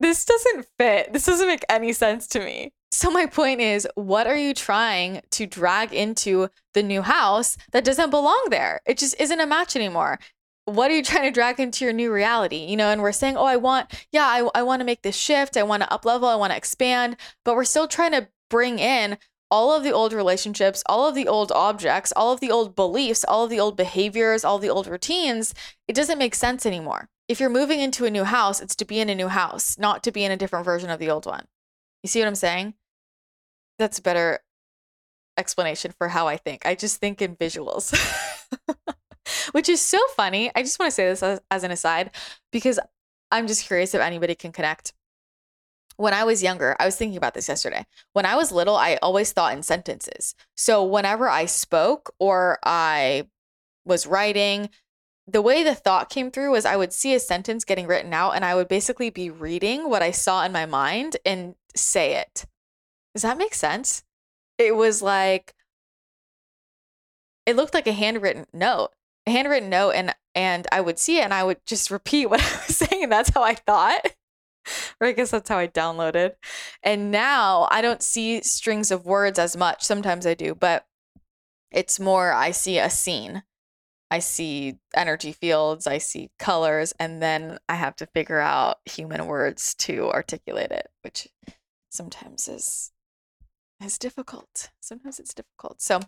this 0.00 0.24
doesn't 0.24 0.66
fit. 0.78 1.12
This 1.12 1.26
doesn't 1.26 1.46
make 1.46 1.64
any 1.68 1.92
sense 1.92 2.26
to 2.28 2.40
me. 2.40 2.72
So, 3.02 3.10
my 3.10 3.26
point 3.26 3.60
is, 3.60 3.88
what 3.96 4.28
are 4.28 4.36
you 4.36 4.54
trying 4.54 5.22
to 5.32 5.44
drag 5.44 5.92
into 5.92 6.50
the 6.72 6.84
new 6.84 7.02
house 7.02 7.56
that 7.72 7.84
doesn't 7.84 8.10
belong 8.10 8.46
there? 8.50 8.80
It 8.86 8.96
just 8.96 9.20
isn't 9.20 9.40
a 9.40 9.44
match 9.44 9.74
anymore. 9.74 10.20
What 10.66 10.88
are 10.88 10.94
you 10.94 11.02
trying 11.02 11.24
to 11.24 11.32
drag 11.32 11.58
into 11.58 11.84
your 11.84 11.92
new 11.92 12.12
reality? 12.12 12.58
You 12.58 12.76
know 12.76 12.90
and 12.90 13.02
we're 13.02 13.10
saying 13.10 13.36
oh 13.36 13.44
i 13.44 13.56
want 13.56 14.06
yeah 14.12 14.26
i, 14.26 14.48
I 14.54 14.62
want 14.62 14.82
to 14.82 14.86
make 14.86 15.02
this 15.02 15.16
shift. 15.16 15.56
I 15.56 15.64
want 15.64 15.82
to 15.82 15.92
up 15.92 16.04
level 16.04 16.28
i 16.28 16.36
want 16.36 16.52
to 16.52 16.56
expand. 16.56 17.16
But 17.44 17.56
we're 17.56 17.64
still 17.64 17.88
trying 17.88 18.12
to 18.12 18.28
bring 18.48 18.78
in 18.78 19.18
all 19.50 19.76
of 19.76 19.82
the 19.82 19.90
old 19.90 20.12
relationships 20.12 20.84
all 20.86 21.08
of 21.08 21.16
the 21.16 21.26
old 21.26 21.50
objects 21.50 22.12
all 22.14 22.32
of 22.32 22.38
the 22.38 22.52
old 22.52 22.76
beliefs 22.76 23.24
all 23.24 23.42
of 23.42 23.50
the 23.50 23.58
old 23.58 23.76
behaviors 23.76 24.44
all 24.44 24.60
the 24.60 24.70
old 24.70 24.86
routines. 24.86 25.54
It 25.88 25.96
doesn't 25.96 26.18
make 26.18 26.36
sense 26.36 26.64
anymore. 26.64 27.08
If 27.26 27.40
you're 27.40 27.50
moving 27.50 27.80
into 27.80 28.04
a 28.04 28.12
new 28.12 28.22
house 28.22 28.60
it's 28.62 28.76
to 28.76 28.84
be 28.84 29.00
in 29.00 29.08
a 29.08 29.16
new 29.16 29.26
house 29.26 29.76
not 29.76 30.04
to 30.04 30.12
be 30.12 30.22
in 30.22 30.30
a 30.30 30.36
different 30.36 30.64
version 30.64 30.88
of 30.88 31.00
the 31.00 31.10
old 31.10 31.26
one. 31.26 31.48
You 32.04 32.08
see 32.08 32.20
what 32.20 32.28
i'm 32.28 32.36
saying 32.36 32.74
that's 33.78 33.98
a 33.98 34.02
better 34.02 34.40
explanation 35.36 35.92
for 35.96 36.08
how 36.08 36.26
i 36.28 36.36
think 36.36 36.64
i 36.66 36.74
just 36.74 36.98
think 37.00 37.22
in 37.22 37.36
visuals 37.36 37.92
which 39.52 39.68
is 39.68 39.80
so 39.80 39.98
funny. 40.16 40.50
I 40.54 40.62
just 40.62 40.78
want 40.78 40.90
to 40.90 40.94
say 40.94 41.06
this 41.06 41.22
as, 41.22 41.40
as 41.50 41.64
an 41.64 41.70
aside 41.70 42.10
because 42.50 42.78
I'm 43.30 43.46
just 43.46 43.66
curious 43.66 43.94
if 43.94 44.00
anybody 44.00 44.34
can 44.34 44.52
connect. 44.52 44.92
When 45.96 46.14
I 46.14 46.24
was 46.24 46.42
younger, 46.42 46.74
I 46.80 46.86
was 46.86 46.96
thinking 46.96 47.16
about 47.16 47.34
this 47.34 47.48
yesterday. 47.48 47.84
When 48.12 48.26
I 48.26 48.34
was 48.34 48.50
little, 48.50 48.76
I 48.76 48.98
always 49.02 49.32
thought 49.32 49.54
in 49.54 49.62
sentences. 49.62 50.34
So 50.56 50.84
whenever 50.84 51.28
I 51.28 51.46
spoke 51.46 52.14
or 52.18 52.58
I 52.64 53.28
was 53.84 54.06
writing, 54.06 54.70
the 55.26 55.42
way 55.42 55.62
the 55.62 55.74
thought 55.74 56.10
came 56.10 56.30
through 56.30 56.50
was 56.50 56.64
I 56.64 56.76
would 56.76 56.92
see 56.92 57.14
a 57.14 57.20
sentence 57.20 57.64
getting 57.64 57.86
written 57.86 58.12
out 58.12 58.32
and 58.32 58.44
I 58.44 58.54
would 58.54 58.68
basically 58.68 59.10
be 59.10 59.30
reading 59.30 59.88
what 59.88 60.02
I 60.02 60.10
saw 60.10 60.44
in 60.44 60.52
my 60.52 60.66
mind 60.66 61.18
and 61.24 61.54
say 61.76 62.16
it. 62.16 62.46
Does 63.14 63.22
that 63.22 63.38
make 63.38 63.54
sense? 63.54 64.04
It 64.58 64.76
was 64.76 65.02
like, 65.02 65.54
it 67.46 67.56
looked 67.56 67.74
like 67.74 67.86
a 67.86 67.92
handwritten 67.92 68.46
note 68.52 68.92
a 69.26 69.30
handwritten 69.30 69.70
note 69.70 69.92
and 69.92 70.14
and 70.34 70.66
I 70.72 70.80
would 70.80 70.98
see 70.98 71.18
it 71.18 71.24
and 71.24 71.34
I 71.34 71.44
would 71.44 71.58
just 71.66 71.90
repeat 71.90 72.26
what 72.26 72.40
I 72.40 72.66
was 72.66 72.76
saying. 72.76 73.08
That's 73.08 73.30
how 73.30 73.42
I 73.42 73.54
thought. 73.54 74.06
or 75.00 75.08
I 75.08 75.12
guess 75.12 75.30
that's 75.30 75.48
how 75.48 75.58
I 75.58 75.68
downloaded. 75.68 76.32
And 76.82 77.10
now 77.10 77.68
I 77.70 77.82
don't 77.82 78.02
see 78.02 78.42
strings 78.42 78.90
of 78.90 79.04
words 79.04 79.38
as 79.38 79.56
much. 79.56 79.82
Sometimes 79.82 80.26
I 80.26 80.34
do, 80.34 80.54
but 80.54 80.86
it's 81.70 81.98
more 81.98 82.32
I 82.32 82.52
see 82.52 82.78
a 82.78 82.88
scene. 82.88 83.42
I 84.10 84.18
see 84.18 84.76
energy 84.94 85.32
fields, 85.32 85.86
I 85.86 85.96
see 85.96 86.30
colors, 86.38 86.92
and 87.00 87.22
then 87.22 87.58
I 87.66 87.76
have 87.76 87.96
to 87.96 88.06
figure 88.06 88.40
out 88.40 88.78
human 88.84 89.26
words 89.26 89.74
to 89.76 90.10
articulate 90.10 90.70
it, 90.70 90.88
which 91.02 91.28
sometimes 91.90 92.46
is 92.46 92.91
is 93.84 93.98
difficult. 93.98 94.70
Sometimes 94.80 95.18
it's 95.18 95.34
difficult. 95.34 95.80
So 95.80 96.00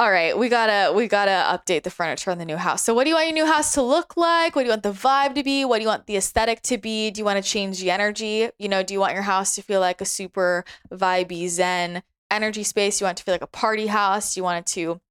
all 0.00 0.10
right, 0.10 0.38
we 0.38 0.48
gotta 0.48 0.94
we 0.94 1.08
gotta 1.08 1.30
update 1.30 1.82
the 1.82 1.90
furniture 1.90 2.30
in 2.30 2.38
the 2.38 2.46
new 2.46 2.56
house. 2.56 2.82
So, 2.82 2.94
what 2.94 3.04
do 3.04 3.10
you 3.10 3.16
want 3.16 3.26
your 3.26 3.34
new 3.34 3.46
house 3.46 3.74
to 3.74 3.82
look 3.82 4.16
like? 4.16 4.56
What 4.56 4.62
do 4.62 4.66
you 4.66 4.72
want 4.72 4.82
the 4.82 4.92
vibe 4.92 5.34
to 5.34 5.42
be? 5.42 5.62
What 5.66 5.76
do 5.76 5.82
you 5.82 5.88
want 5.88 6.06
the 6.06 6.16
aesthetic 6.16 6.62
to 6.62 6.78
be? 6.78 7.10
Do 7.10 7.18
you 7.18 7.24
want 7.26 7.36
to 7.36 7.46
change 7.46 7.80
the 7.80 7.90
energy? 7.90 8.48
You 8.58 8.68
know, 8.70 8.82
do 8.82 8.94
you 8.94 9.00
want 9.00 9.12
your 9.12 9.24
house 9.24 9.54
to 9.56 9.62
feel 9.62 9.80
like 9.80 10.00
a 10.00 10.06
super 10.06 10.64
vibey 10.90 11.48
Zen 11.48 12.02
energy 12.30 12.62
space? 12.62 12.98
You 12.98 13.04
want 13.04 13.18
it 13.18 13.20
to 13.20 13.24
feel 13.24 13.34
like 13.34 13.42
a 13.42 13.46
party 13.46 13.88
house? 13.88 14.38
You 14.38 14.42
want 14.42 14.60
it 14.60 14.72
to 14.72 15.02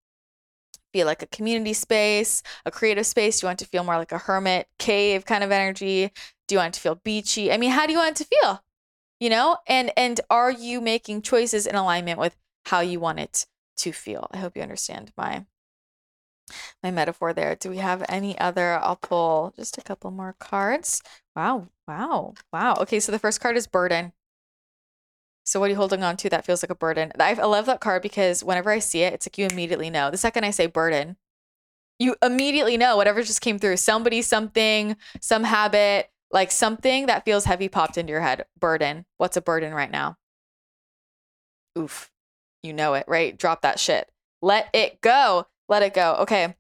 feel 0.92 1.06
like 1.06 1.22
a 1.22 1.28
community 1.28 1.74
space, 1.74 2.42
a 2.66 2.72
creative 2.72 3.06
space? 3.06 3.40
Do 3.40 3.46
you 3.46 3.50
want 3.50 3.62
it 3.62 3.66
to 3.66 3.70
feel 3.70 3.84
more 3.84 3.98
like 3.98 4.12
a 4.12 4.18
hermit 4.18 4.70
cave 4.80 5.24
kind 5.24 5.44
of 5.44 5.52
energy? 5.52 6.12
Do 6.48 6.56
you 6.56 6.60
want 6.60 6.74
it 6.74 6.78
to 6.78 6.82
feel 6.82 6.96
beachy? 6.96 7.52
I 7.52 7.58
mean, 7.58 7.70
how 7.70 7.86
do 7.86 7.94
you 7.94 8.00
want 8.00 8.20
it 8.20 8.24
to 8.24 8.38
feel? 8.42 8.64
You 9.20 9.30
know, 9.30 9.58
and 9.68 9.92
and 9.98 10.22
are 10.30 10.52
you 10.52 10.80
making 10.82 11.22
choices 11.24 11.68
in 11.68 11.76
alignment 11.76 12.20
with 12.20 12.36
how 12.66 12.82
you 12.82 13.00
want 13.00 13.20
it 13.20 13.46
to 13.78 13.92
feel. 13.92 14.28
I 14.32 14.38
hope 14.38 14.56
you 14.56 14.62
understand 14.62 15.12
my 15.18 15.46
my 16.84 16.92
metaphor 16.92 17.34
there. 17.34 17.56
Do 17.56 17.70
we 17.70 17.78
have 17.78 18.06
any 18.10 18.38
other? 18.40 18.80
I'll 18.80 18.96
pull 18.96 19.54
just 19.56 19.78
a 19.78 19.82
couple 19.82 20.12
more 20.12 20.36
cards. 20.40 21.02
Wow, 21.36 21.68
wow, 21.88 22.34
wow. 22.52 22.76
Okay, 22.82 23.00
so 23.00 23.12
the 23.12 23.20
first 23.20 23.42
card 23.42 23.58
is 23.58 23.68
burden. 23.68 24.14
So 25.46 25.60
what 25.60 25.68
are 25.68 25.70
you 25.70 25.76
holding 25.78 26.04
on 26.04 26.16
to 26.18 26.30
that 26.30 26.46
feels 26.46 26.62
like 26.62 26.70
a 26.70 26.76
burden? 26.76 27.12
I 27.20 27.34
love 27.34 27.66
that 27.66 27.80
card 27.82 28.04
because 28.04 28.44
whenever 28.44 28.70
I 28.70 28.80
see 28.80 29.02
it, 29.02 29.14
it's 29.14 29.26
like 29.26 29.38
you 29.38 29.48
immediately 29.48 29.90
know. 29.90 30.12
The 30.12 30.18
second 30.18 30.44
I 30.44 30.52
say 30.52 30.68
burden, 30.68 31.18
you 31.98 32.16
immediately 32.22 32.78
know 32.78 32.98
whatever 32.98 33.24
just 33.24 33.42
came 33.42 33.58
through. 33.58 33.78
Somebody, 33.78 34.22
something, 34.22 34.96
some 35.22 35.44
habit, 35.44 36.12
like 36.32 36.52
something 36.52 37.08
that 37.08 37.26
feels 37.26 37.46
heavy 37.46 37.70
popped 37.70 37.98
into 37.98 38.12
your 38.12 38.22
head. 38.22 38.46
Burden. 38.60 39.06
What's 39.18 39.38
a 39.38 39.42
burden 39.42 39.74
right 39.74 39.92
now? 39.92 40.18
Oof. 41.78 42.12
You 42.64 42.74
know 42.74 42.94
it, 42.94 43.06
right? 43.08 43.38
Drop 43.38 43.62
that 43.62 43.80
shit. 43.80 44.10
Let 44.42 44.70
it 44.74 45.02
go. 45.02 45.48
Let 45.68 45.84
it 45.84 45.94
go. 45.94 46.16
Okay. 46.20 46.56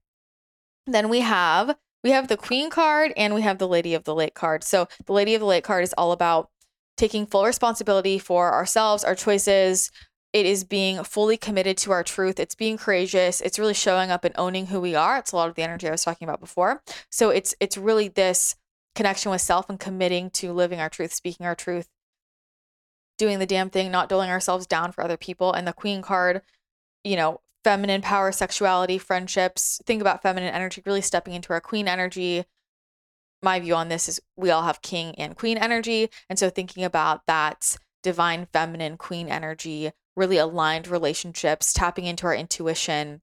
Then 0.88 1.10
we 1.10 1.19
have 1.19 1.75
we 2.03 2.12
have 2.12 2.29
the 2.29 2.38
queen 2.38 2.69
card 2.69 3.12
and 3.17 3.36
we 3.36 3.41
have 3.41 3.58
the 3.58 3.67
lady 3.67 3.93
of 3.93 4.05
the 4.05 4.15
lake 4.15 4.34
card. 4.34 4.63
So 4.63 4.88
the 5.05 5.13
lady 5.13 5.36
of 5.36 5.41
the 5.41 5.45
lake 5.45 5.65
card 5.65 5.84
is 5.84 5.93
all 5.97 6.12
about 6.12 6.49
taking 6.97 7.25
full 7.25 7.45
responsibility 7.45 8.19
for 8.19 8.53
ourselves, 8.53 9.03
our 9.03 9.15
choices. 9.15 9.91
It 10.32 10.45
is 10.45 10.63
being 10.63 11.03
fully 11.03 11.38
committed 11.38 11.77
to 11.79 11.91
our 11.91 12.03
truth. 12.03 12.39
It's 12.39 12.55
being 12.55 12.77
courageous. 12.77 13.41
It's 13.41 13.58
really 13.58 13.74
showing 13.74 14.11
up 14.11 14.24
and 14.24 14.36
owning 14.38 14.67
who 14.67 14.80
we 14.80 14.95
are. 14.95 15.17
It's 15.17 15.32
a 15.32 15.36
lot 15.36 15.49
of 15.49 15.55
the 15.55 15.63
energy 15.63 15.88
I 15.88 15.91
was 15.91 16.03
talking 16.03 16.28
about 16.28 16.39
before. 16.39 16.84
So 17.09 17.32
it's 17.32 17.55
it's 17.59 17.78
really 17.78 18.07
this 18.09 18.55
connection 18.95 19.31
with 19.31 19.41
self 19.41 19.69
and 19.69 19.79
committing 19.79 20.29
to 20.31 20.51
living 20.51 20.79
our 20.79 20.89
truth, 20.89 21.13
speaking 21.13 21.45
our 21.45 21.55
truth, 21.55 21.87
doing 23.17 23.39
the 23.39 23.45
damn 23.45 23.69
thing, 23.69 23.91
not 23.91 24.09
doling 24.09 24.29
ourselves 24.29 24.65
down 24.65 24.91
for 24.91 25.03
other 25.03 25.17
people. 25.17 25.53
And 25.53 25.67
the 25.67 25.73
queen 25.73 26.01
card, 26.01 26.41
you 27.03 27.15
know, 27.15 27.41
feminine 27.63 28.01
power, 28.01 28.31
sexuality, 28.31 28.97
friendships. 28.97 29.81
Think 29.85 30.01
about 30.01 30.21
feminine 30.21 30.53
energy, 30.53 30.81
really 30.85 31.01
stepping 31.01 31.33
into 31.33 31.53
our 31.53 31.61
queen 31.61 31.87
energy. 31.87 32.45
My 33.41 33.59
view 33.59 33.75
on 33.75 33.89
this 33.89 34.09
is 34.09 34.19
we 34.35 34.49
all 34.49 34.63
have 34.63 34.81
king 34.81 35.15
and 35.15 35.35
queen 35.35 35.57
energy. 35.57 36.09
And 36.29 36.39
so 36.39 36.49
thinking 36.49 36.83
about 36.83 37.25
that 37.27 37.77
divine 38.01 38.47
feminine 38.51 38.97
queen 38.97 39.27
energy 39.29 39.91
really 40.15 40.37
aligned 40.37 40.87
relationships, 40.87 41.71
tapping 41.71 42.05
into 42.05 42.27
our 42.27 42.35
intuition, 42.35 43.21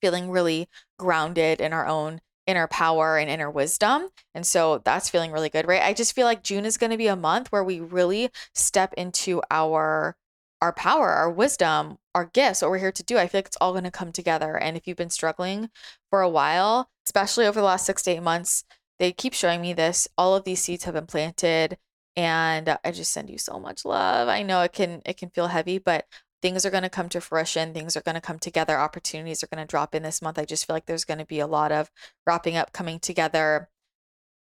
feeling 0.00 0.30
really 0.30 0.68
grounded 0.98 1.60
in 1.60 1.72
our 1.72 1.86
own 1.86 2.20
inner 2.48 2.66
power 2.66 3.18
and 3.18 3.30
inner 3.30 3.50
wisdom. 3.50 4.08
And 4.34 4.44
so 4.44 4.80
that's 4.84 5.10
feeling 5.10 5.30
really 5.30 5.50
good, 5.50 5.68
right? 5.68 5.82
I 5.82 5.92
just 5.92 6.14
feel 6.14 6.26
like 6.26 6.42
June 6.42 6.64
is 6.64 6.78
going 6.78 6.90
to 6.90 6.96
be 6.96 7.06
a 7.06 7.14
month 7.14 7.52
where 7.52 7.62
we 7.62 7.78
really 7.78 8.30
step 8.54 8.94
into 8.94 9.42
our 9.50 10.16
our 10.60 10.72
power, 10.72 11.10
our 11.10 11.30
wisdom, 11.30 11.98
our 12.16 12.24
gifts, 12.24 12.62
what 12.62 12.70
we're 12.72 12.78
here 12.78 12.90
to 12.90 13.04
do. 13.04 13.16
I 13.16 13.28
feel 13.28 13.38
like 13.38 13.46
it's 13.46 13.58
all 13.60 13.70
going 13.70 13.84
to 13.84 13.92
come 13.92 14.10
together. 14.10 14.56
And 14.56 14.76
if 14.76 14.88
you've 14.88 14.96
been 14.96 15.08
struggling 15.08 15.70
for 16.10 16.20
a 16.20 16.28
while, 16.28 16.90
especially 17.06 17.46
over 17.46 17.60
the 17.60 17.66
last 17.66 17.86
6 17.86 18.02
to 18.02 18.10
8 18.12 18.22
months, 18.24 18.64
they 18.98 19.12
keep 19.12 19.34
showing 19.34 19.60
me 19.60 19.72
this. 19.72 20.08
All 20.18 20.34
of 20.34 20.42
these 20.42 20.60
seeds 20.60 20.82
have 20.82 20.94
been 20.94 21.06
planted 21.06 21.78
and 22.16 22.76
I 22.84 22.90
just 22.90 23.12
send 23.12 23.30
you 23.30 23.38
so 23.38 23.60
much 23.60 23.84
love. 23.84 24.26
I 24.26 24.42
know 24.42 24.62
it 24.62 24.72
can 24.72 25.02
it 25.06 25.16
can 25.16 25.30
feel 25.30 25.46
heavy, 25.46 25.78
but 25.78 26.06
things 26.40 26.64
are 26.64 26.70
going 26.70 26.82
to 26.82 26.88
come 26.88 27.08
to 27.08 27.20
fruition 27.20 27.74
things 27.74 27.96
are 27.96 28.02
going 28.02 28.14
to 28.14 28.20
come 28.20 28.38
together 28.38 28.78
opportunities 28.78 29.42
are 29.42 29.48
going 29.48 29.64
to 29.64 29.70
drop 29.70 29.94
in 29.94 30.02
this 30.02 30.22
month 30.22 30.38
i 30.38 30.44
just 30.44 30.66
feel 30.66 30.74
like 30.74 30.86
there's 30.86 31.04
going 31.04 31.18
to 31.18 31.24
be 31.24 31.40
a 31.40 31.46
lot 31.46 31.72
of 31.72 31.90
wrapping 32.26 32.56
up 32.56 32.72
coming 32.72 32.98
together 32.98 33.68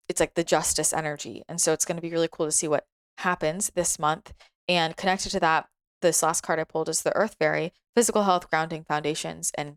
it's 0.09 0.21
like 0.21 0.35
the 0.35 0.45
justice 0.45 0.93
energy 0.93 1.43
and 1.49 1.61
so 1.61 1.73
it's 1.73 1.85
going 1.85 1.97
to 1.97 2.03
be 2.03 2.11
really 2.11 2.29
cool 2.31 2.47
to 2.47 2.53
see 2.53 2.69
what 2.69 2.87
happens 3.19 3.71
this 3.75 3.99
month 3.99 4.33
and 4.69 4.97
connected 4.97 5.31
to 5.31 5.41
that 5.41 5.67
this 6.03 6.23
last 6.23 6.43
card 6.43 6.59
i 6.59 6.65
pulled 6.65 6.89
is 6.89 7.03
the 7.03 7.15
earth 7.17 7.37
fairy 7.39 7.73
physical 7.95 8.25
health 8.25 8.49
grounding 8.51 8.85
foundations 8.85 9.51
and 9.57 9.77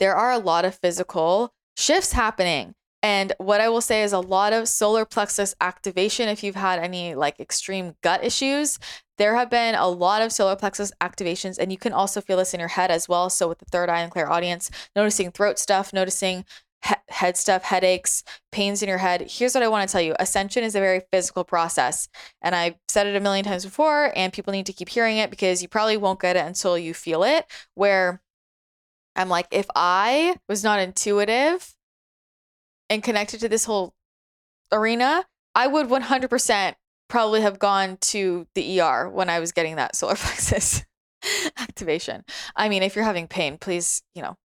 there 0.00 0.14
are 0.14 0.30
a 0.30 0.38
lot 0.38 0.64
of 0.64 0.74
physical 0.74 1.52
shifts 1.76 2.12
happening 2.12 2.74
and 3.02 3.32
what 3.38 3.60
I 3.60 3.68
will 3.68 3.80
say 3.80 4.02
is 4.02 4.12
a 4.12 4.18
lot 4.18 4.52
of 4.52 4.68
solar 4.68 5.04
plexus 5.04 5.54
activation. 5.60 6.28
If 6.28 6.42
you've 6.42 6.56
had 6.56 6.80
any 6.80 7.14
like 7.14 7.38
extreme 7.38 7.94
gut 8.02 8.24
issues, 8.24 8.78
there 9.18 9.36
have 9.36 9.50
been 9.50 9.74
a 9.74 9.88
lot 9.88 10.22
of 10.22 10.32
solar 10.32 10.56
plexus 10.56 10.92
activations, 11.00 11.58
and 11.58 11.70
you 11.72 11.78
can 11.78 11.92
also 11.92 12.20
feel 12.20 12.36
this 12.36 12.54
in 12.54 12.60
your 12.60 12.70
head 12.70 12.90
as 12.90 13.08
well. 13.08 13.30
So, 13.30 13.48
with 13.48 13.58
the 13.58 13.66
third 13.66 13.88
eye 13.88 14.00
and 14.00 14.10
clairaudience, 14.10 14.70
noticing 14.96 15.30
throat 15.30 15.58
stuff, 15.58 15.92
noticing 15.92 16.44
he- 16.84 16.94
head 17.08 17.36
stuff, 17.36 17.64
headaches, 17.64 18.22
pains 18.52 18.82
in 18.82 18.88
your 18.88 18.98
head. 18.98 19.26
Here's 19.28 19.54
what 19.54 19.64
I 19.64 19.68
want 19.68 19.88
to 19.88 19.92
tell 19.92 20.00
you 20.00 20.14
Ascension 20.18 20.62
is 20.62 20.74
a 20.74 20.80
very 20.80 21.02
physical 21.12 21.44
process. 21.44 22.08
And 22.40 22.54
I've 22.54 22.76
said 22.88 23.06
it 23.06 23.16
a 23.16 23.20
million 23.20 23.44
times 23.44 23.64
before, 23.64 24.12
and 24.16 24.32
people 24.32 24.52
need 24.52 24.66
to 24.66 24.72
keep 24.72 24.88
hearing 24.88 25.18
it 25.18 25.30
because 25.30 25.62
you 25.62 25.68
probably 25.68 25.96
won't 25.96 26.20
get 26.20 26.36
it 26.36 26.46
until 26.46 26.78
you 26.78 26.94
feel 26.94 27.24
it. 27.24 27.46
Where 27.74 28.22
I'm 29.16 29.28
like, 29.28 29.48
if 29.50 29.66
I 29.74 30.36
was 30.48 30.62
not 30.62 30.78
intuitive, 30.78 31.74
and 32.90 33.02
connected 33.02 33.40
to 33.40 33.48
this 33.48 33.64
whole 33.64 33.94
arena, 34.72 35.26
I 35.54 35.66
would 35.66 35.88
100% 35.88 36.74
probably 37.08 37.40
have 37.40 37.58
gone 37.58 37.96
to 38.00 38.46
the 38.54 38.80
ER 38.80 39.08
when 39.08 39.28
I 39.30 39.40
was 39.40 39.52
getting 39.52 39.76
that 39.76 39.96
solar 39.96 40.14
plexus 40.16 40.84
activation. 41.58 42.24
I 42.54 42.68
mean, 42.68 42.82
if 42.82 42.94
you're 42.94 43.04
having 43.04 43.28
pain, 43.28 43.58
please, 43.58 44.02
you 44.14 44.22
know, 44.22 44.36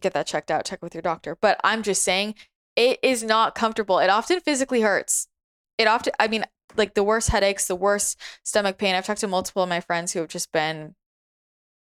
get 0.00 0.14
that 0.14 0.26
checked 0.26 0.50
out, 0.50 0.64
check 0.64 0.82
with 0.82 0.94
your 0.94 1.02
doctor. 1.02 1.36
But 1.40 1.60
I'm 1.64 1.82
just 1.82 2.02
saying 2.02 2.34
it 2.76 2.98
is 3.02 3.22
not 3.22 3.54
comfortable. 3.54 3.98
It 3.98 4.10
often 4.10 4.40
physically 4.40 4.80
hurts. 4.80 5.28
It 5.76 5.88
often, 5.88 6.12
I 6.18 6.28
mean, 6.28 6.44
like 6.76 6.94
the 6.94 7.02
worst 7.02 7.30
headaches, 7.30 7.66
the 7.66 7.76
worst 7.76 8.18
stomach 8.44 8.78
pain. 8.78 8.94
I've 8.94 9.06
talked 9.06 9.20
to 9.20 9.28
multiple 9.28 9.62
of 9.62 9.68
my 9.68 9.80
friends 9.80 10.12
who 10.12 10.20
have 10.20 10.28
just 10.28 10.52
been 10.52 10.94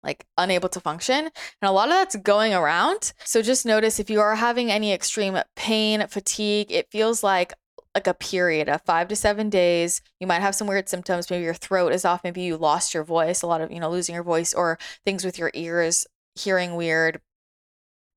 like 0.02 0.24
unable 0.36 0.68
to 0.70 0.80
function. 0.80 1.24
And 1.26 1.32
a 1.62 1.72
lot 1.72 1.88
of 1.88 1.94
that's 1.94 2.16
going 2.16 2.54
around. 2.54 3.12
So 3.24 3.42
just 3.42 3.66
notice 3.66 3.98
if 3.98 4.10
you 4.10 4.20
are 4.20 4.36
having 4.36 4.70
any 4.70 4.92
extreme 4.92 5.38
pain, 5.56 6.06
fatigue, 6.06 6.70
it 6.70 6.90
feels 6.90 7.22
like 7.22 7.52
like 7.98 8.06
a 8.06 8.14
period 8.14 8.68
of 8.68 8.80
five 8.82 9.08
to 9.08 9.16
seven 9.16 9.50
days. 9.50 10.00
You 10.20 10.28
might 10.28 10.40
have 10.40 10.54
some 10.54 10.68
weird 10.68 10.88
symptoms. 10.88 11.28
Maybe 11.28 11.44
your 11.44 11.54
throat 11.54 11.92
is 11.92 12.04
off. 12.04 12.22
Maybe 12.22 12.42
you 12.42 12.56
lost 12.56 12.94
your 12.94 13.02
voice. 13.02 13.42
A 13.42 13.46
lot 13.48 13.60
of, 13.60 13.72
you 13.72 13.80
know, 13.80 13.90
losing 13.90 14.14
your 14.14 14.22
voice 14.22 14.54
or 14.54 14.78
things 15.04 15.24
with 15.24 15.36
your 15.36 15.50
ears, 15.52 16.06
hearing 16.36 16.76
weird, 16.76 17.20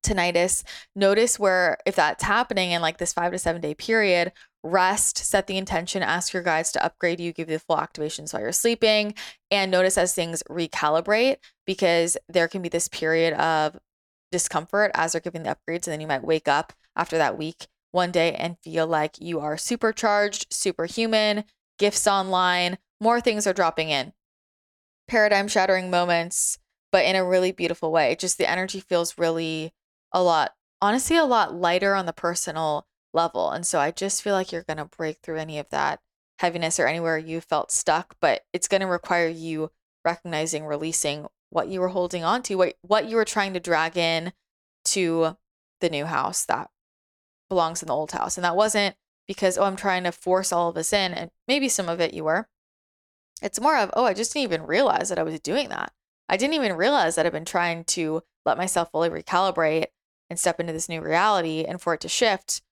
tinnitus. 0.04 0.62
Notice 0.94 1.36
where 1.36 1.78
if 1.84 1.96
that's 1.96 2.22
happening 2.22 2.70
in 2.70 2.80
like 2.80 2.98
this 2.98 3.12
five 3.12 3.32
to 3.32 3.38
seven 3.38 3.60
day 3.60 3.74
period, 3.74 4.32
rest, 4.62 5.18
set 5.18 5.48
the 5.48 5.56
intention, 5.56 6.02
ask 6.02 6.32
your 6.32 6.44
guides 6.44 6.70
to 6.72 6.84
upgrade 6.84 7.18
you, 7.18 7.32
give 7.32 7.50
you 7.50 7.56
the 7.56 7.64
full 7.64 7.76
activations 7.76 8.32
while 8.32 8.42
you're 8.42 8.52
sleeping, 8.52 9.14
and 9.50 9.70
notice 9.70 9.98
as 9.98 10.14
things 10.14 10.44
recalibrate 10.48 11.38
because 11.66 12.16
there 12.28 12.46
can 12.46 12.62
be 12.62 12.68
this 12.68 12.86
period 12.86 13.34
of 13.34 13.76
discomfort 14.30 14.92
as 14.94 15.12
they're 15.12 15.20
giving 15.20 15.42
the 15.42 15.56
upgrades. 15.56 15.86
And 15.86 15.92
then 15.92 16.00
you 16.00 16.06
might 16.06 16.24
wake 16.24 16.46
up 16.46 16.72
after 16.94 17.18
that 17.18 17.36
week 17.36 17.66
one 17.92 18.10
day 18.10 18.32
and 18.34 18.58
feel 18.58 18.86
like 18.86 19.20
you 19.20 19.38
are 19.40 19.56
supercharged, 19.56 20.52
superhuman, 20.52 21.44
gifts 21.78 22.06
online, 22.06 22.78
more 23.00 23.20
things 23.20 23.46
are 23.46 23.52
dropping 23.52 23.90
in. 23.90 24.12
Paradigm 25.08 25.48
shattering 25.48 25.90
moments, 25.90 26.58
but 26.90 27.04
in 27.04 27.16
a 27.16 27.24
really 27.24 27.52
beautiful 27.52 27.92
way. 27.92 28.16
Just 28.18 28.38
the 28.38 28.50
energy 28.50 28.80
feels 28.80 29.18
really 29.18 29.72
a 30.12 30.22
lot, 30.22 30.54
honestly, 30.80 31.16
a 31.16 31.24
lot 31.24 31.54
lighter 31.54 31.94
on 31.94 32.06
the 32.06 32.12
personal 32.12 32.86
level. 33.14 33.50
And 33.50 33.66
so 33.66 33.78
I 33.78 33.90
just 33.90 34.22
feel 34.22 34.34
like 34.34 34.52
you're 34.52 34.62
going 34.62 34.78
to 34.78 34.84
break 34.84 35.18
through 35.22 35.38
any 35.38 35.58
of 35.58 35.68
that 35.70 36.00
heaviness 36.38 36.80
or 36.80 36.86
anywhere 36.86 37.18
you 37.18 37.40
felt 37.40 37.70
stuck, 37.70 38.16
but 38.20 38.42
it's 38.52 38.68
going 38.68 38.80
to 38.80 38.86
require 38.86 39.28
you 39.28 39.70
recognizing, 40.04 40.64
releasing 40.64 41.26
what 41.50 41.68
you 41.68 41.80
were 41.80 41.88
holding 41.88 42.24
on 42.24 42.42
to, 42.42 42.54
what, 42.56 42.74
what 42.82 43.08
you 43.08 43.16
were 43.16 43.24
trying 43.24 43.54
to 43.54 43.60
drag 43.60 43.96
in 43.96 44.32
to 44.84 45.36
the 45.80 45.90
new 45.90 46.06
house 46.06 46.44
that 46.46 46.70
belongs 47.52 47.82
in 47.82 47.88
the 47.88 47.94
old 47.94 48.12
house. 48.12 48.36
And 48.36 48.44
that 48.44 48.56
wasn't 48.56 48.96
because, 49.26 49.56
oh, 49.56 49.64
I'm 49.64 49.76
trying 49.76 50.04
to 50.04 50.12
force 50.12 50.52
all 50.52 50.68
of 50.68 50.74
this 50.74 50.92
in. 50.92 51.12
And 51.12 51.30
maybe 51.46 51.68
some 51.68 51.88
of 51.88 52.00
it 52.00 52.14
you 52.14 52.24
were. 52.24 52.48
It's 53.40 53.60
more 53.60 53.76
of, 53.76 53.90
oh, 53.94 54.04
I 54.04 54.14
just 54.14 54.32
didn't 54.32 54.44
even 54.44 54.66
realize 54.66 55.08
that 55.08 55.18
I 55.18 55.22
was 55.22 55.40
doing 55.40 55.68
that. 55.68 55.92
I 56.28 56.36
didn't 56.36 56.54
even 56.54 56.76
realize 56.76 57.16
that 57.16 57.26
I've 57.26 57.32
been 57.32 57.44
trying 57.44 57.84
to 57.84 58.22
let 58.46 58.56
myself 58.56 58.90
fully 58.90 59.10
recalibrate 59.10 59.86
and 60.30 60.38
step 60.38 60.60
into 60.60 60.72
this 60.72 60.88
new 60.88 61.00
reality 61.00 61.64
and 61.64 61.80
for 61.80 61.94
it 61.94 62.00
to 62.00 62.08
shift 62.08 62.62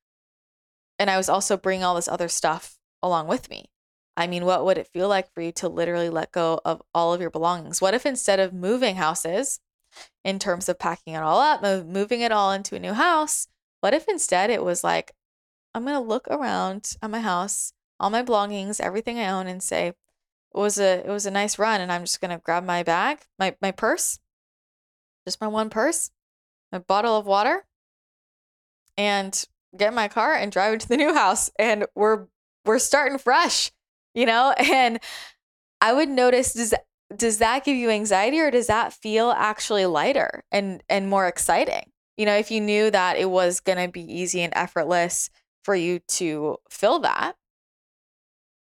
and 1.00 1.08
I 1.08 1.16
was 1.16 1.30
also 1.30 1.56
bringing 1.56 1.82
all 1.82 1.94
this 1.94 2.08
other 2.08 2.28
stuff 2.28 2.78
along 3.02 3.26
with 3.26 3.48
me. 3.48 3.70
I 4.18 4.26
mean, 4.26 4.44
what 4.44 4.66
would 4.66 4.76
it 4.76 4.86
feel 4.92 5.08
like 5.08 5.32
for 5.32 5.40
you 5.40 5.50
to 5.52 5.68
literally 5.68 6.10
let 6.10 6.30
go 6.30 6.60
of 6.62 6.82
all 6.94 7.14
of 7.14 7.22
your 7.22 7.30
belongings? 7.30 7.80
What 7.80 7.94
if 7.94 8.04
instead 8.04 8.38
of 8.38 8.52
moving 8.52 8.96
houses, 8.96 9.60
in 10.24 10.38
terms 10.38 10.68
of 10.68 10.78
packing 10.78 11.14
it 11.14 11.22
all 11.22 11.40
up, 11.40 11.62
moving 11.62 12.20
it 12.20 12.30
all 12.30 12.52
into 12.52 12.76
a 12.76 12.78
new 12.78 12.92
house, 12.92 13.48
what 13.80 13.94
if 13.94 14.08
instead 14.08 14.50
it 14.50 14.64
was 14.64 14.84
like, 14.84 15.12
I'm 15.74 15.84
going 15.84 15.94
to 15.94 16.00
look 16.00 16.28
around 16.28 16.96
at 17.02 17.10
my 17.10 17.20
house, 17.20 17.72
all 17.98 18.10
my 18.10 18.22
belongings, 18.22 18.80
everything 18.80 19.18
I 19.18 19.30
own, 19.30 19.46
and 19.46 19.62
say, 19.62 19.88
it 19.88 19.94
was 20.58 20.78
a 20.80 21.06
it 21.06 21.08
was 21.08 21.26
a 21.26 21.30
nice 21.30 21.58
run, 21.60 21.80
and 21.80 21.92
I'm 21.92 22.02
just 22.02 22.20
gonna 22.20 22.40
grab 22.42 22.64
my 22.64 22.82
bag, 22.82 23.20
my 23.38 23.54
my 23.62 23.70
purse, 23.70 24.18
just 25.24 25.40
my 25.40 25.46
one 25.46 25.70
purse, 25.70 26.10
my 26.72 26.78
bottle 26.78 27.16
of 27.16 27.24
water, 27.24 27.66
and 28.96 29.44
get 29.76 29.94
my 29.94 30.08
car 30.08 30.34
and 30.34 30.50
drive 30.50 30.72
into 30.72 30.88
the 30.88 30.96
new 30.96 31.14
house 31.14 31.50
and 31.58 31.86
we're 31.94 32.26
we're 32.64 32.80
starting 32.80 33.18
fresh 33.18 33.70
you 34.14 34.26
know? 34.26 34.54
And 34.58 35.00
i 35.80 35.92
would 35.92 36.08
notice 36.08 36.52
does 36.52 36.74
does 37.16 37.38
that 37.38 37.64
give 37.64 37.76
you 37.76 37.90
anxiety 37.90 38.38
or 38.40 38.50
does 38.50 38.66
that 38.66 38.92
feel 38.92 39.30
actually 39.30 39.86
lighter 39.86 40.44
and 40.52 40.82
and 40.88 41.08
more 41.08 41.26
exciting 41.26 41.89
you 42.20 42.26
know 42.26 42.36
if 42.36 42.50
you 42.50 42.60
knew 42.60 42.90
that 42.90 43.16
it 43.16 43.30
was 43.30 43.60
going 43.60 43.78
to 43.78 43.90
be 43.90 44.02
easy 44.02 44.42
and 44.42 44.52
effortless 44.54 45.30
for 45.64 45.74
you 45.74 45.98
to 46.08 46.56
fill 46.68 47.00
that 47.00 47.34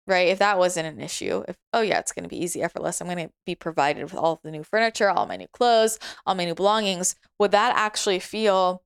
right 0.08 0.30
if 0.30 0.40
that 0.40 0.58
wasn't 0.58 0.88
an 0.88 1.00
issue 1.00 1.44
if 1.48 1.56
oh 1.74 1.82
yeah 1.82 2.00
it's 2.00 2.12
going 2.12 2.24
to 2.24 2.30
be 2.30 2.42
easy 2.42 2.64
effortless 2.64 3.02
i'm 3.02 3.08
going 3.08 3.28
to 3.28 3.32
be 3.46 3.56
provided 3.56 4.04
with 4.04 4.16
all 4.16 4.40
the 4.44 4.52
new 4.52 4.64
furniture 4.64 5.10
all 5.10 5.28
my 5.28 5.36
new 5.36 5.48
clothes 5.54 6.00
all 6.26 6.36
my 6.36 6.46
new 6.46 6.56
belongings 6.56 7.16
would 7.38 7.52
that 7.52 7.74
actually 7.76 8.20
feel 8.20 8.82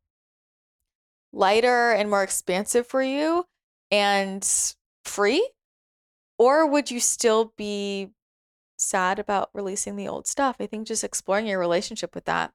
lighter 1.35 1.91
and 1.91 2.09
more 2.09 2.23
expansive 2.23 2.87
for 2.87 3.03
you 3.03 3.45
and 3.91 4.73
free? 5.03 5.47
Or 6.39 6.67
would 6.67 6.89
you 6.89 6.99
still 6.99 7.53
be 7.57 8.09
sad 8.77 9.19
about 9.19 9.49
releasing 9.53 9.95
the 9.95 10.07
old 10.07 10.27
stuff? 10.27 10.57
I 10.59 10.65
think 10.65 10.87
just 10.87 11.03
exploring 11.03 11.47
your 11.47 11.59
relationship 11.59 12.15
with 12.15 12.25
that 12.25 12.51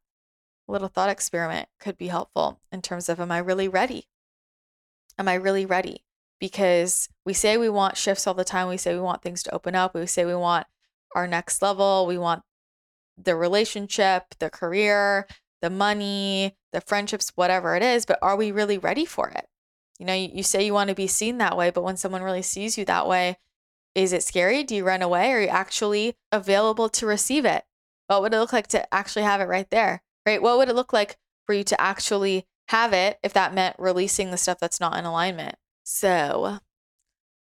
little 0.70 0.88
thought 0.88 1.10
experiment 1.10 1.68
could 1.78 1.98
be 1.98 2.08
helpful 2.08 2.60
in 2.72 2.82
terms 2.82 3.08
of 3.08 3.20
am 3.20 3.32
I 3.32 3.38
really 3.38 3.68
ready? 3.68 4.06
Am 5.18 5.28
I 5.28 5.34
really 5.34 5.66
ready? 5.66 6.04
Because 6.38 7.08
we 7.26 7.32
say 7.32 7.56
we 7.56 7.68
want 7.68 7.96
shifts 7.96 8.26
all 8.26 8.34
the 8.34 8.44
time. 8.44 8.68
We 8.68 8.76
say 8.76 8.94
we 8.94 9.00
want 9.00 9.22
things 9.22 9.42
to 9.42 9.54
open 9.54 9.74
up. 9.74 9.94
We 9.94 10.06
say 10.06 10.24
we 10.24 10.34
want 10.34 10.66
our 11.14 11.26
next 11.26 11.60
level. 11.60 12.06
We 12.06 12.16
want 12.16 12.42
the 13.22 13.36
relationship, 13.36 14.34
the 14.38 14.48
career, 14.50 15.26
the 15.60 15.70
money, 15.70 16.56
the 16.72 16.80
friendships, 16.80 17.32
whatever 17.34 17.76
it 17.76 17.82
is, 17.82 18.06
but 18.06 18.18
are 18.22 18.36
we 18.36 18.50
really 18.52 18.78
ready 18.78 19.04
for 19.04 19.28
it? 19.28 19.46
You 19.98 20.06
know, 20.06 20.14
you, 20.14 20.30
you 20.32 20.42
say 20.42 20.64
you 20.64 20.72
want 20.72 20.88
to 20.88 20.94
be 20.94 21.06
seen 21.06 21.38
that 21.38 21.56
way, 21.56 21.70
but 21.70 21.84
when 21.84 21.96
someone 21.96 22.22
really 22.22 22.42
sees 22.42 22.78
you 22.78 22.84
that 22.86 23.06
way, 23.06 23.36
is 23.94 24.12
it 24.12 24.22
scary? 24.22 24.62
Do 24.62 24.74
you 24.74 24.84
run 24.84 25.02
away? 25.02 25.32
Are 25.32 25.42
you 25.42 25.48
actually 25.48 26.16
available 26.32 26.88
to 26.90 27.06
receive 27.06 27.44
it? 27.44 27.64
What 28.06 28.22
would 28.22 28.32
it 28.32 28.38
look 28.38 28.52
like 28.52 28.68
to 28.68 28.92
actually 28.94 29.22
have 29.22 29.40
it 29.40 29.44
right 29.44 29.68
there? 29.70 30.02
Right? 30.26 30.42
What 30.42 30.58
would 30.58 30.68
it 30.68 30.74
look 30.74 30.92
like 30.92 31.16
for 31.46 31.54
you 31.54 31.64
to 31.64 31.80
actually 31.80 32.46
have 32.68 32.92
it 32.92 33.18
if 33.22 33.32
that 33.32 33.54
meant 33.54 33.76
releasing 33.78 34.30
the 34.30 34.36
stuff 34.36 34.58
that's 34.60 34.80
not 34.80 34.96
in 34.98 35.04
alignment? 35.04 35.56
So, 35.82 36.58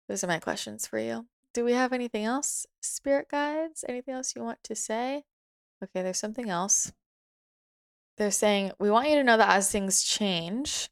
those 0.07 0.23
are 0.23 0.27
my 0.27 0.39
questions 0.39 0.87
for 0.87 0.99
you. 0.99 1.27
do 1.53 1.65
we 1.65 1.73
have 1.73 1.91
anything 1.91 2.23
else? 2.23 2.65
Spirit 2.81 3.29
guides? 3.29 3.83
Anything 3.89 4.13
else 4.13 4.33
you 4.35 4.43
want 4.43 4.63
to 4.63 4.75
say? 4.75 5.23
Okay, 5.83 6.03
there's 6.03 6.19
something 6.19 6.49
else. 6.49 6.91
They're 8.17 8.31
saying, 8.31 8.71
we 8.79 8.89
want 8.89 9.09
you 9.09 9.15
to 9.15 9.23
know 9.23 9.37
that 9.37 9.49
as 9.49 9.71
things 9.71 10.03
change, 10.03 10.89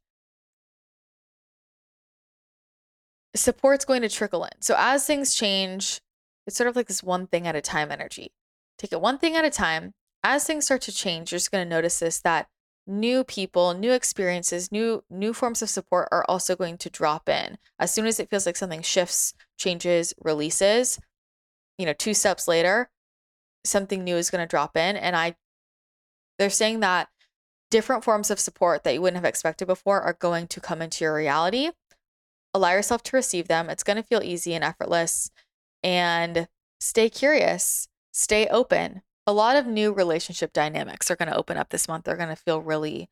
support's 3.36 3.86
going 3.86 4.02
to 4.02 4.10
trickle 4.10 4.44
in. 4.44 4.62
So 4.62 4.76
as 4.78 5.06
things 5.06 5.36
change, 5.36 6.02
it's 6.48 6.56
sort 6.56 6.68
of 6.68 6.76
like 6.76 6.88
this 6.88 7.04
one 7.04 7.28
thing 7.28 7.48
at 7.48 7.56
a 7.56 7.62
time 7.62 7.92
energy. 7.92 8.32
Take 8.78 8.92
it 8.92 9.02
one 9.02 9.18
thing 9.18 9.36
at 9.36 9.46
a 9.46 9.50
time. 9.50 9.94
As 10.28 10.44
things 10.44 10.66
start 10.66 10.82
to 10.82 10.92
change, 10.92 11.32
you're 11.32 11.38
just 11.38 11.52
going 11.52 11.64
to 11.64 11.70
notice 11.70 12.00
this 12.00 12.20
that 12.22 12.48
new 12.88 13.24
people, 13.24 13.76
new 13.76 13.92
experiences, 13.92 14.72
new 14.72 15.04
new 15.08 15.34
forms 15.34 15.62
of 15.62 15.70
support 15.70 16.10
are 16.12 16.26
also 16.28 16.56
going 16.56 16.80
to 16.80 16.90
drop 16.90 17.30
in. 17.30 17.60
As 17.78 17.94
soon 17.94 18.08
as 18.08 18.20
it 18.20 18.32
feels 18.32 18.48
like 18.48 18.56
something 18.56 18.82
shifts, 18.82 19.36
changes, 19.60 20.16
releases, 20.20 21.00
you 21.78 21.86
know, 21.86 21.94
two 21.94 22.16
steps 22.16 22.48
later, 22.48 22.90
something 23.66 24.04
new 24.04 24.16
is 24.16 24.32
going 24.32 24.42
to 24.42 24.50
drop 24.50 24.76
in 24.76 24.98
and 24.98 25.16
I 25.16 25.36
they're 26.40 26.50
saying 26.50 26.80
that 26.80 27.08
different 27.70 28.04
forms 28.04 28.32
of 28.32 28.40
support 28.40 28.84
that 28.84 28.96
you 28.96 29.04
wouldn't 29.04 29.24
have 29.24 29.30
expected 29.30 29.68
before 29.68 30.02
are 30.02 30.14
going 30.14 30.48
to 30.48 30.60
come 30.60 30.82
into 30.82 31.04
your 31.04 31.14
reality. 31.14 31.70
Allow 32.52 32.72
yourself 32.72 33.04
to 33.04 33.16
receive 33.16 33.48
them. 33.48 33.70
It's 33.70 33.84
going 33.84 33.98
to 33.98 34.04
feel 34.04 34.24
easy 34.24 34.56
and 34.56 34.64
effortless 34.64 35.30
and 35.84 36.48
stay 36.80 37.12
curious, 37.12 37.88
stay 38.12 38.48
open, 38.48 39.04
a 39.28 39.34
lot 39.34 39.56
of 39.56 39.66
new 39.66 39.92
relationship 39.92 40.54
dynamics 40.54 41.10
are 41.10 41.16
going 41.16 41.30
to 41.30 41.38
open 41.38 41.58
up 41.58 41.70
this 41.70 41.88
month. 41.88 42.06
They're 42.06 42.18
going 42.18 42.30
to 42.30 42.36
feel 42.36 42.62
really, 42.62 43.10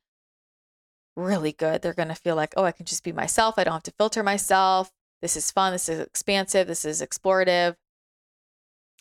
really 1.16 1.52
good. 1.52 1.82
They're 1.82 1.94
going 1.94 2.10
to 2.10 2.16
feel 2.16 2.36
like, 2.36 2.54
oh, 2.56 2.64
I 2.64 2.72
can 2.72 2.86
just 2.86 3.04
be 3.04 3.12
myself. 3.12 3.56
I 3.58 3.64
don't 3.64 3.74
have 3.74 3.84
to 3.84 3.94
filter 3.98 4.24
myself. 4.24 4.92
This 5.22 5.36
is 5.36 5.52
fun. 5.52 5.74
This 5.74 5.90
is 5.90 6.00
expansive. 6.00 6.68
This 6.68 6.86
is 6.86 7.02
explorative. 7.02 7.76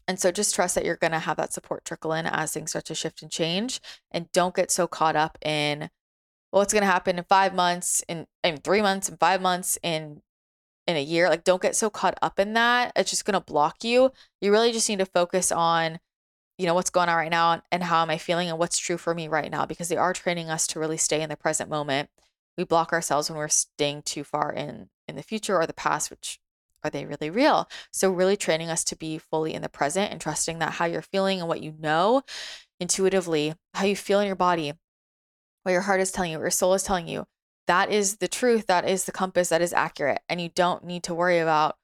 And 0.08 0.18
so 0.18 0.32
just 0.32 0.54
trust 0.54 0.74
that 0.74 0.84
you're 0.84 0.96
going 0.96 1.12
to 1.12 1.18
have 1.20 1.36
that 1.36 1.52
support 1.52 1.84
trickle 1.84 2.12
in 2.12 2.26
as 2.26 2.52
things 2.52 2.70
start 2.70 2.86
to 2.86 2.94
shift 2.94 3.22
and 3.22 3.30
change. 3.30 3.80
And 4.10 4.30
don't 4.32 4.54
get 4.54 4.70
so 4.70 4.86
caught 4.86 5.16
up 5.16 5.38
in 5.44 5.90
what's 6.50 6.72
going 6.72 6.82
to 6.82 6.90
happen 6.90 7.18
in 7.18 7.24
five 7.24 7.54
months, 7.54 8.02
in, 8.08 8.26
in 8.42 8.56
three 8.58 8.82
months, 8.82 9.08
in 9.08 9.16
five 9.16 9.40
months, 9.40 9.78
in 9.82 10.22
in 10.86 10.96
a 10.96 11.02
year. 11.02 11.28
Like, 11.28 11.44
don't 11.44 11.62
get 11.62 11.76
so 11.76 11.90
caught 11.90 12.18
up 12.22 12.40
in 12.40 12.54
that. 12.54 12.92
It's 12.96 13.10
just 13.10 13.24
going 13.24 13.34
to 13.34 13.40
block 13.40 13.84
you. 13.84 14.10
You 14.40 14.50
really 14.50 14.72
just 14.72 14.88
need 14.88 14.98
to 14.98 15.06
focus 15.06 15.52
on 15.52 16.00
you 16.62 16.68
know 16.68 16.74
what's 16.74 16.90
going 16.90 17.08
on 17.08 17.16
right 17.16 17.30
now 17.30 17.60
and 17.72 17.82
how 17.82 18.02
am 18.02 18.10
i 18.10 18.16
feeling 18.16 18.48
and 18.48 18.56
what's 18.56 18.78
true 18.78 18.96
for 18.96 19.14
me 19.14 19.26
right 19.26 19.50
now 19.50 19.66
because 19.66 19.88
they 19.88 19.96
are 19.96 20.12
training 20.12 20.48
us 20.48 20.66
to 20.68 20.78
really 20.78 20.96
stay 20.96 21.20
in 21.20 21.28
the 21.28 21.36
present 21.36 21.68
moment. 21.68 22.08
We 22.56 22.64
block 22.64 22.92
ourselves 22.92 23.28
when 23.28 23.38
we're 23.38 23.48
staying 23.48 24.02
too 24.02 24.22
far 24.22 24.52
in 24.52 24.88
in 25.08 25.16
the 25.16 25.22
future 25.22 25.60
or 25.60 25.66
the 25.66 25.74
past 25.74 26.08
which 26.08 26.38
are 26.84 26.90
they 26.90 27.04
really 27.04 27.30
real? 27.30 27.68
So 27.92 28.10
really 28.10 28.36
training 28.36 28.68
us 28.68 28.84
to 28.84 28.96
be 28.96 29.18
fully 29.18 29.54
in 29.54 29.62
the 29.62 29.68
present 29.68 30.12
and 30.12 30.20
trusting 30.20 30.58
that 30.60 30.74
how 30.74 30.84
you're 30.84 31.02
feeling 31.02 31.40
and 31.40 31.48
what 31.48 31.62
you 31.62 31.74
know 31.78 32.22
intuitively 32.78 33.54
how 33.74 33.84
you 33.84 33.96
feel 33.96 34.20
in 34.20 34.26
your 34.26 34.36
body 34.36 34.72
what 35.64 35.72
your 35.72 35.82
heart 35.82 36.00
is 36.00 36.12
telling 36.12 36.30
you 36.30 36.38
what 36.38 36.44
your 36.44 36.50
soul 36.50 36.74
is 36.74 36.82
telling 36.84 37.08
you 37.08 37.26
that 37.66 37.90
is 37.90 38.16
the 38.16 38.28
truth 38.28 38.66
that 38.66 38.88
is 38.88 39.04
the 39.04 39.12
compass 39.12 39.48
that 39.48 39.62
is 39.62 39.72
accurate. 39.72 40.20
And 40.28 40.40
you 40.40 40.48
don't 40.48 40.84
need 40.84 41.04
to 41.04 41.14
worry 41.14 41.38
about 41.38 41.76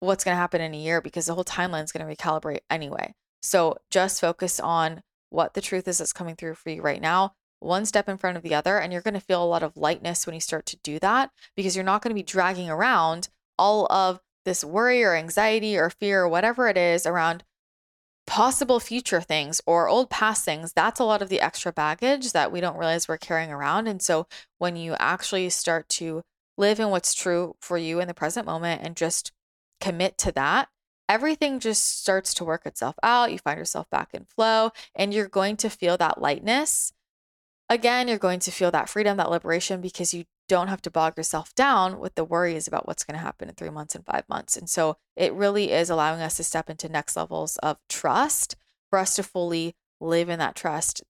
what's 0.00 0.24
going 0.24 0.34
to 0.34 0.38
happen 0.38 0.60
in 0.60 0.74
a 0.74 0.78
year 0.78 1.00
because 1.00 1.26
the 1.26 1.34
whole 1.34 1.44
timeline 1.44 1.84
is 1.84 1.92
going 1.92 2.06
to 2.06 2.14
recalibrate 2.14 2.60
anyway 2.68 3.14
so 3.46 3.76
just 3.90 4.20
focus 4.20 4.58
on 4.58 5.02
what 5.30 5.54
the 5.54 5.60
truth 5.60 5.86
is 5.86 5.98
that's 5.98 6.12
coming 6.12 6.34
through 6.34 6.54
for 6.54 6.70
you 6.70 6.82
right 6.82 7.00
now, 7.00 7.34
one 7.60 7.86
step 7.86 8.08
in 8.08 8.16
front 8.16 8.36
of 8.36 8.42
the 8.42 8.54
other. 8.54 8.78
And 8.78 8.92
you're 8.92 9.02
going 9.02 9.14
to 9.14 9.20
feel 9.20 9.42
a 9.42 9.46
lot 9.46 9.62
of 9.62 9.76
lightness 9.76 10.26
when 10.26 10.34
you 10.34 10.40
start 10.40 10.66
to 10.66 10.78
do 10.82 10.98
that 10.98 11.30
because 11.54 11.76
you're 11.76 11.84
not 11.84 12.02
going 12.02 12.10
to 12.10 12.20
be 12.20 12.24
dragging 12.24 12.68
around 12.68 13.28
all 13.56 13.86
of 13.90 14.20
this 14.44 14.64
worry 14.64 15.04
or 15.04 15.14
anxiety 15.14 15.76
or 15.76 15.90
fear 15.90 16.22
or 16.22 16.28
whatever 16.28 16.68
it 16.68 16.76
is 16.76 17.06
around 17.06 17.44
possible 18.26 18.80
future 18.80 19.20
things 19.20 19.60
or 19.64 19.88
old 19.88 20.10
past 20.10 20.44
things. 20.44 20.72
That's 20.72 20.98
a 20.98 21.04
lot 21.04 21.22
of 21.22 21.28
the 21.28 21.40
extra 21.40 21.72
baggage 21.72 22.32
that 22.32 22.50
we 22.50 22.60
don't 22.60 22.76
realize 22.76 23.06
we're 23.06 23.16
carrying 23.16 23.52
around. 23.52 23.86
And 23.86 24.02
so 24.02 24.26
when 24.58 24.74
you 24.74 24.96
actually 24.98 25.48
start 25.50 25.88
to 25.90 26.22
live 26.58 26.80
in 26.80 26.90
what's 26.90 27.14
true 27.14 27.54
for 27.60 27.78
you 27.78 28.00
in 28.00 28.08
the 28.08 28.14
present 28.14 28.44
moment 28.44 28.82
and 28.82 28.96
just 28.96 29.30
commit 29.80 30.18
to 30.18 30.32
that, 30.32 30.68
everything 31.08 31.60
just 31.60 32.00
starts 32.00 32.34
to 32.34 32.44
work 32.44 32.66
itself 32.66 32.96
out. 33.02 33.32
You 33.32 33.38
find 33.38 33.58
yourself 33.58 33.88
back 33.90 34.10
in 34.12 34.24
flow 34.24 34.72
and 34.94 35.12
you're 35.12 35.28
going 35.28 35.56
to 35.58 35.70
feel 35.70 35.96
that 35.96 36.20
lightness. 36.20 36.92
Again, 37.68 38.08
you're 38.08 38.18
going 38.18 38.40
to 38.40 38.52
feel 38.52 38.70
that 38.70 38.88
freedom, 38.88 39.16
that 39.16 39.30
liberation, 39.30 39.80
because 39.80 40.14
you 40.14 40.24
don't 40.48 40.68
have 40.68 40.82
to 40.82 40.90
bog 40.90 41.16
yourself 41.16 41.54
down 41.54 41.98
with 41.98 42.14
the 42.14 42.24
worries 42.24 42.68
about 42.68 42.86
what's 42.86 43.02
going 43.02 43.18
to 43.18 43.24
happen 43.24 43.48
in 43.48 43.54
three 43.54 43.70
months 43.70 43.94
and 43.94 44.06
five 44.06 44.24
months. 44.28 44.56
And 44.56 44.70
so 44.70 44.98
it 45.16 45.32
really 45.32 45.72
is 45.72 45.90
allowing 45.90 46.20
us 46.20 46.36
to 46.36 46.44
step 46.44 46.70
into 46.70 46.88
next 46.88 47.16
levels 47.16 47.56
of 47.58 47.78
trust 47.88 48.54
for 48.88 48.98
us 48.98 49.16
to 49.16 49.24
fully 49.24 49.74
live 50.00 50.28
in 50.28 50.38
that 50.38 50.54
trust. 50.54 51.02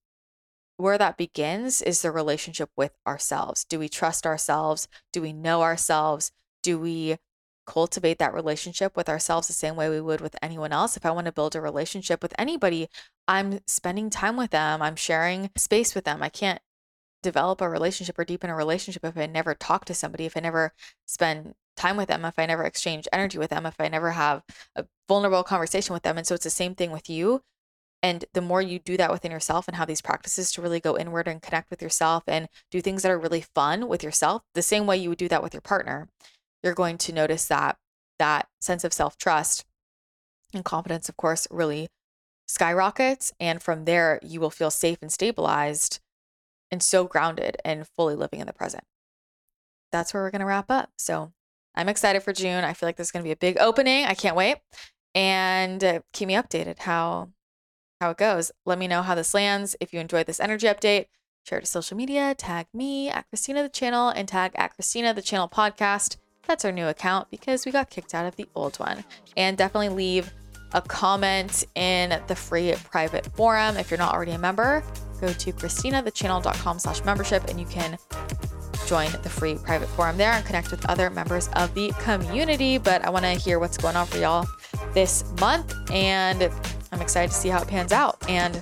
Where 0.77 0.97
that 0.97 1.17
begins 1.17 1.81
is 1.81 2.01
the 2.01 2.11
relationship 2.11 2.69
with 2.75 2.93
ourselves. 3.05 3.63
Do 3.63 3.79
we 3.79 3.89
trust 3.89 4.25
ourselves? 4.25 4.87
Do 5.11 5.21
we 5.21 5.33
know 5.33 5.61
ourselves? 5.61 6.31
Do 6.63 6.79
we 6.79 7.17
cultivate 7.67 8.17
that 8.17 8.33
relationship 8.33 8.95
with 8.97 9.09
ourselves 9.09 9.47
the 9.47 9.53
same 9.53 9.75
way 9.75 9.89
we 9.89 10.01
would 10.01 10.21
with 10.21 10.35
anyone 10.41 10.71
else. 10.71 10.97
If 10.97 11.05
I 11.05 11.11
want 11.11 11.25
to 11.25 11.31
build 11.31 11.55
a 11.55 11.61
relationship 11.61 12.23
with 12.23 12.33
anybody, 12.39 12.87
I'm 13.27 13.59
spending 13.67 14.09
time 14.09 14.37
with 14.37 14.51
them, 14.51 14.81
I'm 14.81 14.95
sharing 14.95 15.51
space 15.55 15.93
with 15.93 16.05
them. 16.05 16.23
I 16.23 16.29
can't 16.29 16.61
develop 17.21 17.61
a 17.61 17.69
relationship 17.69 18.17
or 18.17 18.25
deepen 18.25 18.49
a 18.49 18.55
relationship 18.55 19.03
if 19.03 19.17
I 19.17 19.25
never 19.25 19.53
talk 19.53 19.85
to 19.85 19.93
somebody, 19.93 20.25
if 20.25 20.37
I 20.37 20.39
never 20.39 20.73
spend 21.05 21.53
time 21.75 21.97
with 21.97 22.07
them, 22.07 22.25
if 22.25 22.39
I 22.39 22.45
never 22.45 22.63
exchange 22.63 23.07
energy 23.11 23.37
with 23.37 23.49
them, 23.49 23.65
if 23.65 23.75
I 23.79 23.87
never 23.87 24.11
have 24.11 24.43
a 24.75 24.85
vulnerable 25.07 25.43
conversation 25.43 25.93
with 25.93 26.03
them. 26.03 26.17
And 26.17 26.25
so 26.25 26.35
it's 26.35 26.43
the 26.43 26.49
same 26.49 26.73
thing 26.73 26.91
with 26.91 27.09
you. 27.09 27.41
And 28.03 28.25
the 28.33 28.41
more 28.41 28.61
you 28.61 28.79
do 28.79 28.95
that 28.97 29.11
within 29.11 29.31
yourself 29.31 29.67
and 29.67 29.75
have 29.75 29.87
these 29.87 30.01
practices 30.01 30.51
to 30.51 30.61
really 30.61 30.79
go 30.79 30.97
inward 30.97 31.27
and 31.27 31.41
connect 31.41 31.69
with 31.69 31.81
yourself 31.81 32.23
and 32.27 32.47
do 32.71 32.79
things 32.79 33.01
that 33.01 33.11
are 33.11 33.19
really 33.19 33.41
fun 33.41 33.87
with 33.87 34.03
yourself, 34.03 34.43
the 34.53 34.61
same 34.61 34.85
way 34.85 34.97
you 34.97 35.09
would 35.09 35.17
do 35.17 35.27
that 35.27 35.43
with 35.43 35.53
your 35.53 35.61
partner, 35.61 36.07
you're 36.67 36.75
going 36.75 36.97
to 36.99 37.13
notice 37.13 37.47
that 37.47 37.77
that 38.19 38.47
sense 38.59 38.83
of 38.83 38.93
self 38.93 39.17
trust 39.17 39.65
and 40.53 40.65
confidence, 40.65 41.07
of 41.09 41.17
course, 41.17 41.47
really 41.49 41.87
skyrockets. 42.47 43.33
And 43.39 43.61
from 43.61 43.85
there, 43.85 44.19
you 44.21 44.39
will 44.39 44.49
feel 44.49 44.69
safe 44.69 44.97
and 45.01 45.11
stabilized 45.11 45.99
and 46.69 46.83
so 46.83 47.05
grounded 47.05 47.57
and 47.63 47.87
fully 47.87 48.15
living 48.15 48.39
in 48.39 48.47
the 48.47 48.53
present. 48.53 48.83
That's 49.91 50.13
where 50.13 50.23
we're 50.23 50.31
going 50.31 50.41
to 50.41 50.45
wrap 50.45 50.69
up. 50.69 50.89
So 50.97 51.31
I'm 51.73 51.89
excited 51.89 52.21
for 52.21 52.33
June. 52.33 52.63
I 52.63 52.73
feel 52.73 52.87
like 52.87 52.97
there's 52.97 53.11
going 53.11 53.23
to 53.23 53.27
be 53.27 53.31
a 53.31 53.37
big 53.37 53.57
opening. 53.59 54.05
I 54.05 54.13
can't 54.13 54.35
wait. 54.35 54.57
And 55.15 55.83
uh, 55.83 55.99
keep 56.11 56.27
me 56.27 56.33
updated 56.33 56.79
how 56.79 57.29
how 58.01 58.11
it 58.11 58.17
goes. 58.17 58.51
Let 58.65 58.77
me 58.77 58.87
know 58.87 59.01
how 59.01 59.15
this 59.15 59.33
lands. 59.33 59.75
If 59.79 59.93
you 59.93 59.99
enjoyed 59.99 60.27
this 60.27 60.39
energy 60.39 60.67
update, 60.67 61.05
share 61.45 61.57
it 61.57 61.61
to 61.61 61.67
social 61.67 61.97
media, 61.97 62.35
tag 62.35 62.67
me 62.73 63.09
at 63.09 63.27
Christina 63.29 63.63
the 63.63 63.69
channel, 63.69 64.09
and 64.09 64.27
tag 64.27 64.51
at 64.55 64.75
Christina 64.75 65.13
the 65.13 65.21
channel 65.21 65.49
podcast. 65.49 66.17
That's 66.47 66.63
our 66.63 66.71
new 66.71 66.87
account 66.87 67.29
because 67.29 67.65
we 67.65 67.71
got 67.71 67.89
kicked 67.89 68.15
out 68.15 68.25
of 68.25 68.35
the 68.37 68.47
old 68.55 68.77
one. 68.77 69.03
And 69.35 69.57
definitely 69.57 69.89
leave 69.89 70.33
a 70.73 70.81
comment 70.81 71.65
in 71.75 72.21
the 72.27 72.35
free 72.35 72.73
private 72.89 73.25
forum. 73.35 73.77
If 73.77 73.91
you're 73.91 73.97
not 73.97 74.13
already 74.13 74.31
a 74.31 74.37
member, 74.37 74.83
go 75.19 75.31
to 75.33 75.53
christinathechannel.com 75.53 76.79
slash 76.79 77.03
membership 77.03 77.45
and 77.49 77.59
you 77.59 77.65
can 77.65 77.97
join 78.87 79.11
the 79.23 79.29
free 79.29 79.55
private 79.55 79.89
forum 79.89 80.17
there 80.17 80.31
and 80.31 80.45
connect 80.45 80.71
with 80.71 80.85
other 80.89 81.09
members 81.09 81.49
of 81.53 81.73
the 81.73 81.91
community. 81.99 82.77
But 82.77 83.03
I 83.03 83.09
want 83.09 83.25
to 83.25 83.31
hear 83.31 83.59
what's 83.59 83.77
going 83.77 83.95
on 83.95 84.07
for 84.07 84.17
y'all 84.17 84.47
this 84.93 85.25
month 85.41 85.75
and 85.91 86.49
I'm 86.91 87.01
excited 87.01 87.31
to 87.31 87.37
see 87.37 87.49
how 87.49 87.61
it 87.61 87.67
pans 87.67 87.91
out. 87.91 88.17
And 88.29 88.61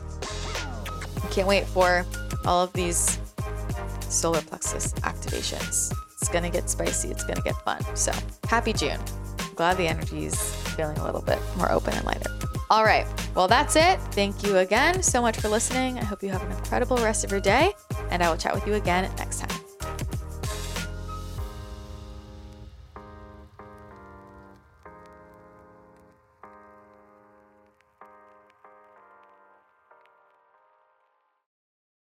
I 1.23 1.27
can't 1.27 1.47
wait 1.47 1.65
for 1.67 2.05
all 2.45 2.63
of 2.63 2.73
these 2.73 3.19
solar 4.09 4.41
plexus 4.41 4.93
activations. 4.93 5.93
It's 6.25 6.33
going 6.33 6.43
to 6.43 6.49
get 6.49 6.71
spicy. 6.71 7.09
It's 7.09 7.23
going 7.23 7.35
to 7.35 7.43
get 7.43 7.53
fun. 7.57 7.79
So 7.95 8.11
happy 8.47 8.73
June. 8.73 8.99
Glad 9.53 9.77
the 9.77 9.87
energy 9.87 10.25
is 10.25 10.55
feeling 10.75 10.97
a 10.97 11.05
little 11.05 11.21
bit 11.21 11.37
more 11.55 11.71
open 11.71 11.93
and 11.93 12.03
lighter. 12.03 12.31
All 12.71 12.83
right. 12.83 13.05
Well, 13.35 13.47
that's 13.47 13.75
it. 13.75 13.99
Thank 14.11 14.41
you 14.41 14.57
again 14.57 15.03
so 15.03 15.21
much 15.21 15.37
for 15.37 15.49
listening. 15.49 15.99
I 15.99 16.03
hope 16.03 16.23
you 16.23 16.29
have 16.29 16.41
an 16.41 16.51
incredible 16.51 16.97
rest 16.97 17.25
of 17.25 17.29
your 17.29 17.41
day, 17.41 17.73
and 18.09 18.23
I 18.23 18.29
will 18.31 18.37
chat 18.37 18.55
with 18.55 18.65
you 18.65 18.73
again 18.73 19.03
next 19.17 19.39
time. 19.39 19.64